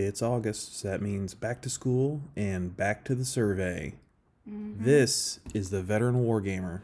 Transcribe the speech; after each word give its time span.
It's 0.00 0.22
August, 0.22 0.78
so 0.78 0.88
that 0.88 1.02
means 1.02 1.34
back 1.34 1.60
to 1.62 1.68
school 1.68 2.22
and 2.36 2.76
back 2.76 3.04
to 3.06 3.16
the 3.16 3.24
survey. 3.24 3.94
Mm-hmm. 4.48 4.84
This 4.84 5.40
is 5.52 5.70
the 5.70 5.82
Veteran 5.82 6.24
Wargamer. 6.24 6.82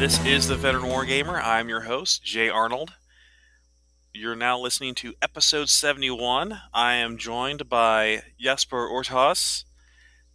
This 0.00 0.22
is 0.26 0.48
the 0.48 0.56
Veteran 0.56 0.82
Wargamer. 0.82 1.40
I'm 1.42 1.68
your 1.68 1.82
host, 1.82 2.24
Jay 2.24 2.48
Arnold. 2.48 2.92
You're 4.16 4.36
now 4.36 4.60
listening 4.60 4.94
to 4.96 5.14
episode 5.20 5.68
71. 5.68 6.60
I 6.72 6.94
am 6.94 7.18
joined 7.18 7.68
by 7.68 8.22
Jasper 8.38 8.88
Oorthuys, 8.88 9.64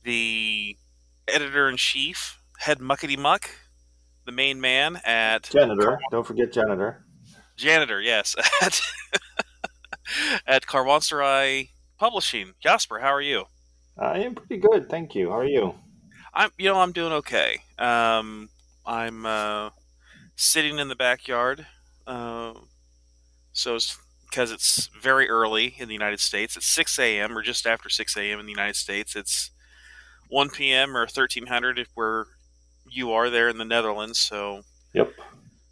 the 0.03 0.75
editor 1.29 1.69
in 1.69 1.77
chief, 1.77 2.41
head 2.57 2.79
muckety 2.79 3.17
muck, 3.17 3.49
the 4.25 4.33
main 4.33 4.59
man 4.59 4.99
at 5.05 5.43
Janitor. 5.43 5.97
Don't 6.11 6.27
forget 6.27 6.51
janitor. 6.51 7.05
janitor, 7.55 8.01
yes, 8.01 8.35
at, 8.61 8.81
at 10.45 10.65
Karwansaray 10.65 11.69
Publishing. 11.97 12.55
Jasper, 12.59 12.99
how 12.99 13.13
are 13.13 13.21
you? 13.21 13.45
I 13.97 14.19
am 14.19 14.35
pretty 14.35 14.57
good, 14.57 14.89
thank 14.89 15.15
you. 15.15 15.29
How 15.29 15.37
are 15.37 15.47
you? 15.47 15.75
I'm, 16.33 16.49
you 16.57 16.65
know, 16.67 16.81
I'm 16.81 16.91
doing 16.91 17.13
okay. 17.13 17.59
Um, 17.77 18.49
I'm 18.85 19.25
uh, 19.25 19.69
sitting 20.35 20.79
in 20.79 20.89
the 20.89 20.97
backyard, 20.97 21.65
uh, 22.05 22.55
so 23.59 23.77
because 24.29 24.51
it's 24.51 24.89
very 25.01 25.27
early 25.27 25.75
in 25.79 25.87
the 25.87 25.93
United 25.93 26.19
States. 26.19 26.55
It's 26.55 26.67
6 26.67 26.99
a.m. 26.99 27.37
or 27.37 27.41
just 27.41 27.65
after 27.65 27.89
6 27.89 28.15
a.m. 28.17 28.39
in 28.39 28.45
the 28.45 28.51
United 28.51 28.75
States. 28.75 29.15
It's 29.15 29.49
1 30.29 30.51
p.m. 30.51 30.95
or 30.95 31.01
1300 31.01 31.79
if 31.79 31.87
where 31.95 32.25
you 32.89 33.11
are 33.11 33.29
there 33.29 33.49
in 33.49 33.57
the 33.57 33.65
Netherlands. 33.65 34.19
So 34.19 34.61
Yep. 34.93 35.13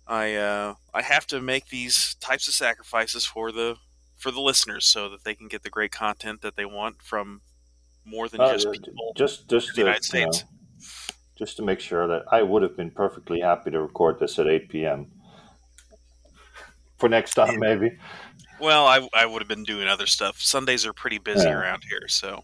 I 0.08 0.36
uh, 0.36 0.76
I 0.94 1.02
have 1.02 1.28
to 1.28 1.42
make 1.42 1.68
these 1.68 2.16
types 2.16 2.48
of 2.48 2.54
sacrifices 2.54 3.26
for 3.26 3.52
the 3.52 3.76
for 4.16 4.32
the 4.32 4.42
listeners 4.42 4.86
so 4.86 5.10
that 5.10 5.24
they 5.24 5.36
can 5.36 5.48
get 5.48 5.64
the 5.64 5.70
great 5.70 5.92
content 5.92 6.42
that 6.42 6.56
they 6.56 6.66
want 6.66 7.02
from 7.02 7.42
more 8.06 8.28
than 8.30 8.42
Uh, 8.42 8.54
just 8.54 8.72
people 8.72 9.14
just 9.16 9.50
just 9.50 9.70
in 9.70 9.72
the 9.72 9.76
to, 9.76 9.82
United 9.82 10.14
you 10.14 10.26
know, 10.26 10.32
States. 10.32 10.46
just 11.38 11.58
to 11.58 11.64
make 11.64 11.80
sure 11.80 12.08
that 12.08 12.24
I 12.32 12.42
would 12.42 12.64
have 12.64 12.76
been 12.78 12.92
perfectly 12.92 13.42
happy 13.42 13.70
to 13.72 13.82
record 13.82 14.20
this 14.20 14.40
at 14.40 14.48
8 14.48 14.70
p.m. 14.70 15.12
for 16.98 17.10
next 17.10 17.34
time, 17.36 17.60
maybe. 17.60 17.98
Well, 18.60 18.88
I, 18.88 19.08
I 19.14 19.26
would 19.26 19.42
have 19.42 19.48
been 19.48 19.64
doing 19.64 19.88
other 19.88 20.08
stuff. 20.08 20.40
Sundays 20.42 20.86
are 20.86 20.94
pretty 20.94 21.20
busy 21.20 21.46
Yeah. 21.48 21.54
around 21.60 21.84
here, 21.90 22.08
so. 22.08 22.44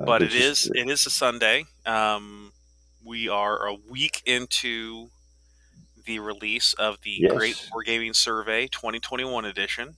Uh, 0.00 0.04
But 0.04 0.22
it 0.22 0.34
is 0.34 0.70
it 0.74 0.88
is 0.88 1.04
a 1.06 1.10
Sunday. 1.10 1.64
Um, 1.84 2.52
we 3.04 3.28
are 3.28 3.66
a 3.66 3.74
week 3.74 4.22
into 4.26 5.08
the 6.06 6.18
release 6.20 6.72
of 6.74 6.96
the 7.02 7.18
Yes. 7.20 7.32
Great 7.32 7.68
Wargaming 7.74 8.14
Survey 8.16 8.66
2021 8.68 9.44
edition. 9.44 9.94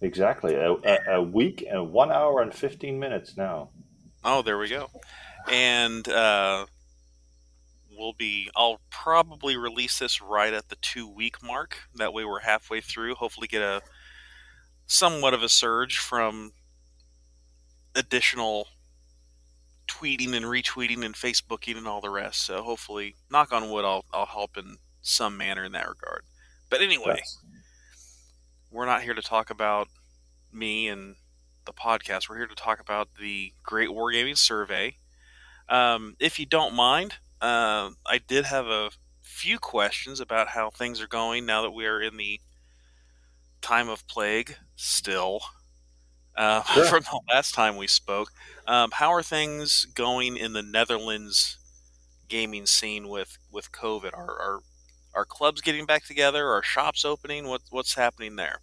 exactly 0.00 0.54
a, 0.54 0.72
a, 0.72 0.98
a 1.16 1.22
week 1.22 1.64
and 1.70 1.92
one 1.92 2.10
hour 2.10 2.40
and 2.42 2.52
15 2.54 2.98
minutes 2.98 3.36
now. 3.36 3.68
Oh, 4.24 4.42
there 4.42 4.58
we 4.58 4.68
go. 4.68 4.88
And 5.50 6.08
uh, 6.08 6.66
we'll 8.02 8.12
be. 8.12 8.50
I'll 8.56 8.80
probably 8.90 9.56
release 9.56 9.98
this 9.98 10.20
right 10.20 10.52
at 10.52 10.68
the 10.68 10.76
two 10.76 11.08
week 11.08 11.42
mark. 11.42 11.78
That 11.94 12.12
way, 12.12 12.24
we're 12.24 12.40
halfway 12.40 12.80
through. 12.80 13.14
Hopefully, 13.14 13.46
get 13.48 13.62
a 13.62 13.80
somewhat 14.86 15.32
of 15.34 15.42
a 15.42 15.48
surge 15.48 15.98
from 15.98 16.52
additional 17.94 18.68
tweeting 19.88 20.34
and 20.34 20.44
retweeting 20.46 21.04
and 21.04 21.14
Facebooking 21.14 21.76
and 21.76 21.86
all 21.86 22.00
the 22.00 22.10
rest. 22.10 22.44
So 22.44 22.62
hopefully, 22.62 23.14
knock 23.30 23.52
on 23.52 23.70
wood, 23.70 23.84
I'll 23.84 24.04
I'll 24.12 24.26
help 24.26 24.56
in 24.56 24.76
some 25.00 25.36
manner 25.36 25.64
in 25.64 25.72
that 25.72 25.88
regard. 25.88 26.24
But 26.70 26.80
anyway, 26.82 27.16
Yes. 27.18 27.38
we're 28.70 28.86
not 28.86 29.02
here 29.02 29.14
to 29.14 29.22
talk 29.22 29.50
about 29.50 29.88
me 30.52 30.88
and 30.88 31.16
the 31.64 31.72
podcast. 31.72 32.28
We're 32.28 32.38
here 32.38 32.46
to 32.46 32.54
talk 32.54 32.80
about 32.80 33.08
the 33.20 33.52
Great 33.62 33.88
Wargaming 33.90 34.36
Survey. 34.38 34.96
Um, 35.68 36.16
if 36.18 36.38
you 36.38 36.46
don't 36.46 36.74
mind, 36.74 37.16
uh, 37.42 37.90
I 38.06 38.18
did 38.26 38.46
have 38.46 38.66
a 38.66 38.90
few 39.20 39.58
questions 39.58 40.20
about 40.20 40.48
how 40.48 40.70
things 40.70 41.00
are 41.00 41.08
going 41.08 41.44
now 41.44 41.62
that 41.62 41.72
we 41.72 41.86
are 41.86 42.00
in 42.00 42.16
the 42.16 42.40
time 43.60 43.88
of 43.88 44.06
plague 44.06 44.56
still. 44.76 45.40
Uh, 46.36 46.62
Sure. 46.74 46.86
From 46.86 47.02
the 47.02 47.20
last 47.32 47.52
time 47.52 47.76
we 47.76 47.86
spoke, 47.86 48.30
um, 48.66 48.90
how 48.94 49.12
are 49.12 49.22
things 49.22 49.86
going 49.94 50.36
in 50.36 50.54
the 50.54 50.62
Netherlands 50.62 51.58
gaming 52.28 52.64
scene 52.64 53.08
with 53.08 53.36
with 53.50 53.70
COVID? 53.72 54.14
Are 54.14 54.30
are, 54.30 54.60
are 55.14 55.24
clubs 55.26 55.60
getting 55.60 55.84
back 55.84 56.06
together? 56.06 56.46
Are 56.48 56.62
shops 56.62 57.04
opening? 57.04 57.46
What 57.48 57.62
what's 57.70 57.94
happening 57.94 58.36
there? 58.36 58.60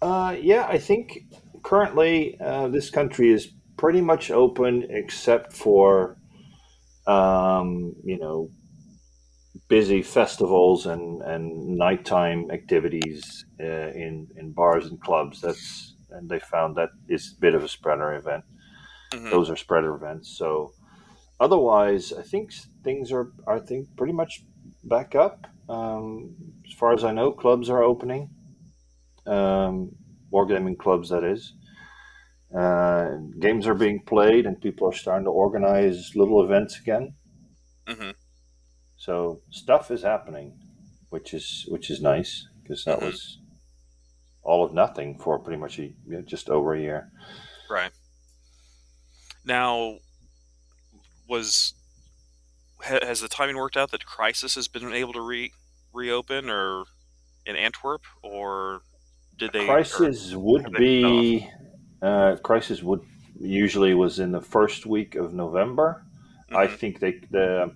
Uh, 0.00 0.36
yeah, 0.40 0.66
I 0.68 0.78
think 0.78 1.26
currently 1.62 2.36
uh, 2.40 2.66
this 2.66 2.90
country 2.90 3.30
is 3.30 3.52
pretty 3.76 4.00
much 4.00 4.32
open 4.32 4.84
except 4.90 5.52
for, 5.52 6.16
um, 7.06 7.94
you 8.04 8.18
know, 8.18 8.50
busy 9.68 10.02
festivals 10.02 10.86
and, 10.86 11.22
and 11.22 11.76
nighttime 11.76 12.50
activities 12.50 13.44
uh, 13.60 13.90
in, 14.04 14.28
in 14.36 14.52
bars 14.52 14.86
and 14.86 15.00
clubs. 15.00 15.40
That's 15.40 15.94
and 16.10 16.28
they 16.28 16.40
found 16.40 16.76
that 16.76 16.90
is 17.08 17.34
a 17.36 17.40
bit 17.40 17.54
of 17.54 17.64
a 17.64 17.68
spreader 17.68 18.14
event. 18.14 18.44
Mhm. 19.12 19.30
Those 19.30 19.50
are 19.50 19.56
spreader 19.56 19.94
events. 19.94 20.36
So 20.36 20.72
otherwise, 21.40 22.12
I 22.12 22.22
think 22.22 22.52
things 22.84 23.12
are 23.12 23.32
I 23.48 23.58
think 23.58 23.88
pretty 23.96 24.12
much 24.12 24.44
back 24.84 25.14
up. 25.14 25.46
Um, 25.68 26.34
as 26.66 26.74
far 26.74 26.92
as 26.92 27.04
I 27.04 27.12
know, 27.12 27.32
clubs 27.32 27.70
are 27.70 27.82
opening 27.82 28.30
um, 29.26 29.92
wargaming 30.32 30.78
clubs, 30.78 31.10
that 31.10 31.24
is. 31.24 31.54
Uh, 32.56 33.16
games 33.40 33.66
are 33.66 33.74
being 33.74 34.02
played, 34.06 34.44
and 34.46 34.60
people 34.60 34.86
are 34.88 34.92
starting 34.92 35.24
to 35.24 35.30
organize 35.30 36.12
little 36.14 36.42
events 36.44 36.78
again. 36.78 37.14
Mhm. 37.86 38.14
So 38.96 39.42
stuff 39.50 39.90
is 39.90 40.02
happening, 40.02 40.58
which 41.08 41.32
is 41.34 41.64
which 41.68 41.90
is 41.90 42.00
nice 42.00 42.46
because 42.62 42.84
that 42.84 43.00
Mhm. 43.00 43.06
was 43.06 43.38
all 44.42 44.64
of 44.64 44.72
nothing 44.74 45.18
for 45.18 45.38
pretty 45.38 45.58
much 45.58 45.78
a, 45.78 45.84
you 45.84 45.94
know, 46.06 46.22
just 46.22 46.50
over 46.50 46.74
a 46.74 46.80
year. 46.80 47.10
Right. 47.70 47.92
Now, 49.44 49.98
was 51.28 51.74
has 52.82 53.20
the 53.20 53.28
timing 53.28 53.56
worked 53.56 53.76
out 53.76 53.92
that 53.92 54.04
Crisis 54.04 54.56
has 54.56 54.68
been 54.68 54.92
able 54.92 55.12
to 55.12 55.20
re 55.20 55.52
reopen, 55.92 56.50
or 56.50 56.84
in 57.46 57.56
Antwerp, 57.56 58.02
or 58.22 58.82
did 59.36 59.52
they? 59.52 59.62
or- 59.64 59.66
Crisis 59.66 60.34
would 60.34 60.70
be 60.72 61.48
uh, 62.02 62.36
crisis 62.42 62.82
would 62.82 63.00
usually 63.40 63.94
was 63.94 64.18
in 64.18 64.32
the 64.32 64.40
first 64.42 64.86
week 64.86 65.14
of 65.14 65.32
November. 65.34 66.04
I 66.54 66.66
Mhm. 66.66 66.78
think 66.78 67.00
they, 67.00 67.12
the, 67.30 67.72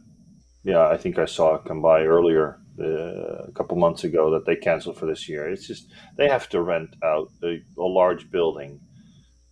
yeah, 0.65 0.89
I 0.89 0.97
think 0.97 1.19
I 1.19 1.27
saw 1.27 1.55
it 1.57 1.65
come 1.65 1.83
by 1.83 2.03
earlier 2.05 2.59
a 2.79 3.53
couple 3.55 3.77
months 3.79 4.05
ago 4.05 4.31
that 4.33 4.45
they 4.47 4.57
canceled 4.57 4.99
for 4.99 5.07
this 5.07 5.29
year. 5.29 5.49
It's 5.49 5.67
just 5.67 5.93
they 6.19 6.29
have 6.29 6.49
to 6.51 6.63
rent 6.63 6.91
out 7.03 7.29
a, 7.43 7.63
a 7.79 7.89
large 8.01 8.31
building 8.31 8.81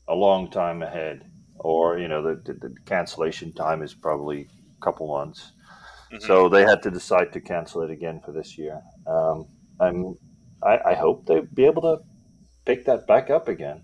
a 0.08 0.14
long 0.14 0.50
time 0.50 0.82
ahead, 0.82 1.24
or 1.58 1.98
you 1.98 2.08
know 2.08 2.22
the, 2.22 2.34
the, 2.46 2.54
the 2.54 2.74
cancellation 2.86 3.52
time 3.52 3.82
is 3.82 3.94
probably 3.94 4.48
a 4.78 4.84
couple 4.84 5.08
months. 5.08 5.52
Mhm. 6.12 6.20
So 6.20 6.48
they 6.48 6.62
had 6.64 6.82
to 6.82 6.90
decide 6.90 7.32
to 7.32 7.40
cancel 7.40 7.82
it 7.82 7.90
again 7.90 8.20
for 8.24 8.32
this 8.32 8.58
year. 8.58 8.80
Um, 9.06 9.46
I'm, 9.80 10.14
I, 10.62 10.78
I 10.92 10.94
hope 10.94 11.26
they'll 11.26 11.46
be 11.54 11.64
able 11.66 11.82
to 11.82 11.98
pick 12.66 12.84
that 12.86 13.06
back 13.06 13.30
up 13.30 13.48
again. 13.48 13.82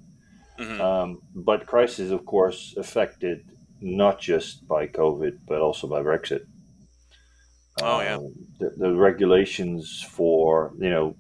Mhm. 0.60 0.80
Um, 0.80 1.22
but 1.34 1.66
crisis, 1.66 2.10
of 2.10 2.26
course, 2.26 2.74
affected 2.76 3.44
not 3.80 4.20
just 4.20 4.68
by 4.68 4.86
COVID, 4.86 5.38
but 5.48 5.60
also 5.62 5.86
by 5.86 6.02
Brexit. 6.02 6.42
Oh, 7.80 8.00
yeah. 8.00 8.16
Um, 8.16 8.34
the, 8.58 8.70
the 8.76 8.94
regulations 8.94 10.06
for 10.10 10.74
you 10.78 10.90
know 10.90 11.16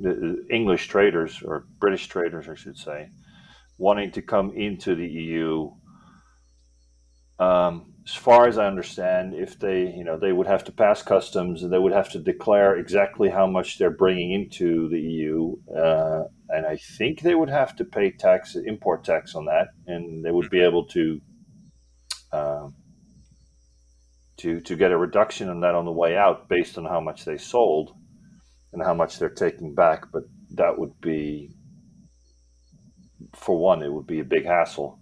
the, 0.00 0.14
the 0.14 0.46
English 0.50 0.88
traders 0.88 1.42
or 1.42 1.66
British 1.78 2.06
traders, 2.08 2.48
I 2.48 2.54
should 2.54 2.78
say, 2.78 3.10
wanting 3.76 4.12
to 4.12 4.22
come 4.22 4.52
into 4.52 4.94
the 4.94 5.06
EU. 5.06 5.70
Um, 7.38 7.91
as 8.04 8.14
far 8.14 8.48
as 8.48 8.58
I 8.58 8.66
understand, 8.66 9.34
if 9.34 9.58
they, 9.58 9.82
you 9.82 10.02
know, 10.02 10.18
they 10.18 10.32
would 10.32 10.48
have 10.48 10.64
to 10.64 10.72
pass 10.72 11.02
customs 11.02 11.62
and 11.62 11.72
they 11.72 11.78
would 11.78 11.92
have 11.92 12.10
to 12.10 12.18
declare 12.18 12.76
exactly 12.76 13.28
how 13.28 13.46
much 13.46 13.78
they're 13.78 13.90
bringing 13.90 14.32
into 14.32 14.88
the 14.88 15.00
EU, 15.00 15.54
uh, 15.76 16.24
and 16.48 16.66
I 16.66 16.76
think 16.76 17.20
they 17.20 17.36
would 17.36 17.50
have 17.50 17.76
to 17.76 17.84
pay 17.84 18.10
tax, 18.10 18.56
import 18.56 19.04
tax 19.04 19.36
on 19.36 19.44
that, 19.44 19.68
and 19.86 20.24
they 20.24 20.32
would 20.32 20.50
be 20.50 20.60
able 20.60 20.86
to, 20.86 21.20
um, 22.32 22.74
to 24.38 24.60
to 24.60 24.74
get 24.74 24.90
a 24.90 24.98
reduction 24.98 25.48
on 25.48 25.60
that 25.60 25.76
on 25.76 25.84
the 25.84 25.92
way 25.92 26.16
out 26.16 26.48
based 26.48 26.78
on 26.78 26.84
how 26.84 27.00
much 27.00 27.24
they 27.24 27.38
sold, 27.38 27.94
and 28.72 28.82
how 28.82 28.94
much 28.94 29.18
they're 29.18 29.28
taking 29.28 29.74
back. 29.74 30.10
But 30.12 30.24
that 30.54 30.76
would 30.76 31.00
be 31.00 31.54
for 33.36 33.56
one, 33.56 33.82
it 33.82 33.92
would 33.92 34.06
be 34.06 34.20
a 34.20 34.24
big 34.24 34.44
hassle, 34.44 34.98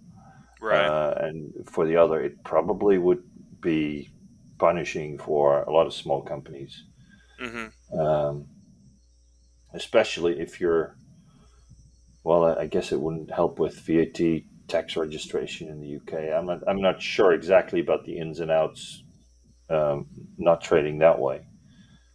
Right. 0.61 0.85
uh, 0.85 1.15
and 1.17 1.53
for 1.65 1.85
the 1.87 1.97
other, 1.97 2.21
it 2.21 2.43
probably 2.43 2.97
would 2.97 3.23
be 3.61 4.11
punishing 4.59 5.17
for 5.17 5.63
a 5.63 5.71
lot 5.71 5.87
of 5.87 5.93
small 5.93 6.21
companies, 6.21 6.83
mm-hmm. 7.41 7.99
um, 7.99 8.47
especially 9.73 10.39
if 10.39 10.61
you're. 10.61 10.95
Well, 12.23 12.45
I 12.45 12.67
guess 12.67 12.91
it 12.91 13.01
wouldn't 13.01 13.31
help 13.31 13.57
with 13.57 13.79
VAT 13.79 14.43
tax 14.67 14.95
registration 14.95 15.69
in 15.69 15.81
the 15.81 15.95
UK. 15.95 16.31
I'm 16.31 16.45
not. 16.45 16.59
I'm 16.67 16.81
not 16.81 17.01
sure 17.01 17.33
exactly 17.33 17.79
about 17.79 18.05
the 18.05 18.17
ins 18.19 18.39
and 18.39 18.51
outs. 18.51 19.03
Um, 19.69 20.07
not 20.37 20.61
trading 20.61 20.99
that 20.99 21.17
way. 21.17 21.41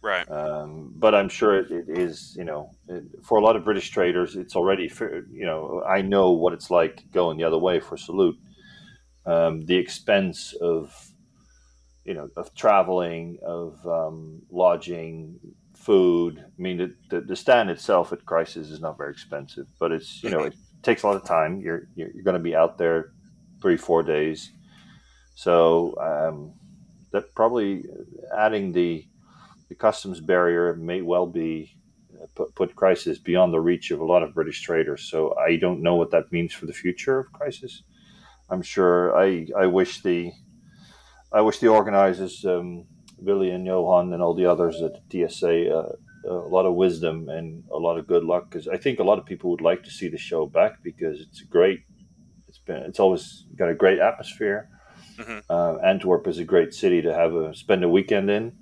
Right. 0.07 0.31
Um, 0.31 0.93
but 0.95 1.13
I'm 1.13 1.27
sure 1.27 1.59
it, 1.59 1.69
it 1.69 1.89
is, 1.89 2.33
you 2.37 2.45
know, 2.45 2.71
it, 2.87 3.03
for 3.23 3.37
a 3.37 3.41
lot 3.41 3.57
of 3.57 3.65
British 3.65 3.89
traders, 3.89 4.37
it's 4.37 4.55
already, 4.55 4.89
you 5.29 5.45
know, 5.45 5.83
I 5.85 6.01
know 6.01 6.31
what 6.31 6.53
it's 6.53 6.71
like 6.71 7.03
going 7.11 7.37
the 7.37 7.43
other 7.43 7.57
way 7.57 7.81
for 7.81 7.97
Salute. 7.97 8.37
Um, 9.25 9.65
the 9.65 9.75
expense 9.75 10.53
of, 10.61 11.11
you 12.05 12.13
know, 12.13 12.29
of 12.37 12.55
traveling, 12.55 13.39
of 13.45 13.85
um, 13.85 14.43
lodging, 14.49 15.41
food. 15.75 16.39
I 16.39 16.61
mean, 16.61 16.77
the, 16.77 16.95
the, 17.09 17.21
the 17.25 17.35
stand 17.35 17.69
itself 17.69 18.13
at 18.13 18.25
Crisis 18.25 18.69
is 18.69 18.79
not 18.79 18.97
very 18.97 19.11
expensive, 19.11 19.67
but 19.77 19.91
it's, 19.91 20.23
you 20.23 20.29
know, 20.29 20.45
it 20.45 20.55
takes 20.83 21.03
a 21.03 21.07
lot 21.07 21.17
of 21.17 21.25
time. 21.25 21.59
You're, 21.59 21.89
you're, 21.95 22.11
you're 22.13 22.23
going 22.23 22.41
to 22.41 22.41
be 22.41 22.55
out 22.55 22.77
there 22.77 23.11
three, 23.61 23.75
four 23.75 24.03
days. 24.03 24.51
So 25.35 25.95
um, 25.99 26.53
that 27.11 27.35
probably 27.35 27.83
adding 28.33 28.71
the, 28.71 29.05
the 29.69 29.75
customs 29.75 30.19
barrier 30.19 30.75
may 30.75 31.01
well 31.01 31.27
be 31.27 31.77
uh, 32.21 32.25
put, 32.35 32.55
put 32.55 32.75
crisis 32.75 33.17
beyond 33.17 33.53
the 33.53 33.59
reach 33.59 33.91
of 33.91 33.99
a 33.99 34.05
lot 34.05 34.23
of 34.23 34.33
British 34.33 34.61
traders. 34.61 35.09
So 35.09 35.35
I 35.37 35.57
don't 35.57 35.81
know 35.81 35.95
what 35.95 36.11
that 36.11 36.31
means 36.31 36.53
for 36.53 36.65
the 36.65 36.73
future 36.73 37.19
of 37.19 37.31
crisis. 37.31 37.83
I'm 38.49 38.61
sure 38.61 39.17
I 39.17 39.47
I 39.57 39.65
wish 39.65 40.01
the 40.01 40.31
I 41.33 41.41
wish 41.41 41.59
the 41.59 41.67
organizers 41.67 42.45
um, 42.45 42.85
Billy 43.23 43.51
and 43.51 43.65
Johan 43.65 44.13
and 44.13 44.21
all 44.23 44.33
the 44.33 44.45
others 44.45 44.81
at 44.81 44.93
the 45.09 45.27
TSA 45.27 45.69
uh, 45.69 45.91
a 46.27 46.31
lot 46.31 46.65
of 46.65 46.75
wisdom 46.75 47.29
and 47.29 47.63
a 47.71 47.77
lot 47.77 47.97
of 47.97 48.07
good 48.07 48.23
luck 48.23 48.49
because 48.49 48.67
I 48.67 48.77
think 48.77 48.99
a 48.99 49.03
lot 49.03 49.19
of 49.19 49.25
people 49.25 49.49
would 49.51 49.61
like 49.61 49.83
to 49.83 49.91
see 49.91 50.07
the 50.09 50.17
show 50.17 50.45
back 50.45 50.83
because 50.83 51.19
it's 51.21 51.41
great. 51.41 51.81
It's 52.47 52.59
been 52.59 52.77
it's 52.83 52.99
always 52.99 53.45
got 53.55 53.69
a 53.69 53.75
great 53.75 53.99
atmosphere. 53.99 54.69
Mhm. 55.17 55.43
Uh, 55.49 55.77
Antwerp 55.77 56.27
is 56.27 56.37
a 56.37 56.43
great 56.43 56.73
city 56.73 57.01
to 57.01 57.13
have 57.13 57.33
a 57.33 57.55
spend 57.55 57.83
a 57.83 57.89
weekend 57.89 58.29
in. 58.29 58.53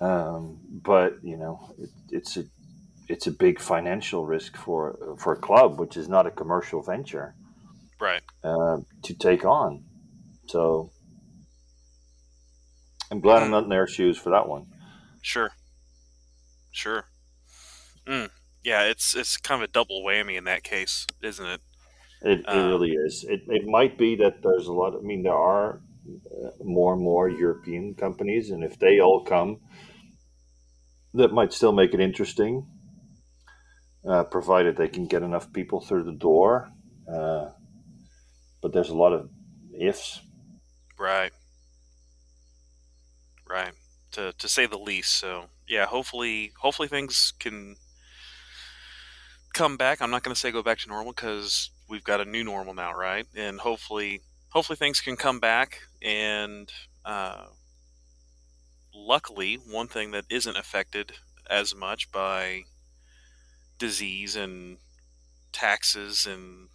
Um, 0.00 0.58
but 0.70 1.14
you 1.22 1.36
know, 1.36 1.74
it, 1.78 1.90
it's 2.10 2.36
a 2.36 2.44
it's 3.08 3.26
a 3.26 3.30
big 3.30 3.60
financial 3.60 4.24
risk 4.26 4.56
for 4.56 5.16
for 5.18 5.34
a 5.34 5.38
club, 5.40 5.78
which 5.78 5.96
is 5.96 6.08
not 6.08 6.26
a 6.26 6.30
commercial 6.30 6.82
venture, 6.82 7.34
Right. 8.00 8.22
uh, 8.42 8.78
to 9.02 9.14
take 9.14 9.44
on. 9.44 9.84
So 10.48 10.90
I'm 13.10 13.20
glad 13.20 13.42
I'm 13.42 13.50
not 13.50 13.64
in 13.64 13.68
their 13.70 13.86
shoes 13.86 14.18
for 14.18 14.30
that 14.30 14.48
one. 14.48 14.66
Sure. 15.22 15.50
Sure. 16.72 17.04
Mm. 18.06 18.30
Yeah, 18.64 18.82
it's 18.84 19.14
it's 19.14 19.36
kind 19.36 19.62
of 19.62 19.68
a 19.68 19.72
double 19.72 20.02
whammy 20.02 20.36
in 20.36 20.44
that 20.44 20.64
case, 20.64 21.06
isn't 21.22 21.46
it? 21.46 21.60
It, 22.22 22.40
it 22.40 22.48
Um, 22.48 22.68
really 22.68 22.92
is. 22.92 23.24
It, 23.28 23.42
it 23.48 23.66
might 23.66 23.96
be 23.98 24.16
that 24.16 24.42
there's 24.42 24.66
a 24.66 24.72
lot. 24.72 24.94
I 24.96 25.00
mean, 25.02 25.22
there 25.22 25.34
are 25.34 25.80
more 26.62 26.94
and 26.94 27.02
more 27.02 27.28
European 27.28 27.94
companies, 27.94 28.50
and 28.50 28.62
if 28.62 28.78
they 28.78 29.00
all 29.00 29.24
come, 29.24 29.60
that 31.14 31.32
might 31.32 31.52
still 31.52 31.72
make 31.72 31.94
it 31.94 32.00
interesting, 32.00 32.66
uh, 34.08 34.24
provided 34.24 34.76
they 34.76 34.88
can 34.88 35.06
get 35.06 35.22
enough 35.22 35.52
people 35.52 35.80
through 35.80 36.04
the 36.04 36.12
door. 36.12 36.70
Uh, 37.10 37.50
but 38.60 38.72
there's 38.72 38.88
a 38.88 38.96
lot 38.96 39.12
of 39.12 39.28
ifs. 39.78 40.20
Right. 40.98 41.32
Right. 43.48 43.72
To 44.12 44.32
to 44.32 44.48
say 44.48 44.66
the 44.66 44.78
least. 44.78 45.18
So 45.18 45.46
yeah, 45.68 45.86
hopefully 45.86 46.52
hopefully 46.60 46.88
things 46.88 47.32
can 47.38 47.76
come 49.52 49.76
back. 49.76 50.00
I'm 50.00 50.10
not 50.10 50.22
going 50.22 50.34
to 50.34 50.40
say 50.40 50.50
go 50.50 50.62
back 50.62 50.78
to 50.78 50.88
normal 50.88 51.12
because 51.12 51.70
we've 51.88 52.04
got 52.04 52.20
a 52.20 52.24
new 52.24 52.42
normal 52.42 52.74
now, 52.74 52.92
right? 52.92 53.26
And 53.36 53.60
hopefully 53.60 54.22
hopefully 54.54 54.76
things 54.76 55.00
can 55.00 55.16
come 55.16 55.40
back. 55.40 55.80
And 56.02 56.72
uh, 57.04 57.46
luckily, 58.94 59.56
one 59.56 59.88
thing 59.88 60.12
that 60.12 60.24
isn't 60.30 60.56
affected 60.56 61.18
as 61.50 61.74
much 61.74 62.10
by 62.10 62.64
disease 63.78 64.36
and 64.36 64.78
taxes 65.52 66.26
and 66.26 66.68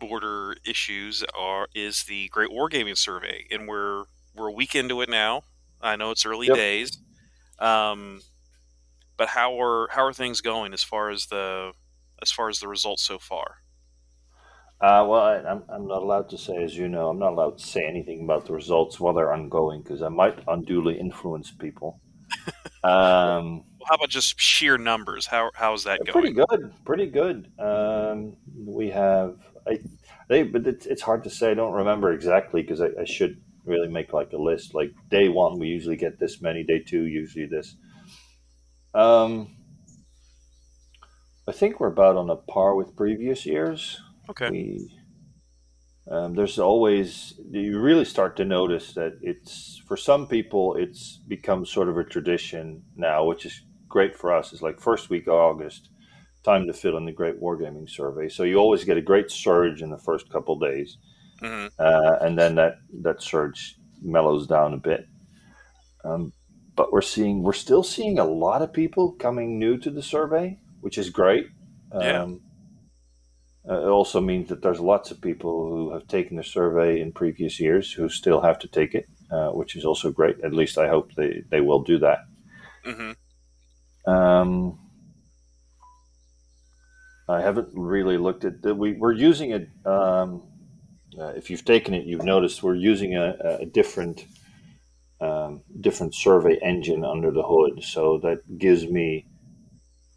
border 0.00 0.56
issues 0.66 1.24
are 1.34 1.68
is 1.74 2.04
the 2.04 2.28
Great 2.30 2.50
Wargaming 2.50 2.96
Survey, 2.98 3.46
and 3.50 3.68
we're 3.68 4.04
we're 4.34 4.48
a 4.48 4.52
week 4.52 4.74
into 4.74 5.00
it 5.02 5.08
now. 5.08 5.42
I 5.80 5.96
know 5.96 6.10
it's 6.12 6.26
early 6.26 6.48
Yep. 6.48 6.50
days, 6.50 6.98
um, 7.58 8.22
but 9.16 9.28
how 9.30 9.60
are 9.60 9.88
how 9.92 10.04
are 10.04 10.12
things 10.12 10.40
going 10.40 10.72
as 10.74 10.84
far 10.84 11.10
as 11.10 11.26
the 11.26 11.72
as 12.22 12.32
far 12.32 12.48
as 12.48 12.60
the 12.60 12.68
results 12.68 13.04
so 13.04 13.18
far? 13.18 13.58
Uh, 14.78 15.06
well, 15.08 15.22
I, 15.22 15.36
I'm, 15.38 15.62
I'm 15.70 15.88
not 15.88 16.02
allowed 16.02 16.28
to 16.30 16.38
say, 16.38 16.62
as 16.62 16.76
you 16.76 16.88
know, 16.88 17.08
I'm 17.08 17.18
not 17.18 17.32
allowed 17.32 17.58
to 17.58 17.66
say 17.66 17.86
anything 17.86 18.24
about 18.24 18.44
the 18.44 18.52
results 18.52 19.00
while 19.00 19.14
they're 19.14 19.32
ongoing 19.32 19.82
because 19.82 20.02
I 20.02 20.08
might 20.08 20.38
unduly 20.46 20.98
influence 20.98 21.50
people. 21.50 22.00
um, 22.84 23.64
Well, 23.78 23.86
how 23.88 23.94
about 23.94 24.10
just 24.10 24.38
sheer 24.38 24.76
numbers? 24.76 25.26
How 25.26 25.50
how's 25.54 25.84
that 25.84 26.00
going? 26.00 26.12
Pretty 26.12 26.32
good, 26.32 26.74
pretty 26.84 27.06
good. 27.06 27.50
Um, 27.58 28.36
we 28.54 28.90
have, 28.90 29.36
I, 29.66 29.78
they, 30.28 30.42
but 30.42 30.66
it's, 30.66 30.84
it's 30.84 31.02
hard 31.02 31.24
to 31.24 31.30
say. 31.30 31.52
I 31.52 31.54
don't 31.54 31.72
remember 31.72 32.12
exactly 32.12 32.60
because 32.60 32.82
I, 32.82 32.88
I 33.00 33.04
should 33.06 33.40
really 33.64 33.88
make 33.88 34.12
like 34.12 34.32
a 34.34 34.36
list. 34.36 34.74
Like 34.74 34.92
day 35.10 35.30
one, 35.30 35.58
we 35.58 35.68
usually 35.68 35.96
get 35.96 36.18
this 36.18 36.42
many. 36.42 36.64
Day 36.64 36.80
two, 36.80 37.06
usually 37.06 37.46
this. 37.46 37.76
Um, 38.92 39.56
I 41.48 41.52
think 41.52 41.80
we're 41.80 41.88
about 41.88 42.16
on 42.16 42.28
a 42.28 42.36
par 42.36 42.74
with 42.74 42.94
previous 42.94 43.46
years. 43.46 44.00
Okay. 44.28 44.50
We, 44.50 44.90
um, 46.10 46.34
there's 46.34 46.58
always 46.58 47.34
you 47.50 47.80
really 47.80 48.04
start 48.04 48.36
to 48.36 48.44
notice 48.44 48.92
that 48.94 49.14
it's 49.22 49.82
for 49.88 49.96
some 49.96 50.28
people 50.28 50.76
it's 50.76 51.18
become 51.26 51.66
sort 51.66 51.88
of 51.88 51.96
a 51.96 52.04
tradition 52.04 52.84
now, 52.96 53.24
which 53.24 53.44
is 53.44 53.62
great 53.88 54.16
for 54.16 54.32
us. 54.32 54.52
It's 54.52 54.62
like 54.62 54.80
first 54.80 55.10
week 55.10 55.26
of 55.26 55.34
August, 55.34 55.90
time 56.44 56.66
to 56.68 56.72
fill 56.72 56.96
in 56.96 57.06
the 57.06 57.12
Great 57.12 57.40
Wargaming 57.40 57.90
Survey. 57.90 58.28
So 58.28 58.44
you 58.44 58.56
always 58.56 58.84
get 58.84 58.96
a 58.98 59.02
great 59.02 59.30
surge 59.30 59.82
in 59.82 59.90
the 59.90 59.98
first 59.98 60.30
couple 60.30 60.58
days, 60.58 60.98
hmm 61.40 61.66
uh, 61.78 62.18
and 62.20 62.38
then 62.38 62.56
that 62.56 62.76
that 63.02 63.22
surge 63.22 63.76
mellows 64.02 64.46
down 64.46 64.74
a 64.74 64.78
bit. 64.78 65.06
Um, 66.04 66.32
but 66.74 66.92
we're 66.92 67.02
seeing 67.02 67.42
we're 67.42 67.52
still 67.52 67.82
seeing 67.82 68.18
a 68.18 68.24
lot 68.24 68.62
of 68.62 68.72
people 68.72 69.12
coming 69.12 69.58
new 69.58 69.78
to 69.78 69.90
the 69.90 70.02
survey, 70.02 70.58
which 70.80 70.98
is 70.98 71.10
great. 71.10 71.46
Yeah. 72.00 72.26
Uh, 73.68 73.80
it 73.80 73.88
also 73.88 74.20
means 74.20 74.48
that 74.48 74.62
there's 74.62 74.80
lots 74.80 75.10
of 75.10 75.20
people 75.20 75.68
who 75.68 75.92
have 75.92 76.06
taken 76.06 76.36
the 76.36 76.44
survey 76.44 77.00
in 77.00 77.12
previous 77.12 77.58
years 77.58 77.92
who 77.92 78.08
still 78.08 78.40
have 78.40 78.58
to 78.60 78.68
take 78.68 78.94
it, 78.94 79.08
uh, 79.30 79.50
which 79.50 79.74
is 79.74 79.84
also 79.84 80.10
great. 80.10 80.40
At 80.44 80.52
least 80.54 80.78
I 80.78 80.88
hope 80.88 81.12
they, 81.14 81.42
they 81.50 81.60
will 81.60 81.82
do 81.82 81.98
that. 81.98 82.18
hmm 82.84 83.12
Um, 84.06 84.78
I 87.28 87.40
haven't 87.40 87.70
really 87.74 88.18
looked 88.18 88.44
at 88.44 88.62
the, 88.62 88.72
we 88.74 88.92
we're 88.92 89.12
using 89.12 89.50
it. 89.50 89.68
Um, 89.84 90.42
uh, 91.18 91.32
if 91.34 91.50
you've 91.50 91.64
taken 91.64 91.92
it, 91.94 92.06
you've 92.06 92.24
noticed 92.24 92.62
we're 92.62 92.76
using 92.76 93.16
a, 93.16 93.58
a 93.60 93.66
different 93.66 94.26
um, 95.20 95.62
different 95.80 96.14
survey 96.14 96.58
engine 96.62 97.04
under 97.04 97.30
the 97.32 97.42
hood, 97.42 97.82
so 97.82 98.18
that 98.18 98.58
gives 98.58 98.86
me 98.86 99.26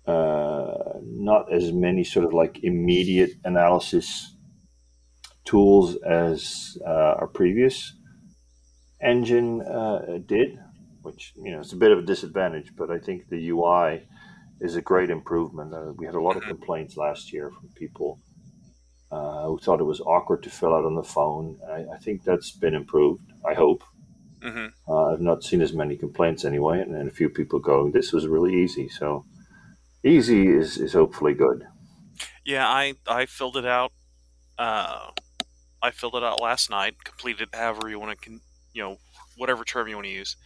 uh, 0.09 0.99
not 1.03 1.51
as 1.53 1.71
many 1.73 2.03
sort 2.03 2.25
of 2.25 2.33
like 2.33 2.63
immediate 2.63 3.33
analysis 3.45 4.35
tools 5.45 5.95
as 5.97 6.77
uh, 6.85 7.15
our 7.19 7.27
previous 7.27 7.93
engine 9.01 9.61
uh, 9.61 10.19
did, 10.25 10.59
which 11.01 11.33
you 11.35 11.51
know 11.51 11.59
is 11.59 11.73
a 11.73 11.77
bit 11.77 11.91
of 11.91 11.99
a 11.99 12.03
disadvantage. 12.13 12.75
But 12.75 12.89
I 12.91 12.99
think 12.99 13.29
the 13.29 13.49
UI 13.49 14.07
is 14.61 14.75
a 14.75 14.81
great 14.81 15.09
improvement. 15.09 15.73
Uh, 15.73 15.93
we 15.97 16.05
had 16.05 16.15
a 16.15 16.21
lot 16.21 16.37
of 16.37 16.43
complaints 16.45 16.97
last 16.97 17.33
year 17.33 17.51
from 17.51 17.69
people 17.75 18.19
uh, 19.11 19.45
who 19.47 19.59
thought 19.59 19.81
it 19.81 19.85
was 19.85 20.01
awkward 20.01 20.43
to 20.43 20.49
fill 20.49 20.73
out 20.75 20.85
on 20.85 20.95
the 20.95 21.03
phone. 21.03 21.59
I, 21.69 21.85
I 21.95 21.97
think 21.99 22.23
that's 22.23 22.51
been 22.51 22.75
improved. 22.75 23.31
I 23.45 23.53
hope. 23.53 23.83
hmm 24.41 24.67
Uh, 24.87 25.05
I've 25.13 25.21
not 25.31 25.43
seen 25.43 25.61
as 25.61 25.73
many 25.73 25.95
complaints 25.97 26.45
anyway, 26.45 26.77
and 26.81 26.93
then 26.95 27.07
a 27.07 27.17
few 27.21 27.29
people 27.29 27.59
going, 27.59 27.91
"This 27.91 28.13
was 28.13 28.27
really 28.27 28.55
easy." 28.63 28.87
So 28.89 29.25
easy 30.03 30.47
is, 30.47 30.77
is 30.77 30.93
hopefully 30.93 31.33
good. 31.33 31.67
Yeah, 32.45 32.67
I 32.67 32.95
I 33.07 33.25
filled 33.25 33.57
it 33.57 33.65
out. 33.65 33.91
Uh, 34.57 35.11
I 35.81 35.91
filled 35.91 36.15
it 36.15 36.23
out 36.23 36.41
last 36.41 36.69
night. 36.69 37.03
Completed 37.03 37.49
however 37.53 37.89
you 37.89 37.99
want 37.99 38.19
to, 38.19 38.29
con- 38.29 38.41
you 38.73 38.83
know, 38.83 38.97
whatever 39.37 39.63
term 39.63 39.87
you 39.87 39.95
want 39.95 40.07
to 40.07 40.11
use. 40.13 40.37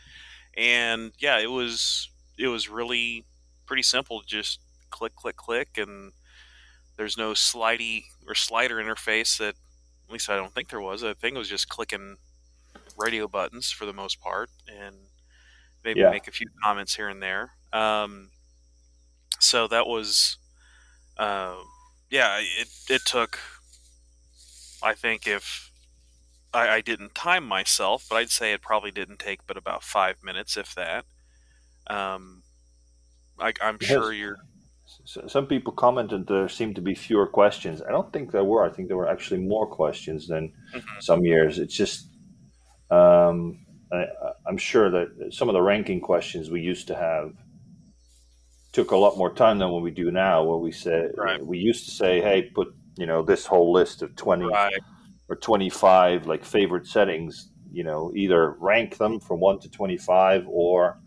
And 0.57 1.13
yeah, 1.19 1.39
it 1.39 1.51
was 1.51 2.09
it 2.37 2.47
was 2.49 2.69
really 2.69 3.25
pretty 3.65 3.83
simple. 3.83 4.21
Just 4.25 4.59
click, 4.91 5.15
click, 5.15 5.37
click, 5.37 5.77
and 5.77 6.13
There's 6.97 7.17
no 7.17 7.33
slidey 7.33 8.05
or 8.27 8.35
slider 8.35 8.77
interface 8.77 9.37
that, 9.39 9.55
at 10.07 10.13
least 10.13 10.29
I 10.29 10.35
don't 10.37 10.53
think 10.53 10.69
there 10.69 10.81
was. 10.81 11.03
I 11.03 11.13
think 11.15 11.35
it 11.35 11.39
was 11.39 11.49
just 11.49 11.69
clicking 11.69 12.17
radio 12.97 13.27
buttons 13.27 13.71
for 13.71 13.85
the 13.85 13.93
most 13.93 14.21
part, 14.21 14.49
and 14.67 14.95
maybe 15.83 16.01
Yeah. 16.01 16.09
make 16.09 16.27
a 16.27 16.31
few 16.31 16.47
comments 16.63 16.95
here 16.95 17.09
and 17.09 17.21
there. 17.23 17.53
Um, 17.73 18.31
so 19.43 19.67
that 19.67 19.87
was, 19.87 20.37
uh, 21.17 21.55
yeah, 22.09 22.39
it 22.39 22.69
it 22.89 23.01
took. 23.05 23.39
I 24.81 24.93
think 24.93 25.27
if 25.27 25.71
I, 26.53 26.69
I 26.69 26.81
didn't 26.81 27.15
time 27.15 27.45
myself, 27.45 28.05
but 28.09 28.15
I'd 28.17 28.31
say 28.31 28.53
it 28.53 28.61
probably 28.61 28.91
didn't 28.91 29.19
take 29.19 29.45
but 29.47 29.57
about 29.57 29.83
five 29.83 30.17
minutes, 30.23 30.57
if 30.57 30.75
that. 30.75 31.05
Um, 31.87 32.43
I, 33.39 33.53
I'm 33.61 33.77
Yes. 33.81 33.89
sure 33.91 34.13
you're. 34.13 34.37
Some 35.05 35.47
people 35.47 35.73
commented 35.73 36.27
there 36.27 36.47
seemed 36.47 36.75
to 36.75 36.81
be 36.81 36.93
fewer 36.95 37.25
questions. 37.27 37.81
I 37.81 37.89
don't 37.91 38.11
think 38.13 38.31
there 38.31 38.43
were. 38.43 38.63
I 38.65 38.69
think 38.69 38.87
there 38.87 38.97
were 38.97 39.09
actually 39.09 39.39
more 39.41 39.65
questions 39.67 40.27
than 40.27 40.53
Mhm. 40.73 41.01
some 41.03 41.25
years. 41.25 41.57
It's 41.59 41.75
just, 41.75 42.07
um, 42.91 43.65
I, 43.91 44.05
I'm 44.47 44.57
sure 44.57 44.89
that 44.91 45.33
some 45.33 45.49
of 45.49 45.53
the 45.53 45.61
ranking 45.61 45.99
questions 45.99 46.49
we 46.49 46.61
used 46.61 46.87
to 46.87 46.95
have 46.95 47.33
took 48.73 48.91
a 48.91 48.97
lot 48.97 49.17
more 49.17 49.31
time 49.33 49.59
than 49.59 49.69
what 49.69 49.81
we 49.83 49.91
do 49.91 50.11
now. 50.11 50.43
Where 50.43 50.57
we 50.57 50.71
said 50.71 51.11
Right. 51.17 51.43
we 51.45 51.57
used 51.59 51.85
to 51.85 51.91
say, 51.91 52.19
"Hey, 52.21 52.49
put 52.53 52.75
you 52.97 53.05
know 53.05 53.21
this 53.23 53.45
whole 53.45 53.71
list 53.71 54.01
of 54.01 54.15
twenty 54.15 54.45
Right. 54.45 54.73
or 55.29 55.35
twenty 55.37 55.69
five 55.69 56.27
like 56.27 56.43
favorite 56.43 56.85
settings. 56.87 57.49
You 57.71 57.83
know, 57.83 58.11
either 58.15 58.51
rank 58.59 58.97
them 58.97 59.19
from 59.19 59.39
one 59.39 59.59
to 59.59 59.69
twenty 59.69 59.97
five 59.97 60.45
or." 60.47 60.99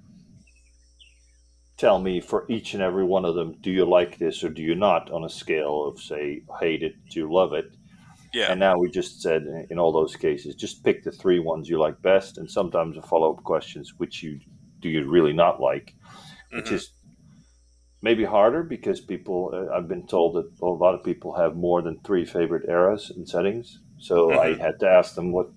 tell 1.78 1.98
me 1.98 2.20
for 2.20 2.46
each 2.48 2.72
and 2.72 2.82
every 2.82 3.04
one 3.04 3.26
of 3.26 3.34
them, 3.34 3.54
do 3.60 3.70
you 3.70 3.84
like 3.84 4.16
this 4.16 4.42
or 4.42 4.48
do 4.48 4.62
you 4.62 4.74
not 4.74 5.10
on 5.10 5.24
a 5.24 5.28
scale 5.28 5.84
of 5.84 6.00
say 6.00 6.40
hate 6.58 6.82
it 6.82 6.94
to 7.10 7.30
love 7.30 7.52
it? 7.52 7.66
Yeah. 8.32 8.50
And 8.50 8.58
now 8.58 8.78
we 8.78 8.90
just 8.90 9.20
said 9.20 9.42
in- 9.68 9.78
all 9.78 9.92
those 9.92 10.16
cases, 10.16 10.54
just 10.54 10.82
pick 10.82 11.04
the 11.04 11.12
three 11.12 11.38
ones 11.38 11.68
you 11.68 11.78
like 11.78 12.00
best, 12.00 12.38
and 12.38 12.50
sometimes 12.50 12.96
the 12.96 13.02
follow 13.02 13.34
up 13.34 13.44
questions, 13.44 13.92
which 13.98 14.22
you 14.22 14.40
do 14.80 14.88
you 14.88 15.04
really 15.06 15.34
not 15.34 15.60
like, 15.60 15.94
which 16.50 16.64
Mhm. 16.70 16.72
is 16.72 16.92
maybe 18.02 18.24
harder 18.24 18.62
because 18.62 19.00
people 19.00 19.50
uh, 19.54 19.74
I've 19.74 19.88
been 19.88 20.06
told 20.06 20.36
that 20.36 20.50
a 20.62 20.66
lot 20.66 20.94
of 20.94 21.04
people 21.04 21.36
have 21.36 21.56
more 21.56 21.82
than 21.82 22.00
three 22.00 22.24
favorite 22.24 22.68
eras 22.68 23.10
and 23.14 23.28
settings. 23.28 23.80
So 23.98 24.38
I 24.38 24.54
Mhm. 24.54 24.60
had 24.60 24.78
to 24.80 24.88
ask 24.88 25.14
them 25.14 25.32
what 25.32 25.48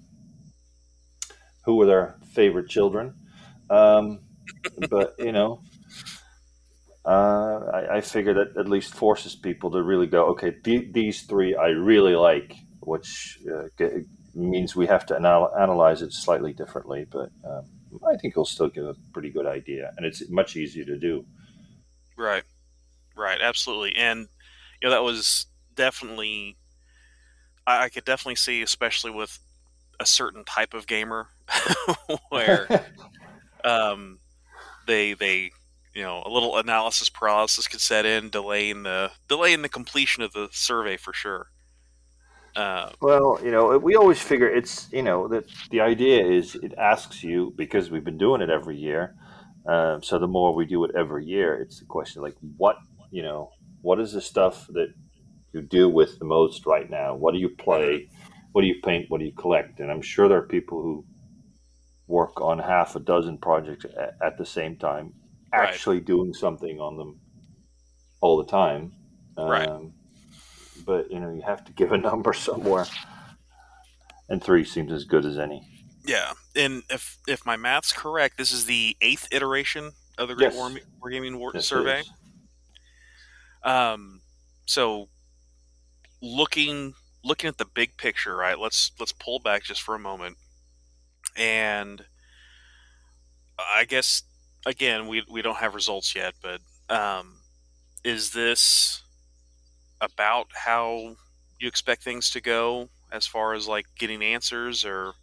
who 1.65 1.75
were 1.75 1.85
their 1.85 2.15
favorite 2.33 2.69
children. 2.69 3.13
Um, 3.69 4.21
but 4.77 5.15
you 5.19 5.31
know, 5.31 5.61
uh, 7.05 7.59
I, 7.73 7.97
I 7.97 8.01
figure 8.01 8.33
that 8.33 8.57
at 8.57 8.67
least 8.67 8.93
forces 8.93 9.35
people 9.35 9.71
to 9.71 9.81
really 9.81 10.07
go, 10.07 10.25
okay, 10.31 10.51
th- 10.63 10.93
these 10.93 11.23
three 11.23 11.55
I 11.55 11.67
really 11.67 12.15
like, 12.15 12.55
which 12.81 13.39
uh, 13.51 13.67
ge- 13.79 14.05
means 14.35 14.75
we 14.75 14.87
have 14.87 15.05
to 15.07 15.15
anal- 15.15 15.51
analyze 15.57 16.01
it 16.01 16.13
slightly 16.13 16.53
differently. 16.53 17.05
But 17.09 17.29
um, 17.43 17.63
I 18.07 18.15
think 18.17 18.33
it'll 18.33 18.45
still 18.45 18.69
give 18.69 18.85
a 18.85 18.95
pretty 19.13 19.31
good 19.31 19.47
idea, 19.47 19.91
and 19.97 20.05
it's 20.05 20.29
much 20.29 20.55
easier 20.55 20.85
to 20.85 20.99
do. 20.99 21.25
Right. 22.19 22.43
Right. 23.15 23.39
Absolutely. 23.41 23.95
And 23.95 24.27
you 24.81 24.89
know 24.89 24.91
that 24.91 25.03
was 25.03 25.47
definitely. 25.75 26.57
I, 27.65 27.85
I 27.85 27.89
could 27.89 28.05
definitely 28.05 28.35
see, 28.35 28.61
especially 28.61 29.11
with 29.11 29.39
a 29.99 30.05
certain 30.05 30.43
type 30.45 30.73
of 30.73 30.87
gamer, 30.87 31.29
where 32.29 32.69
um, 33.65 34.19
they 34.87 35.13
they 35.13 35.51
you 35.93 36.03
know 36.03 36.23
a 36.25 36.29
little 36.29 36.57
analysis 36.57 37.09
paralysis 37.09 37.67
could 37.67 37.81
set 37.81 38.05
in, 38.05 38.29
delaying 38.29 38.83
the 38.83 39.11
delaying 39.27 39.61
the 39.61 39.69
completion 39.69 40.23
of 40.23 40.33
the 40.33 40.49
survey 40.51 40.97
for 40.97 41.13
sure. 41.13 41.47
Uh, 42.55 42.89
Well, 43.01 43.39
you 43.43 43.51
know, 43.51 43.77
we 43.77 43.95
always 43.95 44.21
figure 44.21 44.47
it's 44.47 44.91
you 44.91 45.01
know 45.03 45.27
that 45.29 45.45
the 45.71 45.81
idea 45.81 46.25
is 46.25 46.55
it 46.55 46.73
asks 46.77 47.23
you 47.23 47.53
because 47.55 47.89
we've 47.89 48.03
been 48.03 48.17
doing 48.17 48.41
it 48.41 48.49
every 48.49 48.77
year. 48.77 49.15
Um, 49.69 50.01
so 50.01 50.17
the 50.17 50.27
more 50.27 50.55
we 50.55 50.65
do 50.65 50.83
it 50.85 50.91
every 50.97 51.25
year, 51.25 51.61
it's 51.61 51.79
the 51.79 51.85
question 51.85 52.23
like 52.23 52.35
what 52.57 52.77
you 53.11 53.21
know 53.21 53.51
what 53.81 53.99
is 53.99 54.13
the 54.13 54.21
stuff 54.21 54.65
that 54.69 54.89
you 55.53 55.61
do 55.61 55.87
with 55.89 56.17
the 56.17 56.25
most 56.25 56.65
right 56.65 56.89
now? 56.89 57.15
What 57.15 57.33
do 57.33 57.39
you 57.39 57.49
play? 57.49 58.09
What 58.51 58.61
do 58.61 58.67
you 58.67 58.81
paint? 58.83 59.05
What 59.09 59.19
do 59.19 59.25
you 59.25 59.33
collect? 59.33 59.79
And 59.79 59.91
I'm 59.91 60.01
sure 60.01 60.27
there 60.27 60.39
are 60.39 60.47
people 60.47 60.81
who 60.81 61.05
work 62.07 62.41
on 62.41 62.57
half 62.57 62.95
a 62.95 62.99
dozen 62.99 63.37
projects 63.37 63.85
at, 63.85 64.15
at 64.25 64.37
the 64.37 64.45
same 64.45 64.75
time, 64.75 65.13
Right. 65.53 65.69
actually 65.69 65.99
doing 65.99 66.33
something 66.33 66.79
on 66.79 66.97
them 66.97 67.19
all 68.21 68.37
the 68.37 68.45
time. 68.49 68.93
Right. 69.37 69.67
Um, 69.67 69.93
but 70.85 71.11
you 71.11 71.19
know, 71.19 71.31
you 71.31 71.43
have 71.43 71.63
to 71.65 71.73
give 71.73 71.91
a 71.91 71.97
number 72.09 72.33
somewhere, 72.33 72.85
and 74.29 74.43
three 74.43 74.63
seems 74.65 74.91
as 74.91 75.03
good 75.05 75.25
as 75.25 75.37
any. 75.37 75.61
Yeah, 76.09 76.33
and 76.55 76.83
if 76.89 77.17
if 77.27 77.45
my 77.45 77.55
math's 77.55 77.93
correct, 77.93 78.37
this 78.37 78.51
is 78.51 78.65
the 78.65 78.97
eighth 79.01 79.27
iteration 79.31 79.91
of 80.17 80.27
the 80.27 80.35
Great 80.35 80.45
Yes. 80.45 80.55
War, 80.55 80.71
Wargaming 81.03 81.37
War 81.37 81.53
Yes, 81.53 81.67
Survey. 81.67 82.03
Um, 83.63 84.21
so 84.65 85.09
looking 86.21 86.93
looking 87.23 87.47
at 87.47 87.57
the 87.57 87.65
big 87.65 87.97
picture, 87.97 88.35
right? 88.35 88.57
Let's 88.59 88.91
let's 88.99 89.11
pull 89.11 89.39
back 89.39 89.63
just 89.63 89.81
for 89.81 89.95
a 89.95 89.99
moment, 89.99 90.37
and 91.35 92.05
I 93.57 93.85
guess 93.85 94.23
again 94.65 95.07
we 95.07 95.23
we 95.29 95.41
don't 95.41 95.57
have 95.57 95.75
results 95.75 96.15
yet, 96.15 96.33
but 96.41 96.61
um, 96.89 97.39
is 98.03 98.31
this 98.31 99.03
about 100.01 100.47
how 100.53 101.15
you 101.59 101.67
expect 101.67 102.03
things 102.03 102.29
to 102.31 102.41
go 102.41 102.89
as 103.11 103.27
far 103.27 103.53
as 103.53 103.67
like 103.67 103.85
getting 103.97 104.21
answers, 104.23 104.85
or 104.85 105.13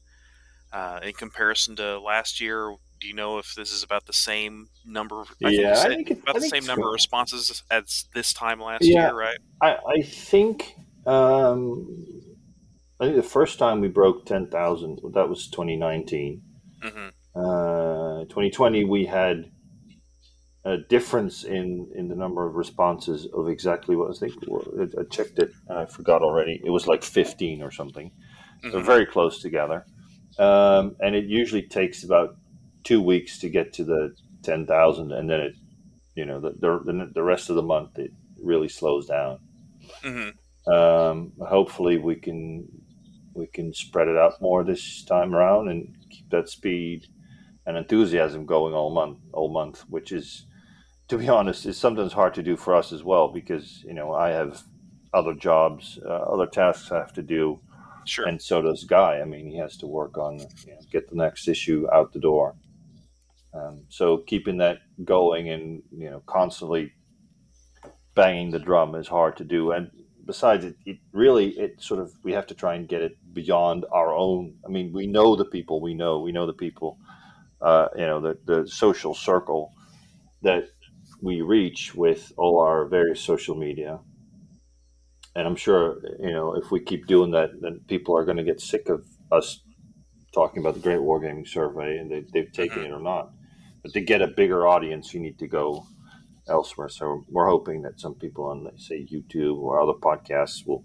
uh, 0.73 1.01
in 1.03 1.13
comparison 1.15 1.77
to 1.77 1.99
last 2.01 2.41
year? 2.41 2.75
Do 3.01 3.07
you 3.09 3.15
know 3.15 3.39
if 3.39 3.55
this 3.55 3.73
is 3.73 3.83
about 3.83 4.07
the 4.07 4.13
same 4.13 4.69
number? 4.85 5.21
Of, 5.21 5.29
I 5.45 5.49
think 5.51 5.59
Yeah, 5.61 5.69
you 5.69 5.75
I 5.81 5.89
think 5.89 6.11
it- 6.11 6.19
about 6.23 6.31
I 6.37 6.39
the 6.39 6.41
think 6.41 6.51
same 6.55 6.59
it's 6.59 6.67
number 6.69 6.89
of 6.89 6.93
responses 6.93 7.63
as 7.71 8.05
this 8.15 8.33
time 8.33 8.61
last 8.61 8.83
Yeah. 8.85 9.07
year, 9.09 9.15
right? 9.15 9.39
I, 9.61 9.77
I 9.77 10.03
think 10.03 10.75
um, 11.07 11.87
I 13.01 13.05
think 13.05 13.17
the 13.17 13.23
first 13.23 13.59
time 13.59 13.81
we 13.81 13.89
broke 13.89 14.25
ten 14.27 14.49
thousand 14.49 15.01
that 15.15 15.29
was 15.29 15.49
2019. 15.49 16.43
hmm 16.83 17.09
Uh, 17.35 18.25
2020 18.31 18.85
we 18.85 19.05
had 19.07 19.51
a 20.65 20.79
difference 20.79 21.45
in 21.45 21.91
in 21.95 22.09
the 22.09 22.17
number 22.17 22.47
of 22.47 22.55
responses 22.57 23.27
of 23.33 23.49
exactly 23.49 23.95
what 23.95 24.11
I 24.11 24.15
think 24.19 24.35
I 24.99 25.05
checked 25.11 25.39
it 25.39 25.51
and 25.69 25.79
I 25.79 25.87
forgot 25.87 26.23
already. 26.23 26.61
It 26.65 26.71
was 26.71 26.87
like 26.87 27.03
15 27.05 27.63
or 27.63 27.71
something. 27.71 28.11
So 28.63 28.81
Mhm. 28.81 28.85
very 28.85 29.07
close 29.07 29.41
together. 29.41 29.85
Um, 30.39 30.97
and 31.01 31.15
it 31.15 31.27
usually 31.27 31.63
takes 31.63 32.05
about 32.05 32.37
two 32.85 33.01
weeks 33.01 33.39
to 33.41 33.49
get 33.49 33.73
to 33.75 33.85
the 33.85 34.15
10,000 34.43 35.13
and 35.13 35.31
then 35.31 35.41
it, 35.41 35.57
you 36.15 36.27
know, 36.27 36.41
the, 36.41 36.53
the, 36.61 37.11
the 37.15 37.23
rest 37.23 37.51
of 37.51 37.57
the 37.57 37.63
month 37.63 37.99
it 37.99 38.13
really 38.43 38.69
slows 38.69 39.07
down. 39.07 39.39
hmm 40.03 40.29
Um, 40.67 41.33
hopefully 41.41 41.97
we 41.99 42.17
can, 42.17 42.67
we 43.35 43.47
can 43.47 43.73
spread 43.73 44.09
it 44.09 44.17
out 44.17 44.41
more 44.41 44.65
this 44.65 45.05
time 45.05 45.35
around 45.35 45.69
and 45.69 45.95
keep 46.11 46.29
that 46.31 46.49
speed 46.49 47.07
and 47.67 47.77
enthusiasm 47.77 48.47
going 48.47 48.75
all 48.75 48.91
month, 48.91 49.19
all 49.33 49.51
month, 49.53 49.83
which 49.89 50.13
is, 50.13 50.47
to 51.09 51.19
be 51.19 51.29
honest, 51.29 51.67
is 51.67 51.79
sometimes 51.79 52.13
hard 52.15 52.35
to 52.35 52.43
do 52.43 52.57
for 52.57 52.75
us 52.75 52.93
as 52.93 53.05
well 53.05 53.29
because, 53.29 53.83
you 53.85 53.95
know, 53.95 54.13
I 54.15 54.31
have 54.31 54.63
other 55.15 55.35
jobs, 55.35 55.99
uh, 56.05 56.09
other 56.11 56.47
tasks 56.47 56.93
I 56.93 56.99
have 56.99 57.13
to 57.15 57.23
do 57.23 57.61
Sure. 58.07 58.27
and 58.27 58.41
so 58.41 58.63
does 58.63 58.85
Guy. 58.85 59.21
I 59.21 59.25
mean, 59.25 59.51
he 59.51 59.59
has 59.59 59.77
to 59.79 59.87
work 59.87 60.17
on 60.19 60.39
you 60.39 60.73
know, 60.73 60.79
get 60.91 61.09
the 61.09 61.17
next 61.17 61.49
issue 61.49 61.87
out 61.93 62.13
the 62.13 62.21
door. 62.21 62.55
Um, 63.53 63.85
so 63.89 64.19
keeping 64.19 64.59
that 64.59 64.79
going 65.05 65.49
and 65.49 65.83
you 65.91 66.11
know 66.11 66.23
constantly 66.27 66.93
banging 68.15 68.51
the 68.51 68.59
drum 68.59 68.95
is 68.95 69.09
hard 69.09 69.37
to 69.39 69.45
do. 69.45 69.73
And 69.73 69.91
besides, 70.25 70.65
it, 70.65 70.77
it 70.85 70.99
really 71.13 71.51
it 71.59 71.83
sort 71.83 72.01
of 72.01 72.13
we 72.23 72.33
have 72.33 72.47
to 72.49 72.55
try 72.55 72.75
and 72.75 72.89
get 72.89 73.03
it 73.03 73.17
beyond 73.33 73.87
our 73.93 74.15
own. 74.15 74.57
I 74.65 74.69
mean, 74.69 74.93
we 74.93 75.07
know 75.07 75.37
the 75.37 75.45
people 75.45 75.81
we 75.81 75.95
know. 75.95 76.21
We 76.21 76.33
know 76.33 76.47
the 76.47 76.53
people. 76.53 76.99
Uh, 77.61 77.89
you 77.97 78.07
know 78.07 78.21
the 78.21 78.39
the 78.45 78.69
social 78.69 79.15
circle 79.15 79.73
that 80.43 80.69
we 81.23 81.41
reach 81.41 81.95
with 81.95 82.33
all 82.37 82.61
our 82.61 82.85
various 82.87 83.21
social 83.21 83.55
media 83.55 83.99
and 85.37 85.47
I'm 85.47 85.57
sure 85.57 85.99
you 86.21 86.33
know 86.33 86.55
if 86.57 86.71
we 86.73 86.81
keep 86.81 87.07
doing 87.07 87.33
that, 87.33 87.51
then 87.61 87.81
people 87.89 88.17
are 88.19 88.25
going 88.25 88.39
to 88.39 88.45
get 88.51 88.61
sick 88.61 88.89
of 88.89 89.07
us 89.33 89.61
talking 90.35 90.63
about 90.63 90.75
the 90.75 90.81
Great 90.81 91.01
Wargaming 91.01 91.49
Survey, 91.49 91.99
and 91.99 92.11
they, 92.11 92.25
they've 92.33 92.53
taken 92.53 92.83
it 92.85 92.93
or 92.93 93.01
not. 93.01 93.31
But 93.83 93.93
to 93.95 94.01
get 94.01 94.23
a 94.23 94.29
bigger 94.29 94.67
audience, 94.67 95.15
you 95.15 95.21
need 95.21 95.39
to 95.39 95.49
go 95.49 95.87
elsewhere. 96.49 96.89
So 96.89 97.23
we're 97.31 97.49
hoping 97.49 97.83
that 97.83 98.01
some 98.01 98.15
people 98.15 98.47
on, 98.47 98.69
say, 98.79 99.07
YouTube 99.13 99.59
or 99.59 99.81
other 99.81 99.99
podcasts 100.09 100.67
will 100.67 100.85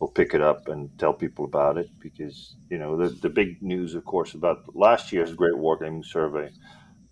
will 0.00 0.10
pick 0.10 0.34
it 0.34 0.42
up 0.42 0.68
and 0.68 0.90
tell 0.98 1.14
people 1.14 1.44
about 1.46 1.78
it 1.78 1.88
because 2.02 2.56
you 2.70 2.78
know 2.78 2.96
the 2.96 3.08
the 3.22 3.30
big 3.30 3.62
news, 3.62 3.94
of 3.94 4.04
course, 4.04 4.34
about 4.34 4.58
last 4.74 5.12
year's 5.12 5.34
Great 5.34 5.54
Wargaming 5.54 6.04
Survey 6.04 6.50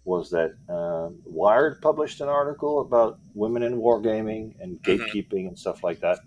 was 0.04 0.30
that 0.30 0.52
um, 0.68 1.20
Wired 1.24 1.80
published 1.82 2.20
an 2.20 2.28
article 2.28 2.80
about 2.80 3.18
women 3.34 3.62
in 3.62 3.76
wargaming 3.76 4.52
and 4.60 4.78
Mhm. 4.82 4.84
gatekeeping 4.86 5.48
and 5.48 5.58
stuff 5.58 5.82
like 5.82 6.00
that. 6.00 6.18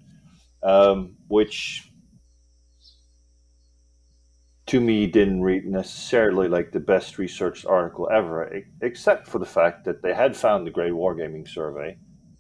Um, 0.68 1.16
which 1.30 1.90
to 4.66 4.82
me 4.82 5.08
didn't 5.08 5.42
read 5.42 5.66
necessarily 5.66 6.50
like 6.50 6.74
the 6.74 6.80
best 6.80 7.18
researched 7.18 7.66
article 7.66 8.10
ever, 8.12 8.62
except 8.82 9.28
for 9.28 9.40
the 9.40 9.46
fact 9.46 9.86
that 9.86 10.02
they 10.02 10.14
had 10.14 10.36
found 10.36 10.68
the 10.68 10.72
Great 10.72 10.92
Wargaming 10.92 11.48
Survey, 11.48 11.98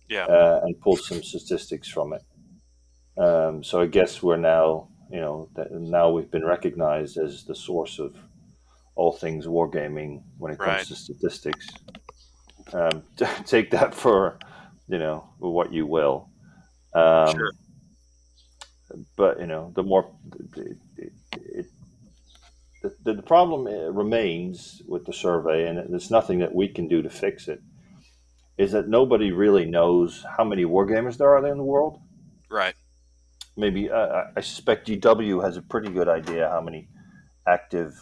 yeah, 0.09 0.25
uh, 0.25 0.59
and 0.63 0.79
pulled 0.81 0.99
some 0.99 1.23
statistics 1.23 1.87
from 1.87 2.13
it. 2.13 2.21
Um, 3.17 3.63
so 3.63 3.81
I 3.81 3.85
guess 3.85 4.21
we're 4.21 4.35
now, 4.35 4.89
you 5.09 5.21
know, 5.21 5.49
now 5.71 6.09
we've 6.09 6.29
been 6.29 6.45
recognized 6.45 7.17
as 7.17 7.45
the 7.45 7.55
source 7.55 7.97
of 7.97 8.13
all 8.95 9.13
things 9.13 9.47
wargaming 9.47 10.21
when 10.37 10.51
it 10.51 10.59
comes 10.59 10.69
right. 10.69 10.85
to 10.85 10.95
statistics. 10.95 11.67
Um, 12.73 13.03
take 13.45 13.71
that 13.71 13.95
for, 13.95 14.37
you 14.89 14.99
know, 14.99 15.29
what 15.39 15.71
you 15.71 15.85
will. 15.85 16.29
Um, 16.93 17.33
sure. 17.33 17.51
But 19.15 19.39
you 19.39 19.47
know, 19.47 19.71
the 19.75 19.83
more 19.83 20.11
it, 20.57 20.77
it, 21.31 21.65
the, 23.03 23.13
the 23.13 23.21
problem 23.21 23.67
uh, 23.67 23.91
remains 23.91 24.81
with 24.87 25.05
the 25.05 25.13
survey, 25.13 25.67
and 25.67 25.77
there's 25.89 26.11
nothing 26.11 26.39
that 26.39 26.53
we 26.53 26.67
can 26.67 26.87
do 26.87 27.01
to 27.01 27.09
fix 27.09 27.47
it. 27.47 27.61
Is 28.57 28.71
that 28.71 28.87
nobody 28.87 29.31
really 29.31 29.65
knows 29.65 30.25
how 30.37 30.43
many 30.43 30.63
wargamers 30.63 31.17
there 31.17 31.35
are 31.35 31.47
in 31.47 31.57
the 31.57 31.63
world? 31.63 31.99
Right. 32.49 32.75
Maybe 33.55 33.89
uh, 33.89 34.25
I 34.35 34.41
suspect 34.41 34.87
GW 34.87 35.43
has 35.43 35.57
a 35.57 35.61
pretty 35.61 35.89
good 35.89 36.07
idea 36.07 36.49
how 36.49 36.61
many 36.61 36.87
active 37.47 37.93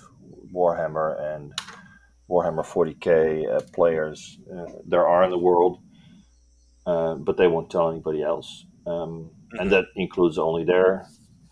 Warhammer 0.54 1.36
and 1.36 1.54
Warhammer 2.30 2.66
40k 2.66 3.56
uh, 3.56 3.62
players 3.74 4.40
uh, 4.52 4.66
there 4.86 5.08
are 5.08 5.24
in 5.24 5.30
the 5.30 5.38
world, 5.38 5.80
uh, 6.86 7.16
but 7.16 7.38
they 7.38 7.48
won't 7.48 7.70
tell 7.70 7.90
anybody 7.90 8.24
else, 8.24 8.66
um, 8.88 9.30
mm-hmm. 9.56 9.62
and 9.62 9.72
that 9.72 9.86
includes 9.96 10.38
only 10.38 10.64
their 10.64 11.08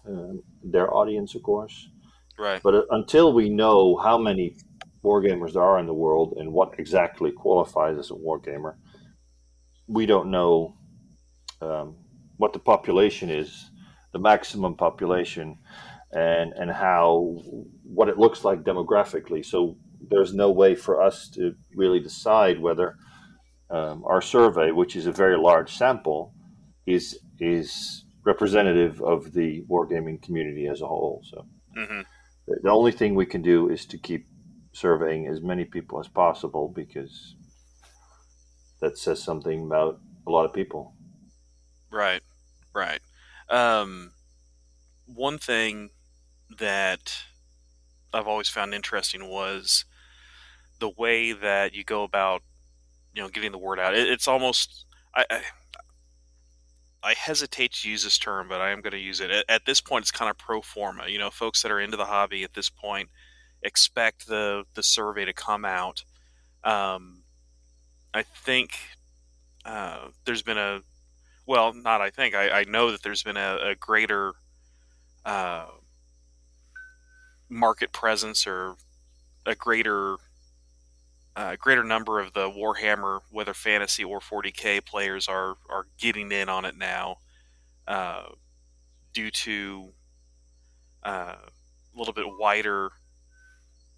uh, 0.07 0.33
their 0.63 0.93
audience, 0.93 1.35
of 1.35 1.43
course. 1.43 1.89
Right. 2.37 2.61
But 2.61 2.75
uh, 2.75 2.81
until 2.91 3.33
we 3.33 3.49
know 3.49 3.97
how 3.97 4.17
many 4.17 4.55
wargamers 5.03 5.53
there 5.53 5.63
are 5.63 5.79
in 5.79 5.85
the 5.85 5.93
world 5.93 6.35
and 6.37 6.51
what 6.51 6.79
exactly 6.79 7.31
qualifies 7.31 7.97
as 7.97 8.11
a 8.11 8.13
wargamer, 8.13 8.75
we 9.87 10.05
don't 10.05 10.31
know 10.31 10.75
um, 11.61 11.95
what 12.37 12.53
the 12.53 12.59
population 12.59 13.29
is, 13.29 13.69
the 14.11 14.19
maximum 14.19 14.75
population, 14.75 15.57
and 16.11 16.53
and 16.53 16.71
how 16.71 17.37
what 17.83 18.09
it 18.09 18.17
looks 18.17 18.43
like 18.43 18.63
demographically. 18.63 19.45
So 19.45 19.77
there's 20.09 20.33
no 20.33 20.51
way 20.51 20.75
for 20.75 21.01
us 21.01 21.29
to 21.29 21.55
really 21.75 21.99
decide 21.99 22.59
whether 22.59 22.97
um, 23.69 24.03
our 24.05 24.21
survey, 24.21 24.71
which 24.71 24.95
is 24.95 25.05
a 25.05 25.11
very 25.11 25.37
large 25.37 25.75
sample, 25.75 26.33
is 26.85 27.19
is 27.39 28.05
representative 28.25 29.01
of 29.01 29.33
the 29.33 29.63
wargaming 29.69 30.21
community 30.21 30.67
as 30.67 30.81
a 30.81 30.87
whole. 30.87 31.21
So. 31.29 31.45
Mm-hmm 31.77 32.01
the 32.47 32.69
only 32.69 32.91
thing 32.91 33.15
we 33.15 33.25
can 33.25 33.41
do 33.41 33.69
is 33.69 33.85
to 33.87 33.97
keep 33.97 34.27
surveying 34.73 35.27
as 35.27 35.41
many 35.41 35.65
people 35.65 35.99
as 35.99 36.07
possible 36.07 36.71
because 36.73 37.35
that 38.81 38.97
says 38.97 39.23
something 39.23 39.65
about 39.65 39.99
a 40.27 40.31
lot 40.31 40.45
of 40.45 40.53
people. 40.53 40.93
Right, 41.91 42.21
right. 42.73 42.99
Um, 43.49 44.11
one 45.05 45.37
thing 45.37 45.91
that 46.57 47.23
I've 48.13 48.27
always 48.27 48.49
found 48.49 48.73
interesting 48.73 49.29
was 49.29 49.85
the 50.79 50.89
way 50.89 51.31
that 51.31 51.73
you 51.73 51.83
go 51.83 52.03
about, 52.03 52.41
you 53.13 53.21
know, 53.21 53.29
getting 53.29 53.51
the 53.51 53.57
word 53.57 53.79
out. 53.79 53.95
It, 53.95 54.07
it's 54.07 54.27
almost 54.27 54.85
I, 55.15 55.25
I 55.29 55.41
I 57.03 57.13
hesitate 57.13 57.73
to 57.73 57.89
use 57.89 58.03
this 58.03 58.17
term, 58.17 58.47
but 58.47 58.61
I 58.61 58.71
am 58.71 58.81
going 58.81 58.93
to 58.93 58.97
use 58.97 59.19
it. 59.19 59.29
At, 59.29 59.45
at, 59.49 59.65
this 59.65 59.81
point, 59.81 60.03
it's 60.03 60.11
kind 60.11 60.31
of 60.31 60.37
pro 60.37 60.61
forma. 60.61 61.07
You 61.07 61.19
know, 61.19 61.29
folks 61.29 61.61
that 61.61 61.71
are 61.71 61.79
into 61.79 61.97
the 61.97 62.05
hobby 62.05 62.43
at 62.43 62.53
this 62.53 62.69
point 62.69 63.09
expect 63.61 64.27
the 64.27 64.63
the 64.73 64.83
survey 64.83 65.25
to 65.25 65.33
come 65.33 65.65
out. 65.65 66.05
Um, 66.63 67.23
I 68.13 68.23
think 68.23 68.77
uh, 69.65 70.09
there's 70.25 70.41
been 70.41 70.57
a 70.57 70.81
well, 71.45 71.73
not 71.73 71.99
I 72.01 72.09
think 72.09 72.35
I, 72.35 72.61
I 72.61 72.63
know 72.63 72.91
that 72.91 73.03
there's 73.03 73.23
been 73.23 73.37
a, 73.37 73.57
a 73.61 73.75
greater 73.75 74.33
uh, 75.25 75.67
market 77.49 77.91
presence 77.91 78.47
or 78.47 78.75
a 79.45 79.55
greater 79.55 80.17
a 81.35 81.57
greater 81.57 81.83
number 81.83 82.19
of 82.19 82.33
the 82.33 82.49
Warhammer, 82.49 83.21
whether 83.31 83.53
fantasy 83.53 84.03
or 84.03 84.19
40k 84.19 84.85
players, 84.85 85.27
are 85.27 85.57
are 85.69 85.87
getting 85.97 86.31
in 86.31 86.49
on 86.49 86.65
it 86.65 86.77
now, 86.77 87.17
uh, 87.87 88.25
due 89.13 89.31
to 89.31 89.93
uh, 91.03 91.35
a 91.35 91.97
little 91.97 92.13
bit 92.13 92.25
wider 92.37 92.91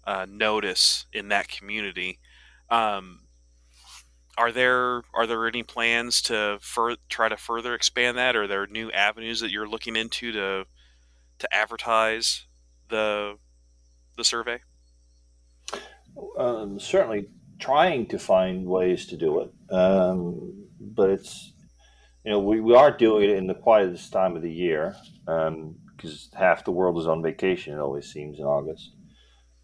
uh, 0.06 0.26
notice 0.28 1.06
in 1.12 1.28
that 1.28 1.48
community. 1.48 2.18
Um, 2.70 3.20
are 4.38 4.52
there 4.52 5.02
are 5.14 5.26
there 5.26 5.46
any 5.46 5.62
plans 5.62 6.20
to 6.22 6.58
fur- 6.60 6.96
try 7.08 7.28
to 7.28 7.36
further 7.36 7.74
expand 7.74 8.18
that? 8.18 8.36
Are 8.36 8.46
there 8.46 8.66
new 8.66 8.90
avenues 8.92 9.40
that 9.40 9.50
you're 9.50 9.68
looking 9.68 9.96
into 9.96 10.32
to 10.32 10.66
to 11.38 11.54
advertise 11.54 12.46
the 12.88 13.38
the 14.16 14.24
survey? 14.24 14.60
Um, 16.38 16.78
certainly 16.78 17.28
trying 17.58 18.06
to 18.06 18.18
find 18.18 18.66
ways 18.66 19.06
to 19.06 19.16
do 19.16 19.40
it. 19.40 19.74
Um, 19.74 20.66
but 20.80 21.10
it's, 21.10 21.52
you 22.24 22.32
know, 22.32 22.40
we, 22.40 22.60
we 22.60 22.74
are 22.74 22.96
doing 22.96 23.30
it 23.30 23.36
in 23.36 23.46
the 23.46 23.54
quietest 23.54 24.12
time 24.12 24.36
of 24.36 24.42
the 24.42 24.52
year 24.52 24.94
because 25.24 26.30
um, 26.32 26.38
half 26.38 26.64
the 26.64 26.72
world 26.72 26.98
is 26.98 27.06
on 27.06 27.22
vacation, 27.22 27.74
it 27.74 27.80
always 27.80 28.12
seems, 28.12 28.38
in 28.38 28.44
August, 28.44 28.92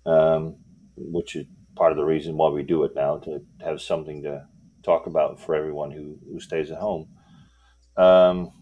um, 0.07 0.57
which 0.97 1.37
is 1.37 1.47
part 1.77 1.93
of 1.93 1.99
the 1.99 2.05
reason 2.05 2.37
why 2.37 2.49
we 2.49 2.63
do 2.63 2.85
it 2.85 2.93
now 2.95 3.19
to 3.19 3.41
have 3.65 3.81
something 3.81 4.23
to 4.23 4.47
talk 4.83 5.07
about 5.07 5.41
for 5.41 5.55
everyone 5.55 5.91
who, 5.91 6.19
who 6.31 6.41
stays 6.41 6.71
at 6.71 6.79
home. 6.79 7.09
Um, 7.97 8.53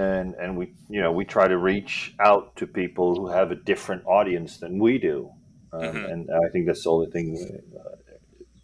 and 0.00 0.34
and 0.34 0.56
we 0.56 0.72
you 0.88 1.00
know 1.00 1.12
we 1.12 1.24
try 1.24 1.46
to 1.46 1.58
reach 1.58 2.14
out 2.20 2.56
to 2.56 2.66
people 2.66 3.14
who 3.16 3.28
have 3.28 3.50
a 3.50 3.54
different 3.54 4.02
audience 4.06 4.58
than 4.58 4.78
we 4.78 4.98
do 4.98 5.30
um, 5.72 5.82
mm-hmm. 5.82 6.04
and 6.06 6.28
i 6.30 6.48
think 6.50 6.66
that's 6.66 6.84
the 6.84 6.90
only 6.90 7.10
thing 7.10 7.60
uh, 7.78 7.96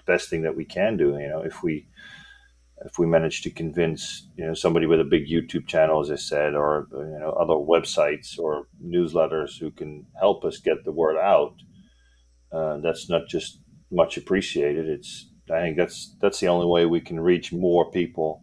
best 0.07 0.31
thing 0.31 0.43
that 0.43 0.57
we 0.57 0.65
can 0.65 0.97
do 0.97 1.19
you 1.19 1.29
know 1.29 1.43
if 1.43 1.63
we 1.63 1.87
if 2.85 2.99
we 2.99 3.07
manage 3.07 3.43
to 3.43 3.51
convince 3.51 4.29
you 4.37 4.47
know 4.47 4.55
somebody 4.55 4.87
with 4.87 5.01
a 5.01 5.05
big 5.05 5.27
youtube 5.27 5.67
channel 5.67 6.01
as 6.01 6.11
i 6.11 6.17
said 6.17 6.55
or 6.55 6.87
you 6.93 7.19
know 7.21 7.31
other 7.31 7.55
websites 7.55 8.39
or 8.39 8.67
newsletters 8.85 9.59
who 9.59 9.71
can 9.71 10.07
help 10.19 10.45
us 10.45 10.59
get 10.59 10.85
the 10.85 10.93
word 10.93 11.17
out 11.17 11.55
uh, 12.53 12.79
that's 12.79 13.09
not 13.11 13.23
just 13.29 13.61
much 13.91 14.17
appreciated 14.17 14.87
it's 14.89 15.31
i 15.51 15.61
think 15.61 15.77
that's 15.77 16.17
that's 16.21 16.41
the 16.41 16.49
only 16.49 16.67
way 16.67 16.87
we 16.87 17.01
can 17.01 17.19
reach 17.21 17.53
more 17.53 17.91
people 17.91 18.43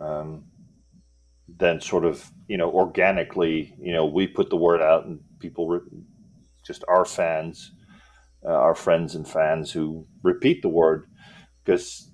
um, 0.00 0.44
then 1.58 1.80
sort 1.80 2.04
of 2.04 2.30
you 2.48 2.56
know 2.56 2.70
organically 2.70 3.74
you 3.78 3.92
know 3.92 4.06
we 4.06 4.26
put 4.26 4.50
the 4.50 4.56
word 4.56 4.82
out 4.82 5.06
and 5.06 5.20
people 5.38 5.68
re- 5.68 5.80
just 6.64 6.84
our 6.88 7.04
fans 7.04 7.72
uh, 8.44 8.52
our 8.52 8.74
friends 8.74 9.14
and 9.14 9.26
fans 9.26 9.72
who 9.72 10.06
repeat 10.22 10.62
the 10.62 10.68
word. 10.68 11.06
Because 11.64 12.10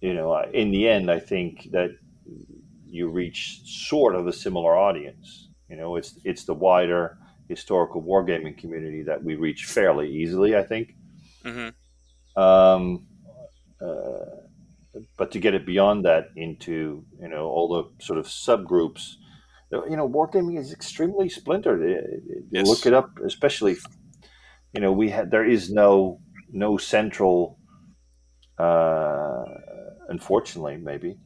you 0.00 0.14
know 0.14 0.36
in 0.52 0.70
the 0.70 0.88
end 0.88 1.10
i 1.10 1.18
think 1.18 1.68
that 1.72 1.90
you 2.86 3.08
reach 3.08 3.60
sort 3.64 4.14
of 4.14 4.26
a 4.26 4.32
similar 4.32 4.76
audience. 4.76 5.48
You 5.68 5.76
know 5.76 5.96
it's 5.96 6.18
it's 6.24 6.44
the 6.44 6.54
wider 6.54 7.18
historical 7.48 8.02
wargaming 8.02 8.58
community 8.58 9.02
that 9.04 9.22
we 9.22 9.34
reach 9.36 9.64
fairly 9.66 10.10
easily 10.10 10.56
i 10.56 10.62
think. 10.62 10.94
Mm-hmm. 11.44 12.42
um, 12.42 13.06
uh, 13.80 14.47
but 15.16 15.30
to 15.32 15.38
get 15.38 15.54
it 15.54 15.66
beyond 15.66 16.04
that 16.04 16.26
into 16.36 17.04
you 17.20 17.28
know 17.28 17.46
all 17.46 17.68
the 17.68 18.04
sort 18.04 18.18
of 18.18 18.26
subgroups 18.26 19.14
you 19.70 19.96
know 19.96 20.08
wargaming 20.08 20.58
is 20.58 20.72
extremely 20.72 21.28
splintered 21.28 21.80
you 21.80 22.42
yes. 22.50 22.66
look 22.66 22.86
it 22.86 22.94
up 22.94 23.10
especially 23.24 23.76
you 24.72 24.80
know 24.80 24.92
we 24.92 25.10
had 25.10 25.30
there 25.30 25.48
is 25.48 25.70
no 25.70 26.20
no 26.50 26.76
central 26.76 27.58
uh, 28.58 29.44
unfortunately 30.08 30.76
maybe 30.76 31.16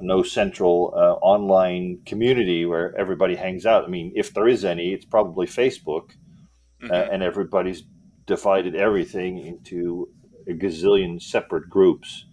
no 0.00 0.22
central 0.22 0.92
uh, 0.96 1.12
online 1.24 2.00
community 2.04 2.66
where 2.66 2.94
everybody 2.98 3.36
hangs 3.36 3.64
out 3.64 3.84
i 3.84 3.88
mean 3.88 4.12
if 4.16 4.34
there 4.34 4.48
is 4.48 4.64
any 4.64 4.92
it's 4.92 5.04
probably 5.04 5.46
facebook 5.46 6.10
uh, 6.10 6.86
mm-hmm. 6.86 6.92
uh, 6.92 7.06
and 7.12 7.22
everybody's 7.22 7.84
divided 8.26 8.74
everything 8.74 9.38
into 9.38 10.08
a 10.48 10.52
gazillion 10.52 11.22
separate 11.22 11.68
groups 11.70 12.26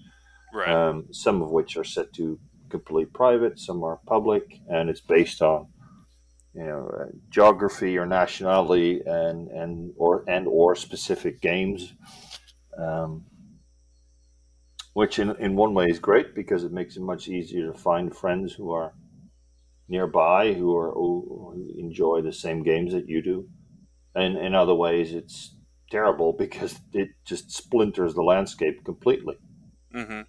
right. 0.53 0.69
um, 0.69 1.05
some 1.11 1.41
of 1.41 1.51
which 1.51 1.77
are 1.77 1.83
set 1.83 2.13
to 2.13 2.39
complete 2.69 3.13
private, 3.13 3.59
some 3.59 3.83
are 3.83 3.99
public, 4.07 4.59
and 4.69 4.89
it's 4.89 5.01
based 5.01 5.41
on 5.41 5.67
you 6.53 6.65
know 6.65 6.91
uh, 6.99 7.05
geography 7.29 7.97
or 7.97 8.05
nationality 8.05 9.01
and 9.05 9.47
and 9.49 9.93
or 9.97 10.23
and 10.27 10.47
or 10.47 10.75
specific 10.75 11.41
games. 11.41 11.93
Um, 12.77 13.25
which 14.93 15.19
in, 15.19 15.33
in 15.37 15.55
one 15.55 15.73
way 15.73 15.85
is 15.85 15.99
great 15.99 16.35
because 16.35 16.65
it 16.65 16.71
makes 16.73 16.97
it 16.97 17.01
much 17.01 17.29
easier 17.29 17.71
to 17.71 17.77
find 17.77 18.13
friends 18.13 18.53
who 18.53 18.71
are 18.71 18.93
nearby 19.87 20.53
who 20.53 20.75
are 20.75 20.91
who 20.91 21.73
enjoy 21.77 22.21
the 22.21 22.33
same 22.33 22.61
games 22.61 22.91
that 22.91 23.07
you 23.07 23.21
do 23.21 23.47
and 24.15 24.37
in 24.37 24.53
other 24.53 24.75
ways 24.75 25.13
it's 25.13 25.55
terrible 25.89 26.33
because 26.33 26.79
it 26.93 27.09
just 27.25 27.51
splinters 27.51 28.13
the 28.13 28.21
landscape 28.21 28.83
completely 28.83 29.37
Mm-hmm. 29.93 30.21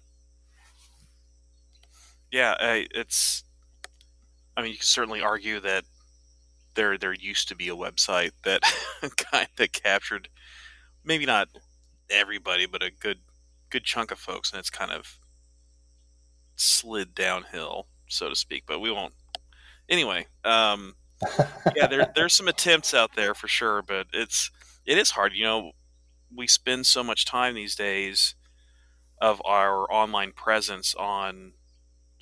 Yeah, 2.33 2.55
I, 2.59 2.87
it's. 2.95 3.43
I 4.57 4.63
mean, 4.63 4.71
you 4.71 4.77
can 4.77 4.85
certainly 4.85 5.21
argue 5.21 5.59
that 5.59 5.85
there 6.73 6.97
there 6.97 7.13
used 7.13 7.47
to 7.49 7.55
be 7.55 7.69
a 7.69 7.75
website 7.75 8.31
that 8.43 8.63
kind 9.17 9.47
of 9.59 9.71
captured 9.71 10.29
maybe 11.05 11.27
not 11.27 11.47
everybody, 12.09 12.65
but 12.65 12.81
a 12.81 12.89
good 12.89 13.19
good 13.69 13.83
chunk 13.83 14.09
of 14.09 14.17
folks, 14.17 14.51
and 14.51 14.59
it's 14.59 14.71
kind 14.71 14.91
of 14.91 15.19
slid 16.55 17.13
downhill, 17.13 17.85
so 18.09 18.29
to 18.29 18.35
speak. 18.35 18.63
But 18.65 18.79
we 18.79 18.89
won't. 18.89 19.13
Anyway, 19.87 20.25
um, 20.43 20.95
yeah, 21.75 21.85
there 21.85 22.11
there's 22.15 22.33
some 22.33 22.47
attempts 22.47 22.95
out 22.95 23.15
there 23.15 23.35
for 23.35 23.47
sure, 23.47 23.83
but 23.83 24.07
it's 24.11 24.49
it 24.87 24.97
is 24.97 25.11
hard. 25.11 25.33
You 25.35 25.43
know, 25.43 25.71
we 26.35 26.47
spend 26.47 26.87
so 26.87 27.03
much 27.03 27.25
time 27.25 27.53
these 27.53 27.75
days 27.75 28.33
of 29.21 29.39
our 29.45 29.85
online 29.93 30.31
presence 30.31 30.95
on 30.95 31.53